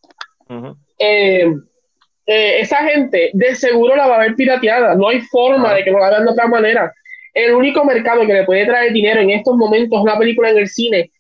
[0.98, 1.45] Eh,
[2.26, 5.91] eh, esa gente de seguro la va a ver pirateada, no hay forma de que
[5.91, 6.94] no la vean de otra manera
[7.45, 10.67] el único mercado que le puede traer dinero en estos momentos una película en el
[10.67, 11.11] cine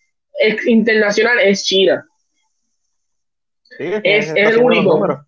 [0.65, 2.05] internacional es China.
[3.79, 5.25] es, el único.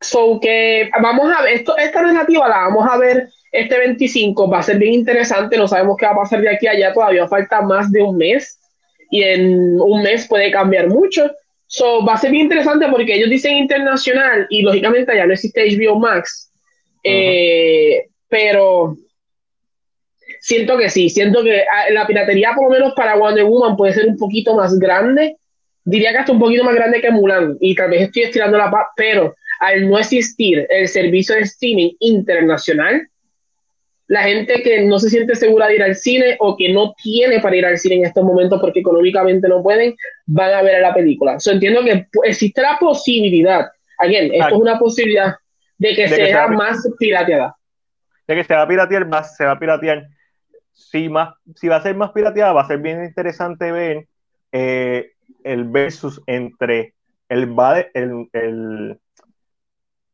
[0.00, 4.58] So que vamos a ver, esto, esta narrativa la vamos a ver este 25, va
[4.58, 7.26] a ser bien interesante, no sabemos qué va a pasar de aquí a allá, todavía
[7.26, 8.60] falta más de un mes
[9.10, 11.30] y en un mes puede cambiar mucho.
[11.66, 15.68] So, va a ser bien interesante porque ellos dicen internacional y lógicamente ya no existe
[15.68, 16.50] HBO Max,
[17.02, 18.96] eh, pero
[20.40, 23.94] siento que sí, siento que ah, la piratería, por lo menos para Wonder Woman, puede
[23.94, 25.36] ser un poquito más grande.
[25.84, 28.70] Diría que hasta un poquito más grande que Mulan, y tal vez estoy estirando la
[28.70, 33.08] paz, pero al no existir el servicio de streaming internacional,
[34.08, 37.40] la gente que no se siente segura de ir al cine o que no tiene
[37.40, 39.94] para ir al cine en estos momentos porque económicamente no pueden,
[40.26, 41.38] van a ver la película.
[41.38, 43.66] So, entiendo que existe la posibilidad,
[43.98, 45.34] again, esto es una posibilidad
[45.76, 47.54] de que, sea, más pirateada.
[48.26, 50.06] De que se va a piratear más, se va a piratear
[50.78, 54.06] si, más, si va a ser más pirateada, va a ser bien interesante ver
[54.52, 55.10] eh,
[55.42, 56.94] el versus entre
[57.28, 57.54] el,
[57.94, 58.98] el, el,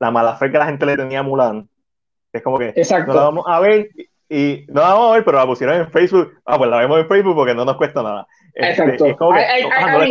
[0.00, 1.68] la mala fe que la gente le tenía a Mulan.
[2.32, 3.12] Es como que Exacto.
[3.12, 3.90] no la vamos a ver
[4.28, 6.32] y no la vamos a ver, pero la pusieron en Facebook.
[6.46, 8.26] Ah, pues la vemos en Facebook porque no nos cuesta nada.
[8.54, 9.34] Este, Exacto.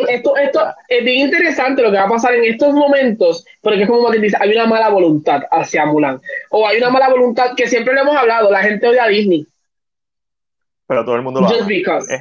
[0.07, 3.89] esto, esto es bien interesante lo que va a pasar en estos momentos, porque es
[3.89, 6.21] como dice, hay una mala voluntad hacia Mulan.
[6.51, 9.47] O hay una mala voluntad que siempre le hemos hablado, la gente odia a Disney
[10.93, 12.13] pero todo el mundo lo Just because.
[12.13, 12.19] Eh,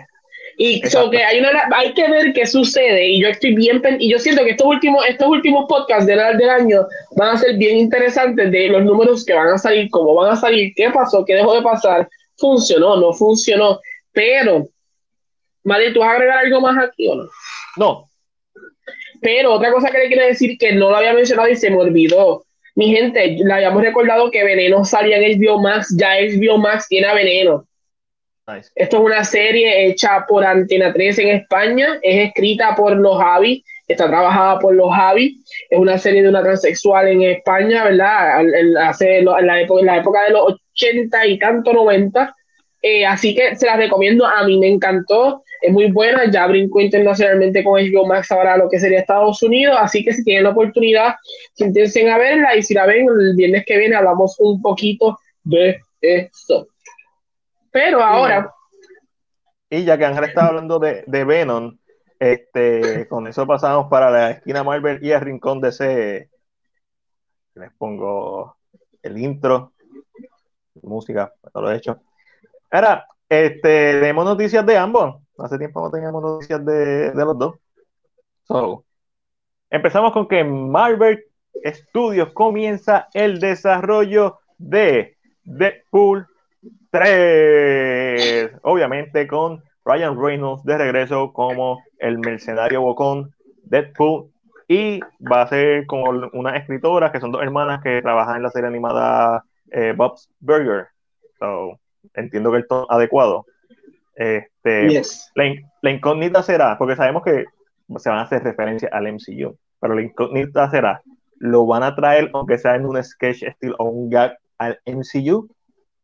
[0.59, 4.19] y que hay, una, hay que ver qué sucede y yo estoy bien y yo
[4.19, 6.86] siento que estos últimos estos últimos podcasts del, del año
[7.16, 10.36] van a ser bien interesantes de los números que van a salir, cómo van a
[10.36, 13.81] salir, qué pasó, qué dejó de pasar, funcionó, no funcionó,
[14.12, 14.69] pero
[15.65, 17.28] Madre, ¿tú vas a agregar algo más aquí o no?
[17.77, 18.09] No.
[19.20, 21.77] Pero otra cosa que le quiero decir que no lo había mencionado y se me
[21.77, 22.44] olvidó.
[22.74, 27.15] Mi gente, le habíamos recordado que Veneno salía en el Biomax, ya es Biomax tiene
[27.15, 27.66] Veneno.
[28.74, 33.64] Esto es una serie hecha por Antena 3 en España, es escrita por los Javi,
[33.86, 35.39] está trabajada por los Javi,
[35.70, 38.40] es una serie de una transexual en España, ¿verdad?
[38.81, 42.35] Hace, en, la, época, en la época de los 80 y tanto 90.
[42.82, 46.81] Eh, así que se las recomiendo, a mí me encantó, es muy buena, ya brincó
[46.81, 50.51] internacionalmente con HBO Max ahora lo que sería Estados Unidos, así que si tienen la
[50.51, 51.14] oportunidad,
[51.52, 52.56] siéntense a verla.
[52.56, 56.72] Y si la ven el viernes que viene hablamos un poquito de esto.
[57.73, 58.55] Pero ahora.
[59.70, 61.78] Y ya que Ángel estaba hablando de, de Venom,
[62.19, 66.31] este, con eso pasamos para la esquina Marvel y el rincón de ese.
[67.55, 68.57] Les pongo
[69.03, 69.73] el intro,
[70.82, 72.01] música, todo lo he hecho.
[72.70, 75.23] Ahora, este, tenemos noticias de ambos.
[75.39, 77.57] Hace tiempo no teníamos noticias de, de los dos.
[78.44, 78.85] So,
[79.70, 81.24] empezamos con que Marvel
[81.65, 86.27] Studios comienza el desarrollo de Deadpool
[86.91, 88.53] 3.
[88.63, 93.35] Obviamente con Ryan Reynolds de regreso como el mercenario bocón
[93.65, 94.31] Deadpool.
[94.69, 98.51] Y va a ser con una escritora que son dos hermanas que trabajan en la
[98.51, 100.87] serie animada eh, Bob's Burger.
[101.39, 101.79] So,
[102.15, 103.45] entiendo que esto es adecuado.
[104.15, 105.03] Este,
[105.35, 107.45] la, incógnita será, porque sabemos que
[107.97, 111.03] se van a hacer referencia al MCU, pero la incógnita será,
[111.39, 115.49] ¿lo van a traer aunque sea en un sketch estilo o un gag al MCU?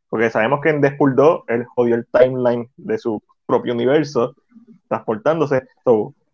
[0.09, 4.35] Porque sabemos que en Deadpool 2 él jodió el timeline de su propio universo,
[4.89, 5.63] transportándose.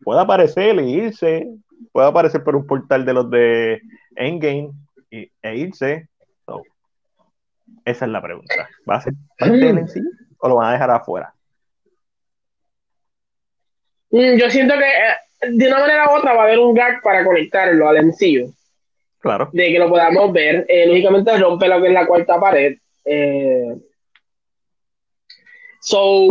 [0.03, 1.49] puede aparecer e irse,
[1.93, 3.81] puede aparecer por un portal de los de
[4.17, 4.71] Endgame
[5.11, 6.09] y, e irse.
[7.85, 8.69] esa es la pregunta.
[8.89, 10.01] ¿Va a ser parte en sí
[10.39, 11.35] o lo van a dejar afuera?
[14.11, 17.03] Mm, yo siento que eh, de una manera u otra va a haber un gag
[17.03, 18.55] para conectarlo al MCU.
[19.19, 19.49] Claro.
[19.53, 20.67] De que lo podamos ver.
[20.69, 22.77] Eh, lógicamente rompe lo que es la cuarta pared.
[23.05, 23.75] Eh,
[25.81, 26.29] so,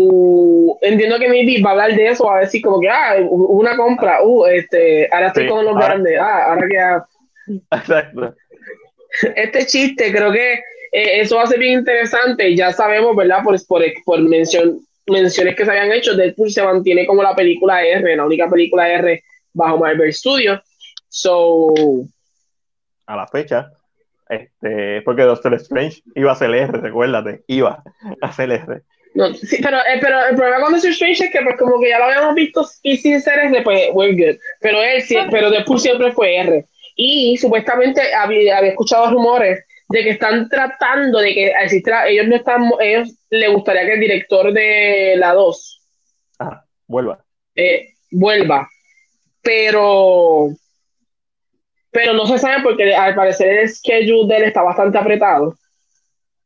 [0.82, 3.78] entiendo que maybe va a hablar de eso, va a decir como que, ah, una
[3.78, 7.54] compra, uh, este, ahora estoy con los grandes, ah, ahora que...
[7.72, 8.36] Exacto.
[9.36, 10.54] Este chiste, creo que
[10.92, 13.44] eh, eso va a ser bien interesante, ya sabemos, ¿verdad?
[13.44, 17.84] Por, por, por mención, menciones que se habían hecho, Deadpool se mantiene como la película
[17.84, 19.24] R, la única película R
[19.54, 20.62] bajo Marvel Studios.
[21.10, 21.74] So.
[23.06, 23.72] A la fecha.
[24.34, 27.84] Este, porque Doctor Strange iba a ser R, recuérdate, iba
[28.22, 28.82] a ser R.
[29.16, 31.90] No, sí, pero, eh, pero el problema con Doctor Strange es que pues como que
[31.90, 34.40] ya lo habíamos visto y sin ser R, pues we're good.
[34.60, 36.66] Pero él pero Deadpool siempre fue R.
[36.96, 42.36] Y supuestamente había, había escuchado rumores de que están tratando de que exista, ellos no
[42.36, 45.82] están, ellos le gustaría que el director de la 2
[46.88, 47.24] vuelva.
[47.56, 48.70] Eh, vuelva.
[49.42, 50.50] Pero
[51.94, 55.56] pero no se sabe porque al parecer el schedule de él está bastante apretado.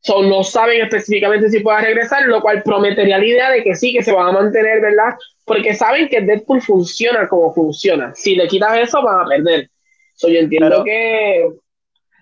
[0.01, 3.93] So, no saben específicamente si pueda regresar, lo cual prometería la idea de que sí,
[3.93, 5.15] que se van a mantener, ¿verdad?
[5.45, 8.13] Porque saben que Deadpool funciona como funciona.
[8.13, 9.69] Si le quitas eso, van a perder.
[10.13, 11.49] So, yo entiendo que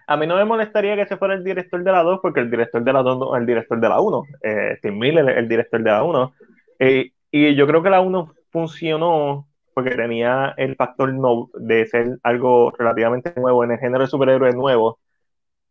[0.08, 2.52] a mí no me molestaría que se fuera el director de la 2, porque el
[2.52, 4.24] director de la 2 es el director de la 1.
[4.42, 6.34] Eh, Tim Miller es el director de la 1.
[6.80, 12.18] Eh, y yo creo que la 1 funcionó porque tenía el factor no, de ser
[12.24, 15.00] algo relativamente nuevo en el género de superhéroes nuevo.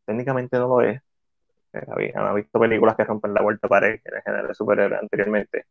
[0.04, 1.00] Técnicamente no lo es.
[1.72, 5.64] Eh, han visto películas que rompen la vuelta pared en el género de superhéroes anteriormente.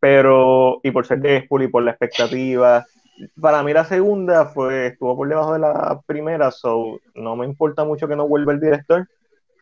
[0.00, 2.86] Pero, y por ser Deadpool y por la expectativa,
[3.38, 7.84] para mí la segunda fue, estuvo por debajo de la primera, so no me importa
[7.84, 9.06] mucho que no vuelva el director.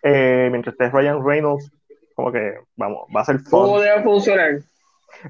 [0.05, 1.69] Eh, mientras esté Ryan Reynolds,
[2.15, 3.63] como que, vamos, va a ser fun.
[3.63, 4.61] ¿Cómo debe funcionar?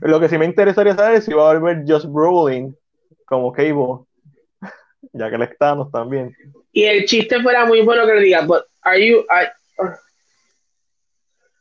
[0.01, 2.77] Lo que sí me interesaría saber es si va a volver Josh Brolin
[3.27, 4.05] como Cable,
[5.13, 6.35] ya que el Thanos también.
[6.73, 9.25] Y el chiste fuera muy bueno que le diga, but are you,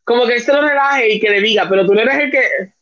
[0.04, 2.74] como que esto lo relaje y que le diga, pero tú no eres el que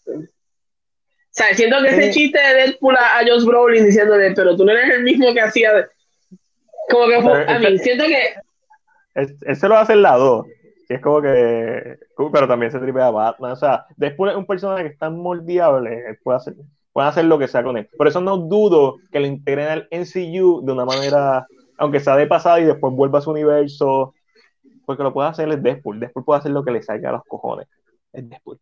[1.32, 4.74] o sea, siento que ese chiste de Deadpool a, Josh Brolin diciéndole, pero tú no
[4.74, 5.90] eres el mismo que hacía.
[6.90, 8.34] Como que fue, a mí, siento que.
[9.16, 10.46] Él, se lo hace el lado.
[10.92, 12.00] Y es como que.
[12.34, 13.52] Pero también se tripea a Batman.
[13.54, 16.20] O sea, es un personaje que es tan moldeable.
[16.22, 16.56] puede hacer,
[16.92, 17.88] puede hacer lo que sea con él.
[17.98, 21.48] Por eso no dudo que lo integren al MCU de una manera.
[21.78, 24.14] Aunque sea de pasada y después vuelva a su universo.
[24.86, 26.02] Porque lo puede hacer el Deadpool.
[26.02, 27.70] Deadpool puede hacer lo que le salga a los cojones.
[28.12, 28.60] Es Deadpool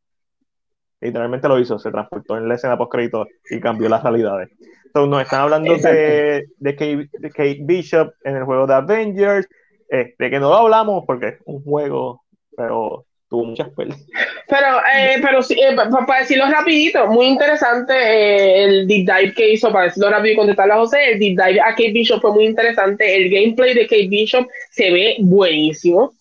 [1.01, 4.49] literalmente lo hizo, se transportó en la escena post crédito y cambió las realidades.
[4.85, 9.47] Entonces nos están hablando de, de, Kate, Bishop en el juego de Avengers,
[9.89, 12.21] este, que no lo hablamos porque es un juego,
[12.55, 13.99] pero tuvo muchas peleas.
[14.47, 19.53] Pero, eh, pero sí, eh, para decirlo rapidito, muy interesante eh, el deep dive que
[19.53, 22.33] hizo, para decirlo rápido y contestarle a José, el deep dive a Kate Bishop fue
[22.33, 26.13] muy interesante, el gameplay de Kate Bishop se ve buenísimo,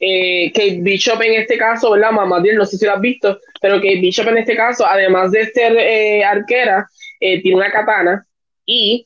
[0.00, 2.10] eh, Kate Bishop en este caso, ¿verdad?
[2.10, 5.46] Mamá no sé si lo has visto, pero Kate Bishop en este caso, además de
[5.46, 6.88] ser arquera,
[7.18, 8.26] tiene una katana
[8.66, 9.04] y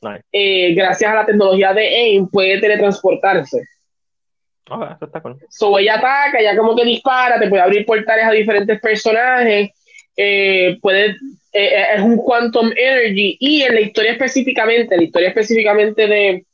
[0.75, 3.61] gracias a la tecnología de AIM puede teletransportarse.
[4.69, 8.31] Ah, eso está So ella ataca, ella como que dispara, te puede abrir portales a
[8.31, 9.71] diferentes personajes,
[10.81, 11.15] puede,
[11.51, 16.45] es un quantum energy y en la historia específicamente, la historia específicamente de,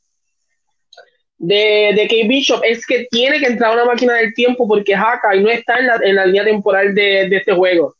[1.38, 4.92] de, de Kate Bishop es que tiene que entrar a una máquina del tiempo porque
[4.92, 7.94] y no está en la, en la línea temporal de, de este juego.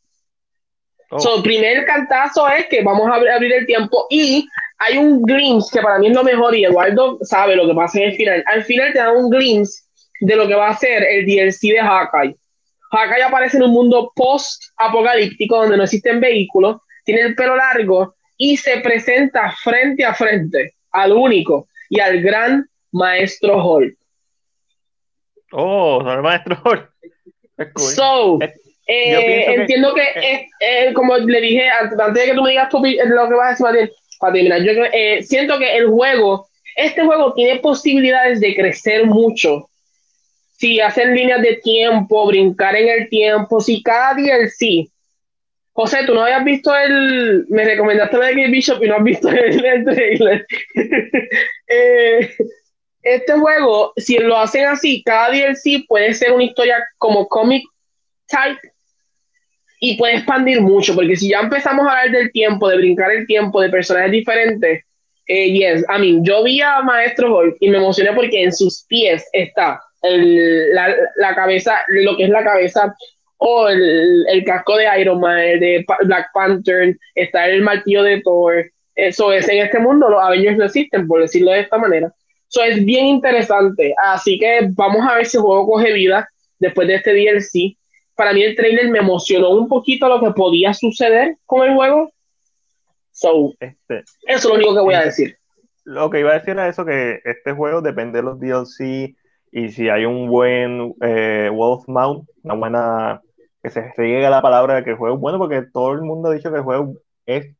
[1.10, 1.36] Oh.
[1.36, 5.82] el primer cantazo es que vamos a abrir, el tiempo y hay un glimpse que
[5.82, 8.44] para mí es lo mejor y Eduardo sabe lo que pasa en el final.
[8.46, 9.87] Al final te dan un glimpse
[10.20, 12.36] de lo que va a ser el DLC de Hawkeye.
[12.90, 18.56] Hawkeye aparece en un mundo post-apocalíptico donde no existen vehículos, tiene el pelo largo y
[18.56, 23.96] se presenta frente a frente al único y al gran Maestro Hall.
[25.52, 26.88] Oh, el Maestro Hall.
[27.76, 28.38] So,
[28.86, 33.60] eh, entiendo que, como le dije antes, de que tú me digas lo que vas
[33.60, 39.06] a decir, terminar, yo eh, siento que el juego, este juego tiene posibilidades de crecer
[39.06, 39.67] mucho.
[40.58, 44.90] Si hacen líneas de tiempo, brincar en el tiempo, si cada DLC.
[45.72, 47.46] José, tú no habías visto el.
[47.48, 50.46] Me recomendaste lo de Game Bishop y no has visto el, el trailer.
[51.68, 52.34] eh,
[53.02, 57.62] este juego, si lo hacen así, cada DLC puede ser una historia como comic
[58.26, 58.60] type
[59.78, 63.28] y puede expandir mucho, porque si ya empezamos a hablar del tiempo, de brincar el
[63.28, 64.84] tiempo, de personajes diferentes,
[65.28, 68.84] eh, yes, I mean, yo vi a Maestro Hulk y me emocioné porque en sus
[68.88, 72.94] pies está el, la, la, cabeza, lo que es la cabeza
[73.38, 78.70] o el, el, casco de Iron Man, de Black Panther, está el martillo de Thor,
[78.94, 82.12] Eso es, en este mundo los Avengers no existen, por decirlo de esta manera.
[82.50, 83.94] Eso es bien interesante.
[84.02, 87.76] Así que vamos a ver si el juego coge vida después de este DLC.
[88.16, 92.10] Para mí el trailer me emocionó un poquito lo que podía suceder con el juego.
[93.12, 95.36] So, este, eso es lo único que voy a decir.
[95.84, 99.14] Lo que iba a decir era eso, que este juego depende de los DLC
[99.52, 103.22] y si hay un buen eh, Wolf Mount, una buena,
[103.62, 106.28] que se, llegue la palabra de que el juego es bueno, porque todo el mundo
[106.28, 106.94] ha dicho que el juego
[107.26, 107.54] es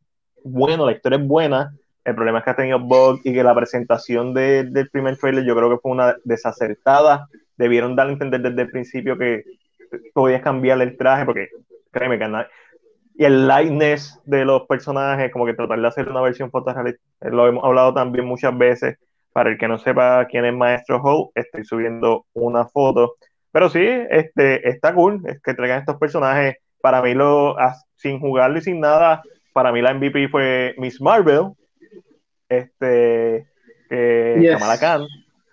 [0.44, 1.74] bueno, la historia es buena,
[2.04, 5.56] el problema es que ha tenido bugs y que la presentación del primer trailer yo
[5.56, 9.44] creo que fue una desacertada, debieron dar a entender desde el principio que
[10.14, 11.48] podías cambiarle el traje, porque
[11.90, 12.26] créeme que
[13.18, 17.48] y el lightness de los personajes, como que tratar de hacer una versión fotorrealista, lo
[17.48, 18.96] hemos hablado también muchas veces,
[19.32, 23.16] para el que no sepa quién es Maestro Ho, estoy subiendo una foto.
[23.52, 26.56] Pero sí, este, está cool, es que traigan estos personajes.
[26.80, 27.56] Para mí, lo,
[27.96, 29.22] sin jugarlo y sin nada,
[29.52, 31.52] para mí la MVP fue Miss Marvel,
[32.48, 33.48] este,
[33.88, 35.06] Kamala Khan,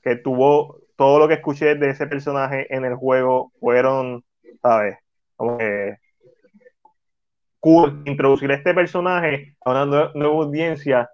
[0.03, 4.23] que tuvo todo lo que escuché de ese personaje en el juego, fueron,
[4.61, 4.97] ¿sabes?
[5.35, 5.97] Como que
[7.60, 11.10] cool introducir a este personaje a una nueva audiencia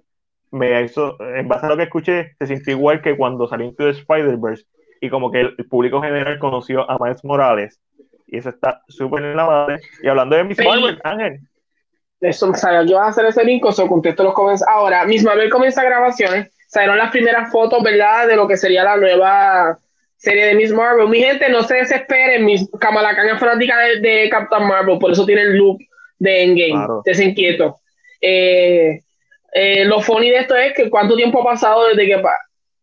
[0.51, 3.85] me hizo, en base a lo que escuché, se sintió igual que cuando salió Into
[3.85, 4.65] the Spider-Verse
[5.01, 7.79] y como que el, público general conoció a Miles Morales.
[8.27, 9.79] Y eso está súper en la madre.
[10.03, 11.39] Y hablando de Miss Marvel, Ángel.
[12.21, 14.67] Eso, sabía que ibas a hacer ese link, o contesto los comienzos.
[14.67, 16.53] Ahora, Miss Marvel comienza grabaciones.
[16.67, 18.27] Salieron las primeras fotos, ¿verdad?
[18.27, 19.79] De lo que sería la nueva
[20.17, 21.09] serie de Miss Marvel.
[21.09, 22.45] Mi gente, no se desesperen.
[22.45, 25.79] Miss Kamala Khan es fanática de, Captain Marvel, por eso tiene el look
[26.19, 26.73] de Endgame.
[26.73, 27.01] Claro.
[27.03, 27.79] Desinquieto.
[28.21, 29.01] Eh,
[29.51, 32.21] eh, lo funny de esto es que cuánto tiempo ha pasado desde que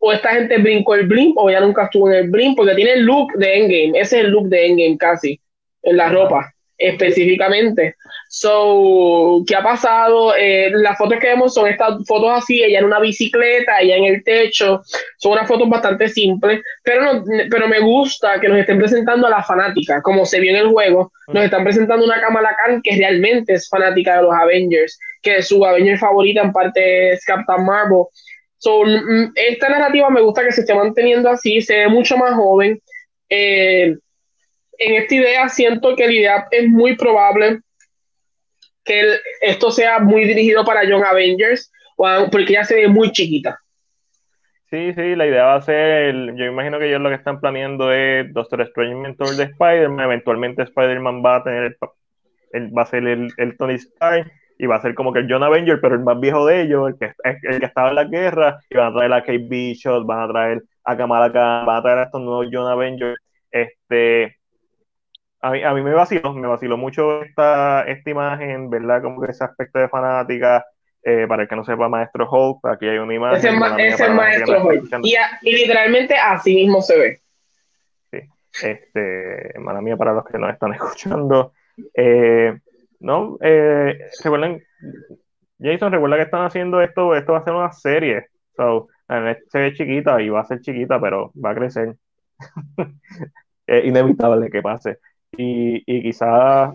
[0.01, 2.93] o esta gente brincó el blimp o ya nunca estuvo en el blimp, porque tiene
[2.93, 5.41] el look de Endgame, ese es el look de Endgame casi,
[5.83, 7.97] en la ropa específicamente.
[8.29, 10.35] So, ¿qué ha pasado?
[10.37, 14.05] Eh, las fotos que vemos son estas fotos así, ella en una bicicleta, ella en
[14.05, 14.83] el techo,
[15.19, 19.31] son unas fotos bastante simples, pero, no, pero me gusta que nos estén presentando a
[19.31, 22.97] la fanática, como se vio en el juego, nos están presentando una Kamala Khan que
[22.97, 24.99] realmente es fanática de los Avengers,
[25.37, 28.05] que su Avenger favorita en parte es Captain Marvel.
[28.59, 28.83] So,
[29.35, 32.81] esta narrativa me gusta que se esté manteniendo así, se ve mucho más joven.
[33.29, 33.97] Eh,
[34.79, 37.61] en esta idea siento que la idea es muy probable
[38.85, 43.59] que esto sea muy dirigido para Young Avengers, porque ya se ve muy chiquita.
[44.71, 47.91] Sí, sí, la idea va a ser, yo imagino que ellos lo que están planeando
[47.93, 51.79] es Doctor Strange mentor de Spider-Man, eventualmente Spider-Man va a tener,
[52.53, 55.31] el, va a ser el, el, Tony Stark y va a ser como que el
[55.31, 58.05] John Avenger, pero el más viejo de ellos, el que, el que estaba en la
[58.05, 61.77] guerra, y van a traer a Kate Bishop, van a traer a Kamala Khan, van
[61.77, 63.17] a traer a estos nuevos John Avengers,
[63.51, 64.37] este,
[65.41, 69.03] a mí, a mí me vaciló, me vaciló mucho esta, esta imagen, ¿verdad?
[69.03, 70.65] Como que ese aspecto de fanática,
[71.05, 73.39] eh, para el que no sepa, Maestro Hulk, aquí hay una imagen.
[73.39, 73.49] Ese
[74.05, 74.89] es Maestro Hulk.
[75.03, 77.21] Y, y, literalmente así mismo se ve.
[78.11, 81.53] Sí, este, mala mía para los que nos están escuchando.
[81.95, 82.59] Eh,
[83.01, 84.63] no, eh, recuerden,
[85.61, 88.27] Jason, recuerda que están haciendo esto, esto va a ser una serie.
[88.57, 88.89] So,
[89.49, 91.97] se ve chiquita y va a ser chiquita, pero va a crecer.
[93.67, 94.99] es inevitable que pase
[95.37, 96.75] y, y quizás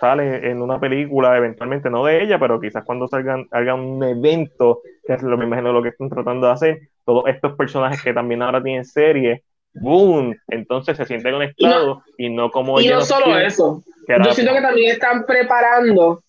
[0.00, 4.82] sale en una película, eventualmente no de ella, pero quizás cuando salgan, haga un evento,
[5.06, 8.12] que es lo me imagino lo que están tratando de hacer, todos estos personajes que
[8.12, 9.44] también ahora tienen serie,
[9.80, 14.32] boom, entonces se sienten conectados y no, y no como Y no solo eso, yo
[14.32, 16.22] siento que también están preparando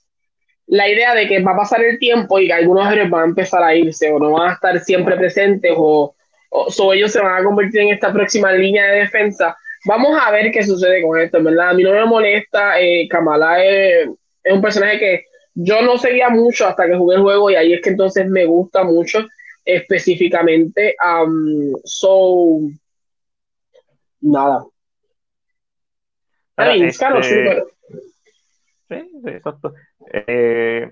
[0.67, 3.27] la idea de que va a pasar el tiempo y que algunos héroes van a
[3.27, 6.13] empezar a irse o no van a estar siempre presentes o,
[6.49, 9.55] o ellos se van a convertir en esta próxima línea de defensa
[9.87, 11.69] Vamos a ver qué sucede con esto, ¿verdad?
[11.69, 12.79] A mí no me molesta.
[12.79, 14.09] Eh, Kamala es,
[14.49, 15.25] un personaje que
[15.55, 18.45] yo no seguía mucho hasta que jugué el juego y ahí es que entonces me
[18.45, 19.25] gusta mucho
[19.63, 20.95] específicamente.
[21.01, 22.59] Um, so,
[24.31, 24.65] nada.
[26.57, 27.63] Este,
[28.89, 29.73] sí, exacto.
[30.11, 30.89] Eh,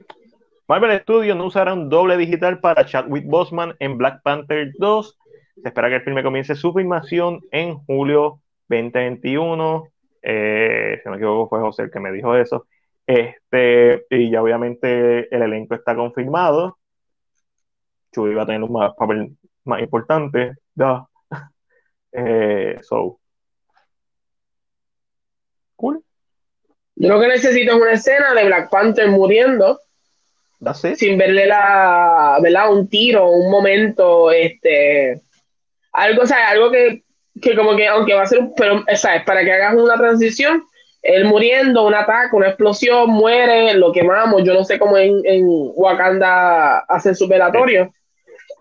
[0.68, 5.18] Marvel Studios no usará un doble digital para Chadwick Boseman en Black Panther 2.
[5.62, 9.88] Se espera que el filme comience su filmación en julio 2021.
[10.22, 12.68] Eh, si no me equivoco, fue José el que me dijo eso.
[13.06, 16.78] Este, y ya obviamente el elenco está confirmado.
[18.12, 20.54] Chuy va a tener un papel más importante.
[22.18, 23.20] Eh, so.
[25.78, 26.04] Cool.
[26.96, 29.80] Yo lo que necesito es una escena de Black Panther muriendo.
[30.96, 32.72] Sin verle la, ¿verdad?
[32.72, 35.22] Un tiro, un momento, este.
[35.92, 37.06] Algo, o sea, algo que
[37.42, 39.24] que como que, aunque va a ser, pero, ¿sabes?
[39.24, 40.64] Para que hagas una transición,
[41.02, 44.44] él muriendo, un ataque, una explosión, muere, lo quemamos.
[44.44, 47.94] Yo no sé cómo en, en Wakanda hacen su velatorio,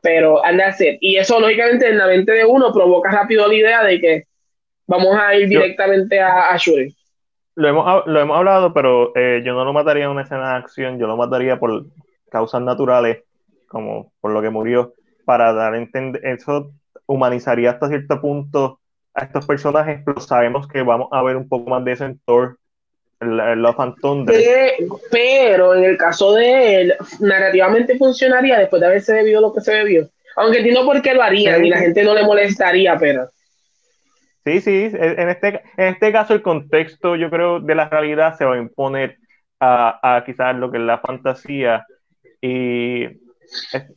[0.03, 0.99] pero anda a hacer.
[1.01, 4.25] Y eso, lógicamente, en la mente de uno provoca rápido la idea de que
[4.87, 6.95] vamos a ir directamente a, a, Shuri.
[7.57, 10.57] Lo hemos, lo hemos hablado, pero eh, yo no lo mataría en una escena de
[10.57, 11.87] acción, yo lo mataría por
[12.31, 13.23] causas naturales,
[13.69, 14.95] como por lo que murió,
[15.25, 16.73] para dar a entender, eso
[17.07, 18.81] humanizaría hasta cierto punto
[19.15, 22.19] a estos personajes, pero sabemos que vamos a ver un poco más de eso en
[22.27, 22.59] Thor,
[23.21, 24.37] Love and Thunder.
[25.11, 29.73] Pero en el caso de él, narrativamente funcionaría después de haberse bebido lo que se
[29.73, 30.09] bebió.
[30.37, 33.29] Aunque entiendo por qué lo harían y la gente no le molestaría, pero.
[34.45, 38.45] Sí, sí, en este, en este caso el contexto, yo creo, de la realidad se
[38.45, 39.17] va a imponer
[39.59, 41.87] a, a quizás lo que es la fantasía.
[42.43, 43.07] Y,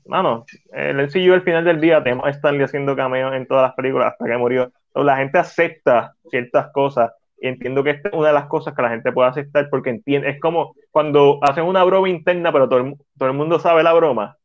[0.06, 3.76] mano, el MCU al final del día tenemos a Stanley haciendo cameos en todas las
[3.76, 4.72] películas hasta que murió.
[4.95, 8.82] La gente acepta ciertas cosas y entiendo que esta es una de las cosas que
[8.82, 12.80] la gente puede aceptar porque entiende, es como cuando hacen una broma interna, pero todo
[12.80, 14.38] el, todo el mundo sabe la broma.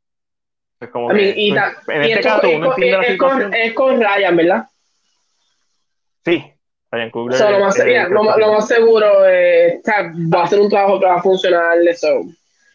[0.80, 3.42] Es como y, en este caso uno entiende la situación.
[3.42, 4.64] Con, es con Ryan, ¿verdad?
[6.24, 6.44] Sí,
[6.90, 7.40] Ryan Coogler.
[7.40, 9.80] lo, más, lo, más seguro eh,
[10.32, 12.22] va a ser un trabajo que va a funcionar eso.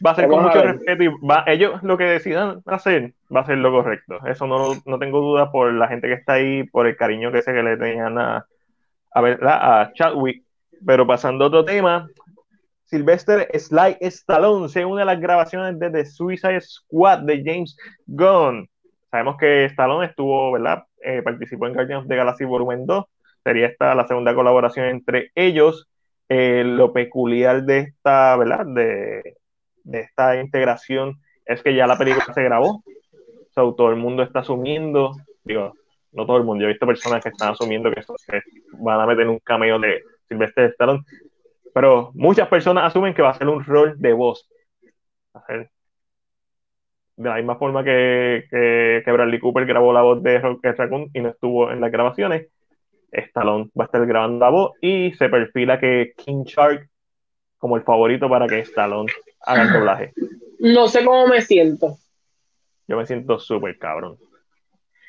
[0.06, 3.46] Va a ser con mucho respeto y va, ellos lo que decidan hacer va a
[3.46, 4.20] ser lo correcto.
[4.28, 7.42] Eso no, no tengo duda por la gente que está ahí, por el cariño que
[7.42, 8.46] sé que le tenían a,
[9.14, 10.44] a, a Chadwick.
[10.86, 12.08] Pero pasando a otro tema,
[12.86, 17.76] Sylvester Sly Stallone se une a las grabaciones de The Suicide Squad de James
[18.06, 18.70] Gunn.
[19.12, 20.84] Sabemos que Stallone estuvo, ¿verdad?
[21.04, 23.06] Eh, participó en Guardians of the Galaxy Volumen 2.
[23.48, 25.88] Sería esta la segunda colaboración entre ellos.
[26.28, 28.66] Eh, lo peculiar de esta, ¿verdad?
[28.66, 29.38] De,
[29.86, 32.84] de, esta integración es que ya la película se grabó.
[33.54, 35.16] todo el mundo está asumiendo,
[35.46, 35.72] digo,
[36.12, 38.02] no todo el mundo, yo he visto personas que están asumiendo que,
[38.80, 41.06] van a meter un cameo de Sylvester Stallone,
[41.74, 44.46] pero muchas personas asumen que va a ser un rol de voz.
[47.16, 51.22] de la misma forma que, que, Bradley Cooper grabó la voz de Rocket Raccoon y
[51.22, 52.50] no estuvo en las grabaciones,
[53.12, 56.90] Stallone va a estar grabando la voz y se perfila que King Shark
[57.58, 59.12] como el favorito para que Stallone
[59.42, 60.14] haga el doblaje.
[60.60, 61.98] No sé cómo me siento.
[62.88, 64.18] Yo me siento súper cabrón.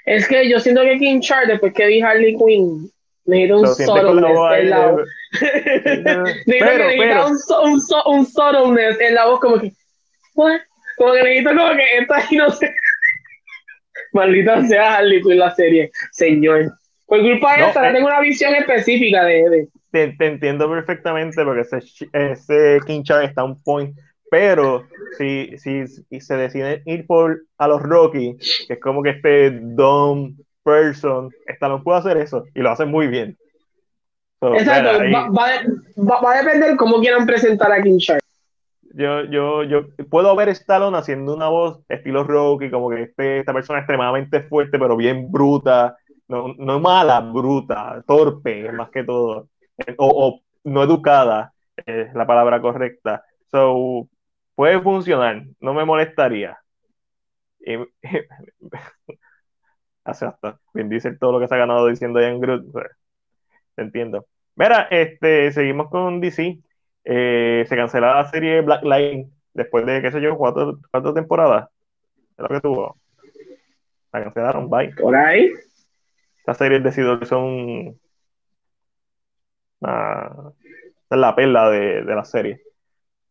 [0.05, 2.91] Es que yo siento que King Char, después que vi Harley Quinn,
[3.27, 5.09] necesita un subtleness en la voz.
[6.47, 9.73] necesita un, un, un subtleness en la voz, como que,
[10.35, 10.61] ¿what?
[10.97, 12.75] Como que necesito como que esta y no sé.
[14.13, 16.73] Maldita sea Harley Quinn la serie, señor.
[17.09, 19.51] Por culpa de esa, eh, tengo una visión específica de.
[19.51, 19.69] de...
[19.91, 21.79] Te, te, entiendo perfectamente porque ese,
[22.13, 23.97] ese King Char está un point
[24.31, 24.87] pero
[25.17, 25.87] si, si,
[26.21, 28.37] se deciden ir por a los Rocky,
[28.67, 31.31] que es como que este dumb person,
[31.61, 33.37] no puede hacer eso y lo hace muy bien.
[34.41, 35.01] Exacto,
[35.99, 38.23] va, a depender cómo quieran presentar a King Shark.
[38.95, 43.53] Yo, yo, yo puedo ver Stallone haciendo una voz estilo Rocky, como que este, esta
[43.53, 45.97] persona extremadamente fuerte, pero bien bruta,
[46.29, 49.49] no, no mala, bruta, torpe, más que todo,
[49.99, 51.53] o, o no educada,
[51.87, 53.25] es la palabra correcta.
[53.51, 54.09] So,
[54.55, 56.59] puede funcionar, no me molestaría.
[57.61, 57.77] Y,
[60.05, 62.67] hasta bien dice todo lo que se ha ganado diciendo Ian Groot.
[63.75, 64.27] te entiendo.
[64.57, 66.59] Mira, este, seguimos con DC.
[67.05, 71.69] Eh, se canceló la serie Black Line después de, qué sé yo, cuatro, cuatro temporadas.
[72.37, 72.97] Es lo que tuvo.
[74.13, 74.95] La cancelaron, bye.
[74.95, 75.53] Por ahí.
[76.49, 78.01] Esta serie decidió que son
[79.81, 80.55] una,
[81.11, 82.63] la perla de, de la serie.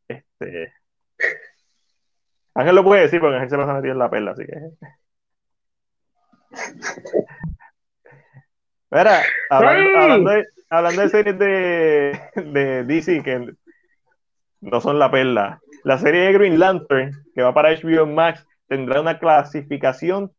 [0.07, 0.71] Este,
[2.53, 4.53] Ángel lo puede decir porque Ángel se pasa metido en la perla, así que.
[8.91, 13.51] Mira, hablando, de, hablando de series de, de DC que
[14.61, 19.01] no son la perla, la serie de Green Lantern, que va para HBO Max, tendrá
[19.01, 20.31] una clasificación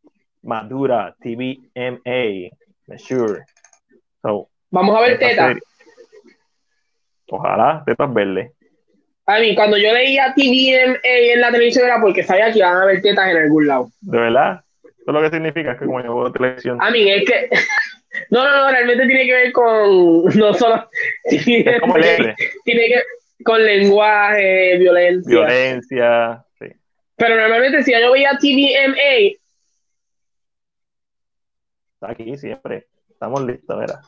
[0.42, 2.56] madura, TVMA,
[4.70, 5.56] Vamos a ver tetas.
[7.30, 8.52] Ojalá, tetas verdes.
[9.26, 12.82] A mí, cuando yo leía TVMA en la televisión era porque sabía que iban a
[12.82, 13.90] haber tetas en algún lado.
[14.00, 14.62] ¿De verdad?
[14.82, 16.78] Eso lo que significa es que como yo veo televisión.
[16.80, 17.50] A mí, es que.
[18.30, 20.24] No, no, no, realmente tiene que ver con.
[20.34, 20.88] No solo.
[21.44, 22.34] Tiene, como tiene
[22.88, 23.02] que
[23.44, 25.30] con lenguaje, violencia.
[25.30, 26.66] Violencia, sí.
[27.16, 29.36] Pero normalmente si yo veía TVMA.
[32.00, 32.86] Está aquí siempre.
[33.10, 34.00] Estamos listos, mira.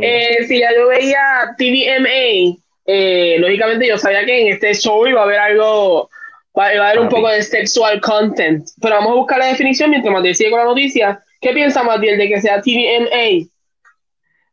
[0.00, 2.58] Eh, si ya yo veía TVMA
[2.90, 6.08] eh, lógicamente yo sabía que en este show iba a haber algo,
[6.54, 10.10] iba a haber un poco de sexual content, pero vamos a buscar la definición mientras
[10.10, 11.22] Matiel sigue con la noticia.
[11.38, 13.46] ¿Qué piensa Matiel de que sea TVMA?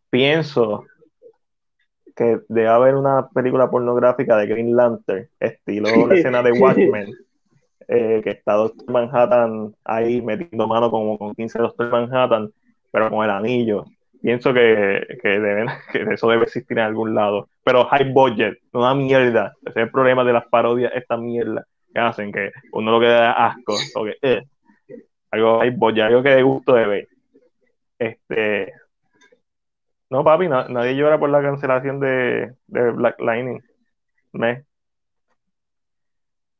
[0.10, 0.84] Pienso
[2.14, 7.07] que debe haber una película pornográfica de Green Lantern, estilo la escena de Watchmen,
[7.88, 12.52] eh, que está Doctor Manhattan ahí metiendo mano como con 15 Doctor Manhattan,
[12.95, 13.88] pero con el anillo.
[14.22, 17.49] Pienso que, que, deben, que eso debe existir en algún lado.
[17.61, 19.53] Pero high budget, una mierda.
[19.65, 23.47] Ese es el problema de las parodias, esta mierda que hacen, que uno lo queda
[23.47, 23.76] asco.
[24.22, 24.43] Eh,
[25.30, 27.07] algo high budget, algo que de gusto de ver.
[27.99, 28.72] Este,
[30.09, 33.61] no, papi, nadie llora por la cancelación de, de Black Lightning.
[34.31, 34.63] Me.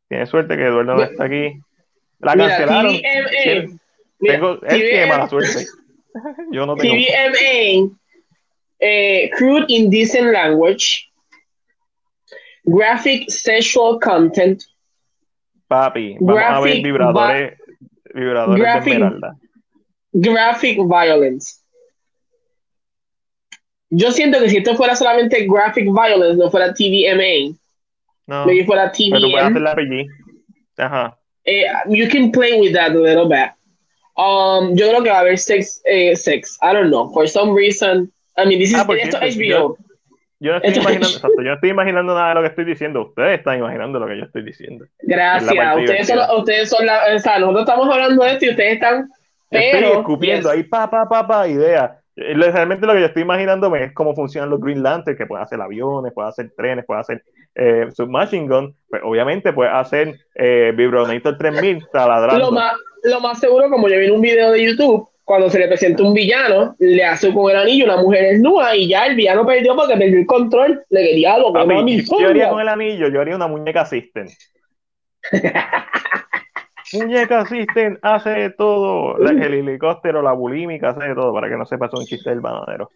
[0.10, 1.62] Tiene suerte que Eduardo no está aquí.
[2.20, 2.92] La cancelaron.
[2.92, 3.80] TVMA.
[4.20, 5.66] Tengo, él tiene mala suerte.
[6.52, 6.96] Yo no tengo.
[6.96, 7.96] TVMA,
[8.80, 11.10] eh, crude indecent language,
[12.64, 14.62] graphic sexual content.
[15.68, 17.58] Papi, vamos a ver vibradores,
[18.14, 19.38] vibradores graphic, de esmeralda.
[20.14, 21.62] Graphic violence.
[23.90, 27.56] Yo siento que si esto fuera solamente graphic violence, no fuera TVMA.
[28.28, 28.46] No.
[28.46, 29.12] Maybe fuera TVM.
[29.12, 30.08] Pero puedes hacer la PG.
[30.78, 31.18] Ajá.
[31.46, 33.52] Eh, you can play with that a little bit.
[34.18, 36.58] Um, yo creo que va a haber sex, eh, sex.
[36.62, 37.12] I don't know.
[37.12, 38.12] For some reason.
[38.38, 39.78] I mean, this is ah, esto es HBO.
[40.40, 43.02] Yo, no estoy imaginando, exacto, yo no estoy imaginando nada de lo que estoy diciendo.
[43.08, 44.86] Ustedes están imaginando lo que yo estoy diciendo.
[45.02, 45.78] Gracias.
[45.78, 47.16] Ustedes son, ustedes son la.
[47.16, 49.10] O sea, nosotros estamos hablando de esto y ustedes están.
[49.50, 52.00] Pero, estoy escupiendo ahí, pa, pa, pa, pa, idea.
[52.18, 55.44] Eh, realmente lo que yo estoy imaginándome es cómo funcionan los Green Lantern, que pueden
[55.44, 57.24] hacer aviones, pueden hacer trenes, pueden hacer
[57.56, 62.46] eh, submachine gun, pues obviamente puede hacer eh, Vibronator 3000 taladrando.
[62.46, 62.74] Lo más,
[63.06, 66.04] lo más seguro, como yo vi en un video de YouTube, cuando se le presenta
[66.04, 69.76] un villano, le hace con el anillo una mujer desnuda y ya el villano perdió
[69.76, 73.36] porque perdió el control, le quería lo que Yo haría con el anillo, yo haría
[73.36, 74.28] una muñeca system.
[76.94, 79.18] Muñeca System hace todo.
[79.18, 81.34] El helicóptero, la bulímica, hace todo.
[81.34, 82.90] Para que no sepa, es un chiste del bananero.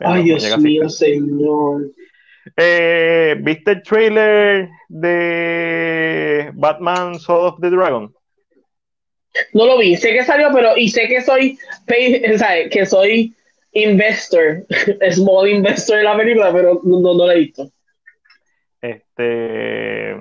[0.00, 1.82] Ay, Dios mío, señor.
[2.56, 8.12] Eh, ¿Viste el trailer de Batman Soul of the Dragon?
[9.52, 13.34] No lo vi, sé que salió, pero y sé que soy que soy
[13.72, 14.66] investor,
[15.12, 17.70] small investor en la película, pero no, no, la he visto.
[18.80, 20.14] Este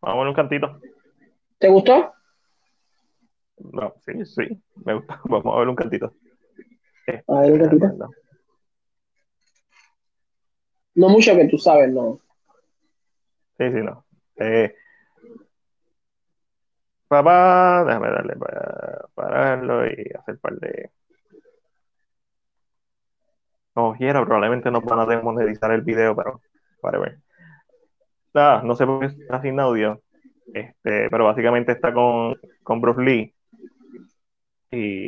[0.00, 0.80] vamos a ver un cantito.
[1.58, 2.12] ¿Te gustó?
[3.72, 5.20] No, sí, sí, me gusta.
[5.24, 6.12] Vamos a ver un cantito.
[7.26, 7.86] a ver un cantito.
[7.88, 8.10] No.
[10.94, 11.08] no.
[11.08, 12.20] mucho que tú sabes, no.
[13.56, 14.04] Sí, sí, no.
[14.36, 14.74] Eh,
[17.08, 20.90] papá, déjame darle para pararlo y hacer par de.
[23.74, 26.40] No quiero, probablemente no van a demonetizar el video, pero
[26.80, 27.18] para ver.
[28.34, 30.00] Ah, no sé por qué está sin audio.
[30.54, 33.34] Este, pero básicamente está con, con Bruce Lee.
[34.70, 35.06] Y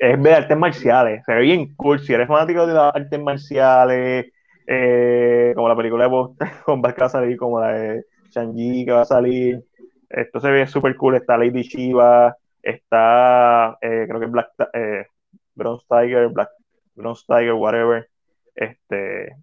[0.00, 2.00] es de artes marciales, se ve bien cool.
[2.00, 4.26] Si eres fanático de las artes marciales,
[4.66, 6.48] eh, como la película de Boston,
[6.84, 9.64] va a salir, como la de Shang-Chi que va a salir.
[10.08, 11.16] Esto se ve súper cool.
[11.16, 15.06] Está Lady Shiva, está, eh, creo que Black, eh,
[15.54, 16.50] Bronze Tiger, Black,
[16.94, 18.08] Bronze Tiger, whatever.
[18.54, 19.36] Este,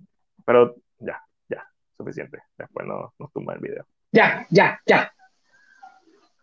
[0.45, 1.65] pero ya, ya,
[1.97, 2.39] suficiente.
[2.57, 3.85] Después nos, nos tumba el video.
[4.11, 5.11] Ya, ya, ya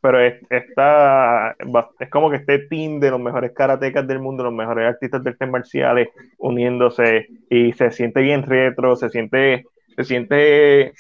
[0.02, 1.54] pero es, está,
[2.00, 5.30] es como que este team de los mejores karatecas del mundo, los mejores artistas de
[5.30, 6.08] artes marciales
[6.38, 9.64] uniéndose y se siente bien retro, se siente,
[9.96, 10.92] se siente,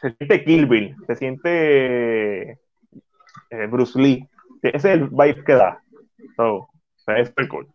[0.00, 2.50] se siente Kill Bill, se siente
[3.50, 4.26] eh, Bruce Lee.
[4.62, 5.82] Ese es el vibe que da.
[6.36, 6.68] So,
[7.16, 7.68] es super cool.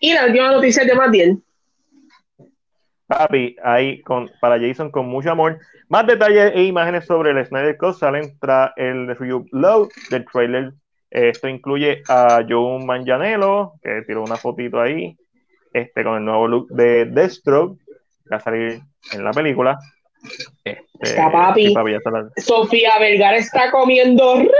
[0.00, 1.42] Y la última noticia de Matiel
[3.08, 5.58] Papi, ahí con, para Jason con mucho amor.
[5.88, 10.74] Más detalles e imágenes sobre el Snyder Cut salen tras el review low del trailer.
[11.10, 15.16] Esto incluye a Joe Manganiello, que tiró una fotito ahí,
[15.72, 17.80] este, con el nuevo look de Deathstroke,
[18.32, 18.80] va a salir
[19.12, 19.78] en la película.
[20.64, 21.74] Este, está papi.
[22.36, 24.52] Sofía Vergara está comiendo rico.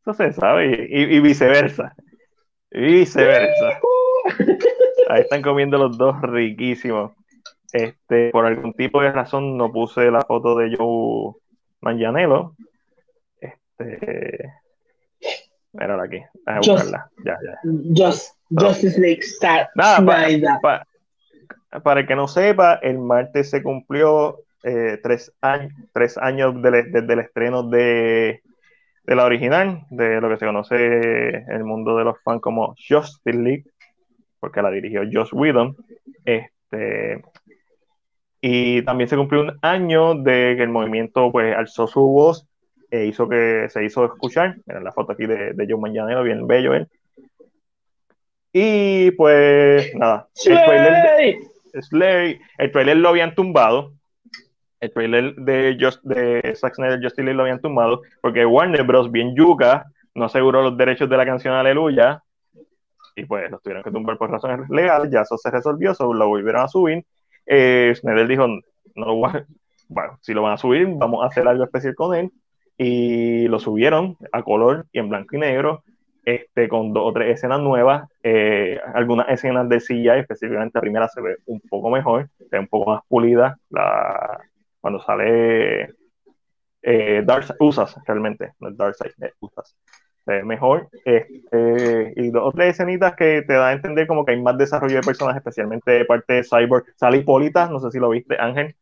[0.00, 1.94] Eso se sabe, y, viceversa.
[2.70, 3.80] Y viceversa.
[5.08, 7.12] Ahí están comiendo los dos riquísimos.
[7.72, 11.34] Este, por algún tipo de razón no puse la foto de Joe
[11.80, 12.54] Manganiello.
[13.40, 14.52] Este,
[15.72, 16.22] Mírala aquí.
[16.58, 17.10] buscarla.
[17.24, 17.58] Ya, ya.
[17.94, 19.22] Just, Justice League
[19.74, 20.86] Nada, para,
[21.84, 27.20] el que no sepa, el martes se cumplió eh, tres, años, tres años desde el
[27.20, 28.42] estreno de,
[29.04, 32.74] de la original, de lo que se conoce en el mundo de los fans como
[32.88, 33.64] Justice League
[34.46, 35.76] porque la dirigió Josh Whedon.
[36.24, 37.22] Este,
[38.40, 42.46] y también se cumplió un año de que el movimiento pues alzó su voz
[42.90, 44.56] e hizo que se hizo escuchar.
[44.66, 46.88] Miren la foto aquí de, de Joe Manganiello, bien bello él.
[48.52, 51.38] Y pues nada, el trailer,
[51.82, 53.92] Slay, el trailer lo habían tumbado.
[54.80, 59.10] El trailer de, Just, de Zack Snyder Justice lo habían tumbado porque Warner Bros.
[59.10, 62.22] bien yuca no aseguró los derechos de la canción Aleluya
[63.16, 65.10] y pues los tuvieron que tumbar por razones legales.
[65.10, 67.04] Ya eso se resolvió, eso lo volvieron a subir.
[67.46, 67.94] Eh,
[68.28, 68.46] dijo:
[68.94, 69.16] no,
[69.88, 72.30] bueno, si lo van a subir, vamos a hacer algo especial con él.
[72.78, 75.82] Y lo subieron a color y en blanco y negro,
[76.26, 78.08] este, con dos o tres escenas nuevas.
[78.22, 82.66] Eh, algunas escenas de silla, específicamente la primera, se ve un poco mejor, se un
[82.66, 83.56] poco más pulida.
[83.70, 84.40] La,
[84.80, 85.94] cuando sale
[86.82, 89.76] eh, Dark Usas, realmente, no es Dark Side, Usas
[90.44, 90.88] mejor.
[91.04, 94.58] Este, y dos o tres escenitas que te da a entender como que hay más
[94.58, 96.84] desarrollo de personajes, especialmente de parte de Cyborg.
[96.96, 98.74] Sale Hipólita, no sé si lo viste, Ángel.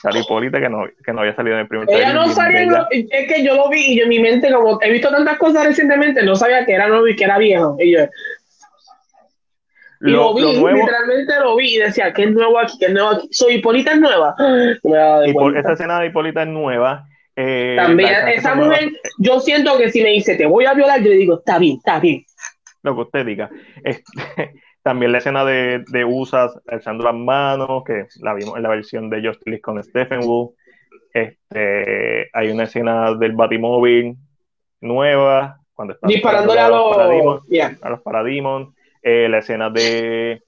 [0.00, 3.28] Sale Hipólita que no, que no había salido en el primer Ella no sabía, es
[3.28, 6.36] que yo lo vi y en mi mente, como he visto tantas cosas recientemente, no
[6.36, 7.76] sabía que era nuevo y que era viejo.
[7.78, 8.06] Y yo,
[10.00, 12.76] lo, vi, literalmente lo vi y decía, ¿qué es nuevo aquí?
[12.78, 13.28] ¿Qué es nuevo aquí?
[13.30, 14.34] ¿Soy Hipólita es nueva?
[15.56, 17.06] esta escena de Hipólita es nueva.
[17.36, 21.10] Eh, También esa mujer, yo siento que si me dice te voy a violar, yo
[21.10, 22.24] le digo, está bien, está bien.
[22.82, 23.50] Lo que usted diga.
[23.82, 24.02] Este,
[24.82, 29.08] también la escena de, de Usas alzando las manos, que la vimos en la versión
[29.10, 30.54] de Justice con Stephen Wu.
[31.12, 34.16] Este, hay una escena del Batimóvil
[34.80, 37.42] nueva, cuando está disparándole a los, Parademons.
[37.82, 38.74] A los Parademons.
[39.02, 40.42] Eh, la escena de,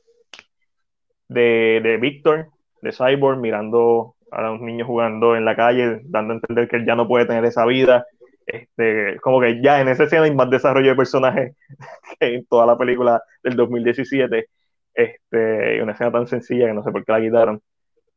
[1.29, 2.51] de, de Victor,
[2.83, 6.87] de Cyborg, mirando a los niños jugando en la calle, dando a entender que él
[6.87, 8.05] ya no puede tener esa vida.
[8.47, 11.57] Este, como que ya en esa escena hay más desarrollo de personajes
[12.21, 14.47] que en toda la película del 2017.
[14.93, 17.63] Este, una escena tan sencilla que no sé por qué la quitaron.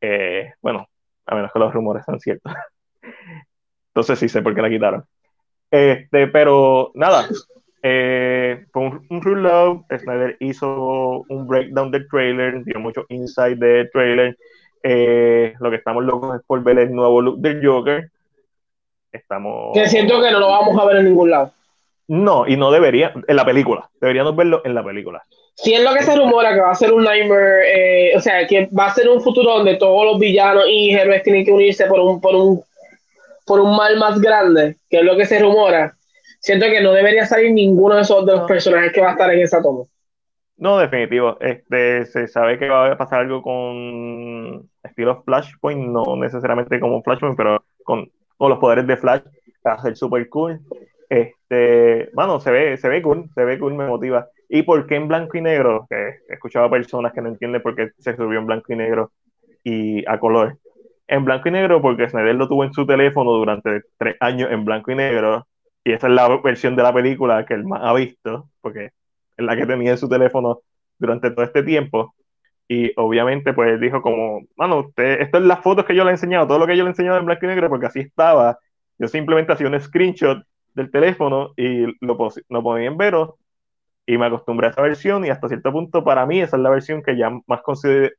[0.01, 0.87] Eh, bueno,
[1.25, 2.53] a menos que los rumores sean ciertos.
[3.89, 5.03] Entonces sí sé por qué la quitaron.
[5.71, 7.27] Este, pero nada,
[7.83, 9.83] eh, fue un, un true love.
[9.97, 14.37] Snyder hizo un breakdown del trailer, dio mucho insight del trailer.
[14.89, 18.09] Eh, lo que estamos locos es por ver el nuevo look del Joker.
[19.11, 19.73] Estamos.
[19.73, 21.51] Que siento que no lo vamos a ver en ningún lado.
[22.07, 23.89] No, y no debería, en la película.
[23.99, 25.23] Deberíamos verlo en la película.
[25.55, 28.47] Si es lo que se rumora que va a ser un Nightmare, eh, o sea,
[28.47, 31.85] que va a ser un futuro donde todos los villanos y héroes tienen que unirse
[31.87, 32.63] por un, por un,
[33.45, 35.97] por un mal más grande, que es lo que se rumora.
[36.39, 39.41] Siento que no debería salir ninguno de esos dos personajes que va a estar en
[39.41, 39.83] esa toma.
[40.57, 41.37] No, definitivo.
[41.41, 47.37] Este, se sabe que va a pasar algo con estilo Flashpoint, no necesariamente como Flashpoint,
[47.37, 48.09] pero con,
[48.39, 49.21] los poderes de Flash,
[49.81, 50.59] ser super cool.
[51.09, 54.27] Este, bueno, se ve, se ve cool, se ve cool, me motiva.
[54.49, 55.85] ¿Y por qué en blanco y negro?
[55.89, 55.95] Que
[56.29, 59.11] he escuchado a personas que no entienden por qué se subió en blanco y negro
[59.63, 60.57] y a color.
[61.07, 64.65] En blanco y negro porque Snyder lo tuvo en su teléfono durante tres años en
[64.65, 65.47] blanco y negro
[65.83, 68.89] y esa es la versión de la película que él más ha visto, porque
[69.37, 70.61] en la que tenía en su teléfono
[70.99, 72.13] durante todo este tiempo.
[72.67, 76.13] Y obviamente, pues dijo como, mano, usted, esto es las fotos que yo le he
[76.13, 78.59] enseñado, todo lo que yo le he enseñado en blanco y negro, porque así estaba.
[78.97, 82.17] Yo simplemente hacía un screenshot del teléfono y lo,
[82.49, 83.37] lo ponía en Vero
[84.07, 86.69] y me acostumbré a esa versión y hasta cierto punto para mí esa es la
[86.69, 87.61] versión que ya más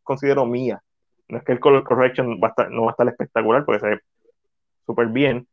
[0.03, 0.83] considero, mía.
[1.29, 3.81] No es que el color correction va a estar, no va a estar espectacular porque
[3.81, 4.01] se ve
[4.87, 5.49] súper bien.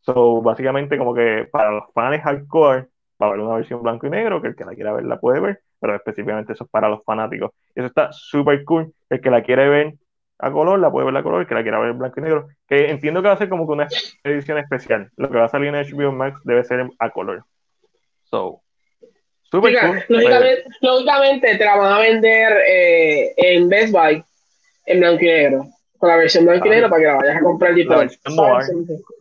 [0.00, 2.88] So, básicamente como que para los fans hardcore
[3.20, 5.20] va a haber una versión blanco y negro, que el que la quiera ver la
[5.20, 7.50] puede ver, pero específicamente eso es para los fanáticos.
[7.74, 8.90] Eso está súper cool.
[9.10, 9.92] El que la quiere ver
[10.38, 12.22] a color, la puede ver a color, el que la quiera ver en blanco y
[12.22, 13.86] negro, que entiendo que va a ser como que una
[14.24, 15.10] edición especial.
[15.18, 17.44] Lo que va a salir en HBO Max debe ser a color.
[18.22, 18.62] So,
[19.42, 20.02] super cool.
[20.80, 24.24] Lógicamente, te la van a vender eh, en Best Buy
[24.86, 25.66] en blanco y negro
[26.08, 27.74] la versión blanco y negro para que la vayas a comprar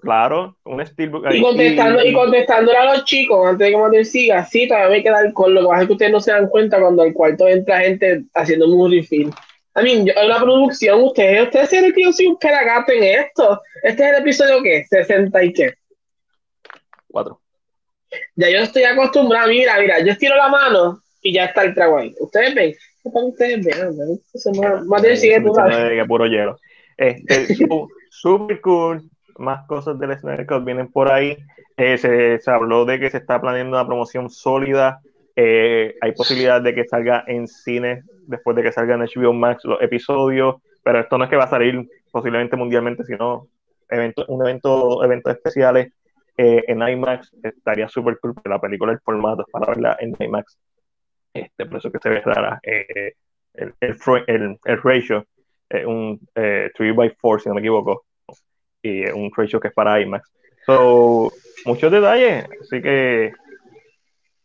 [0.02, 1.26] Claro, un steelbook.
[1.32, 5.04] Y contestando, y, contestándole a los chicos antes de que te siga, sí, todavía me
[5.04, 5.54] queda alcohol.
[5.54, 8.24] Lo que pasa es que ustedes no se dan cuenta cuando al cuarto entra gente
[8.34, 9.34] haciendo un refill.
[9.76, 13.60] A mí, en la producción, ustedes, ustedes se que yo soy un pelagato en esto.
[13.82, 14.86] Este es el episodio ¿qué?
[14.88, 15.74] 60 y qué.
[17.08, 17.40] Cuatro.
[18.36, 21.98] Ya yo estoy acostumbrado, mira, mira, yo estiro la mano y ya está el trago
[21.98, 22.14] ahí.
[22.20, 24.22] Ustedes ven, ustedes ven,
[24.60, 25.54] más, más sigue tú
[26.08, 26.60] puro hielo.
[26.98, 27.56] Este,
[28.10, 29.10] super cool.
[29.38, 31.38] Más cosas del Snyder vienen por ahí.
[31.78, 35.00] Eh, se, habló de que se está planeando una promoción sólida.
[35.36, 39.64] Eh, hay posibilidad de que salga en cine después de que salga en HBO Max
[39.66, 40.56] los episodios.
[40.84, 43.48] Pero esto no es que va a salir posiblemente mundialmente, sino
[43.90, 45.92] evento, un evento, eventos especiales
[46.38, 47.32] eh, en IMAX.
[47.42, 50.58] Estaría súper cool porque la película, el formato para verla en IMAX.
[51.34, 53.16] Este, por eso que se ve rara el,
[53.82, 53.98] el,
[54.28, 55.26] el, el ratio
[55.86, 58.06] un 3x4, si no me equivoco,
[58.82, 60.32] y un ratio que es para IMAX.
[60.66, 61.32] So,
[61.66, 63.34] muchos detalles, así que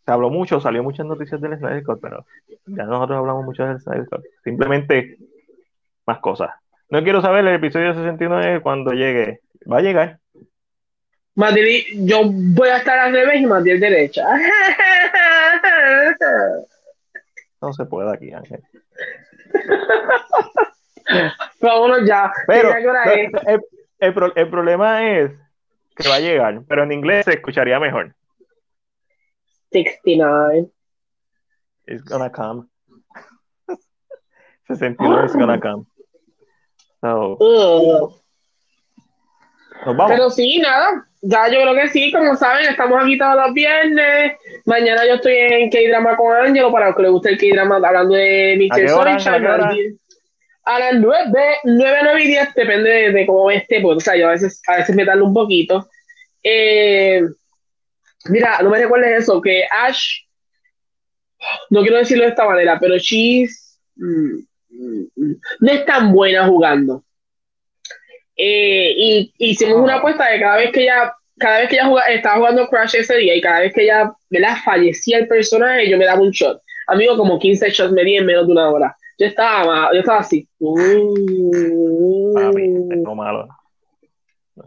[0.04, 2.24] se habló mucho, salió muchas noticias del Snyder Cut, pero
[2.66, 4.24] ya nosotros hablamos mucho del Snyder Cut.
[4.42, 5.18] Simplemente
[6.06, 6.50] más cosas.
[6.88, 9.40] No quiero saber el episodio 69 cuando llegue.
[9.70, 10.18] Va a llegar.
[11.34, 14.24] Madrid, yo voy a estar al revés y Madrid derecha.
[17.60, 18.62] No se puede aquí, Ángel.
[21.60, 22.32] Vámonos ya.
[22.46, 23.30] Pero el,
[24.00, 25.32] el, el, problema es
[25.96, 28.14] que va a llegar, pero en inglés se escucharía mejor.
[29.72, 30.68] 69.
[31.86, 32.68] It's gonna come.
[34.68, 35.86] 69 is gonna come.
[37.00, 38.20] So,
[40.08, 41.04] Pero sí, nada.
[41.20, 44.34] Ya yo creo que sí, como saben, estamos aquí todos los viernes.
[44.66, 48.14] Mañana yo estoy en K-Drama con Angelo para los que les guste el K-Drama hablando
[48.14, 48.88] de Mr.
[48.88, 49.98] Sunshine.
[50.68, 51.32] A las 9,
[51.64, 54.76] 9, 9 y 10, depende de, cómo esté, pues, o sea, yo a veces, a
[54.76, 55.88] veces me tardo un poquito.
[56.42, 57.22] Eh,
[58.26, 60.24] mira, no me recuerdes eso, que Ash,
[61.70, 66.46] no quiero decirlo de esta manera, pero she's, mm, mm, mm, no es tan buena
[66.46, 67.02] jugando.
[68.36, 72.36] Eh, y hicimos una apuesta de cada vez que ella, cada vez que ella estaba
[72.36, 74.12] jugando Crash ese día y cada vez que ella
[74.62, 76.60] fallecía el personaje, yo me daba un shot.
[76.88, 78.97] Amigo, como 15 shots me di en menos de una hora.
[79.18, 80.48] Yo estaba, yo estaba así.
[80.60, 82.34] Uh,
[83.16, 83.48] malo.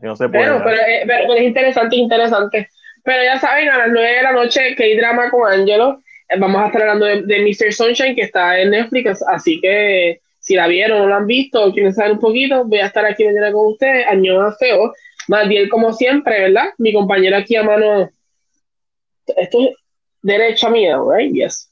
[0.02, 2.70] No se puede, pero, eh, pero, pero, es interesante, interesante.
[3.04, 6.02] Pero ya saben, a las 9 de la noche, que hay drama con Angelo.
[6.28, 7.72] Eh, vamos a estar hablando de, de Mr.
[7.74, 9.24] Sunshine, que está en Netflix.
[9.28, 12.66] Así que si la vieron o no la han visto o quieren saber un poquito,
[12.66, 14.06] voy a estar aquí mañana con ustedes.
[14.08, 14.94] Año feo.
[15.30, 16.70] Más bien, como siempre, ¿verdad?
[16.78, 18.10] Mi compañera aquí a mano.
[19.38, 19.70] Esto es
[20.22, 21.34] derecha mía, right?
[21.34, 21.71] Yes.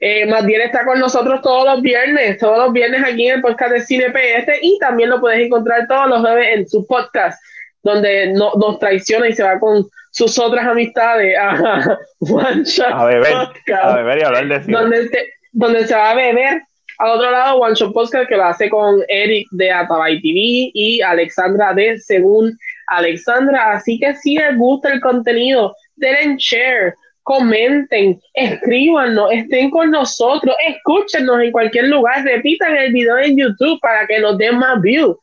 [0.00, 3.40] Eh, más bien está con nosotros todos los viernes, todos los viernes aquí en el
[3.40, 7.40] podcast de Cine PS y también lo puedes encontrar todos los jueves en su podcast,
[7.82, 13.04] donde no, nos traiciona y se va con sus otras amistades a One Shot a
[13.06, 13.34] beber,
[13.82, 14.78] A beber y hablar de cine.
[14.78, 15.10] Donde,
[15.52, 16.62] donde se va a beber
[16.98, 21.00] al otro lado, One Shot Podcast que lo hace con Eric de Atabay TV y
[21.00, 22.56] Alexandra de Según
[22.88, 23.72] Alexandra.
[23.72, 26.94] Así que si les gusta el contenido, denle share,
[27.28, 34.06] comenten, escríbanos, estén con nosotros, escúchenos en cualquier lugar, repitan el video en YouTube para
[34.06, 35.14] que nos den más views.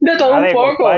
[0.00, 0.90] De todo un poco.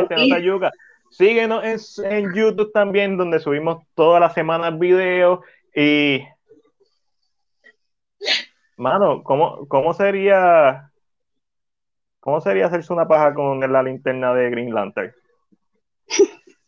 [1.10, 1.62] Síguenos
[1.98, 5.40] en, en YouTube también, donde subimos todas las semanas videos
[5.74, 6.22] y
[8.78, 10.90] Mano, ¿cómo, cómo sería
[12.20, 15.12] cómo sería hacerse una paja con la linterna de Green Lantern?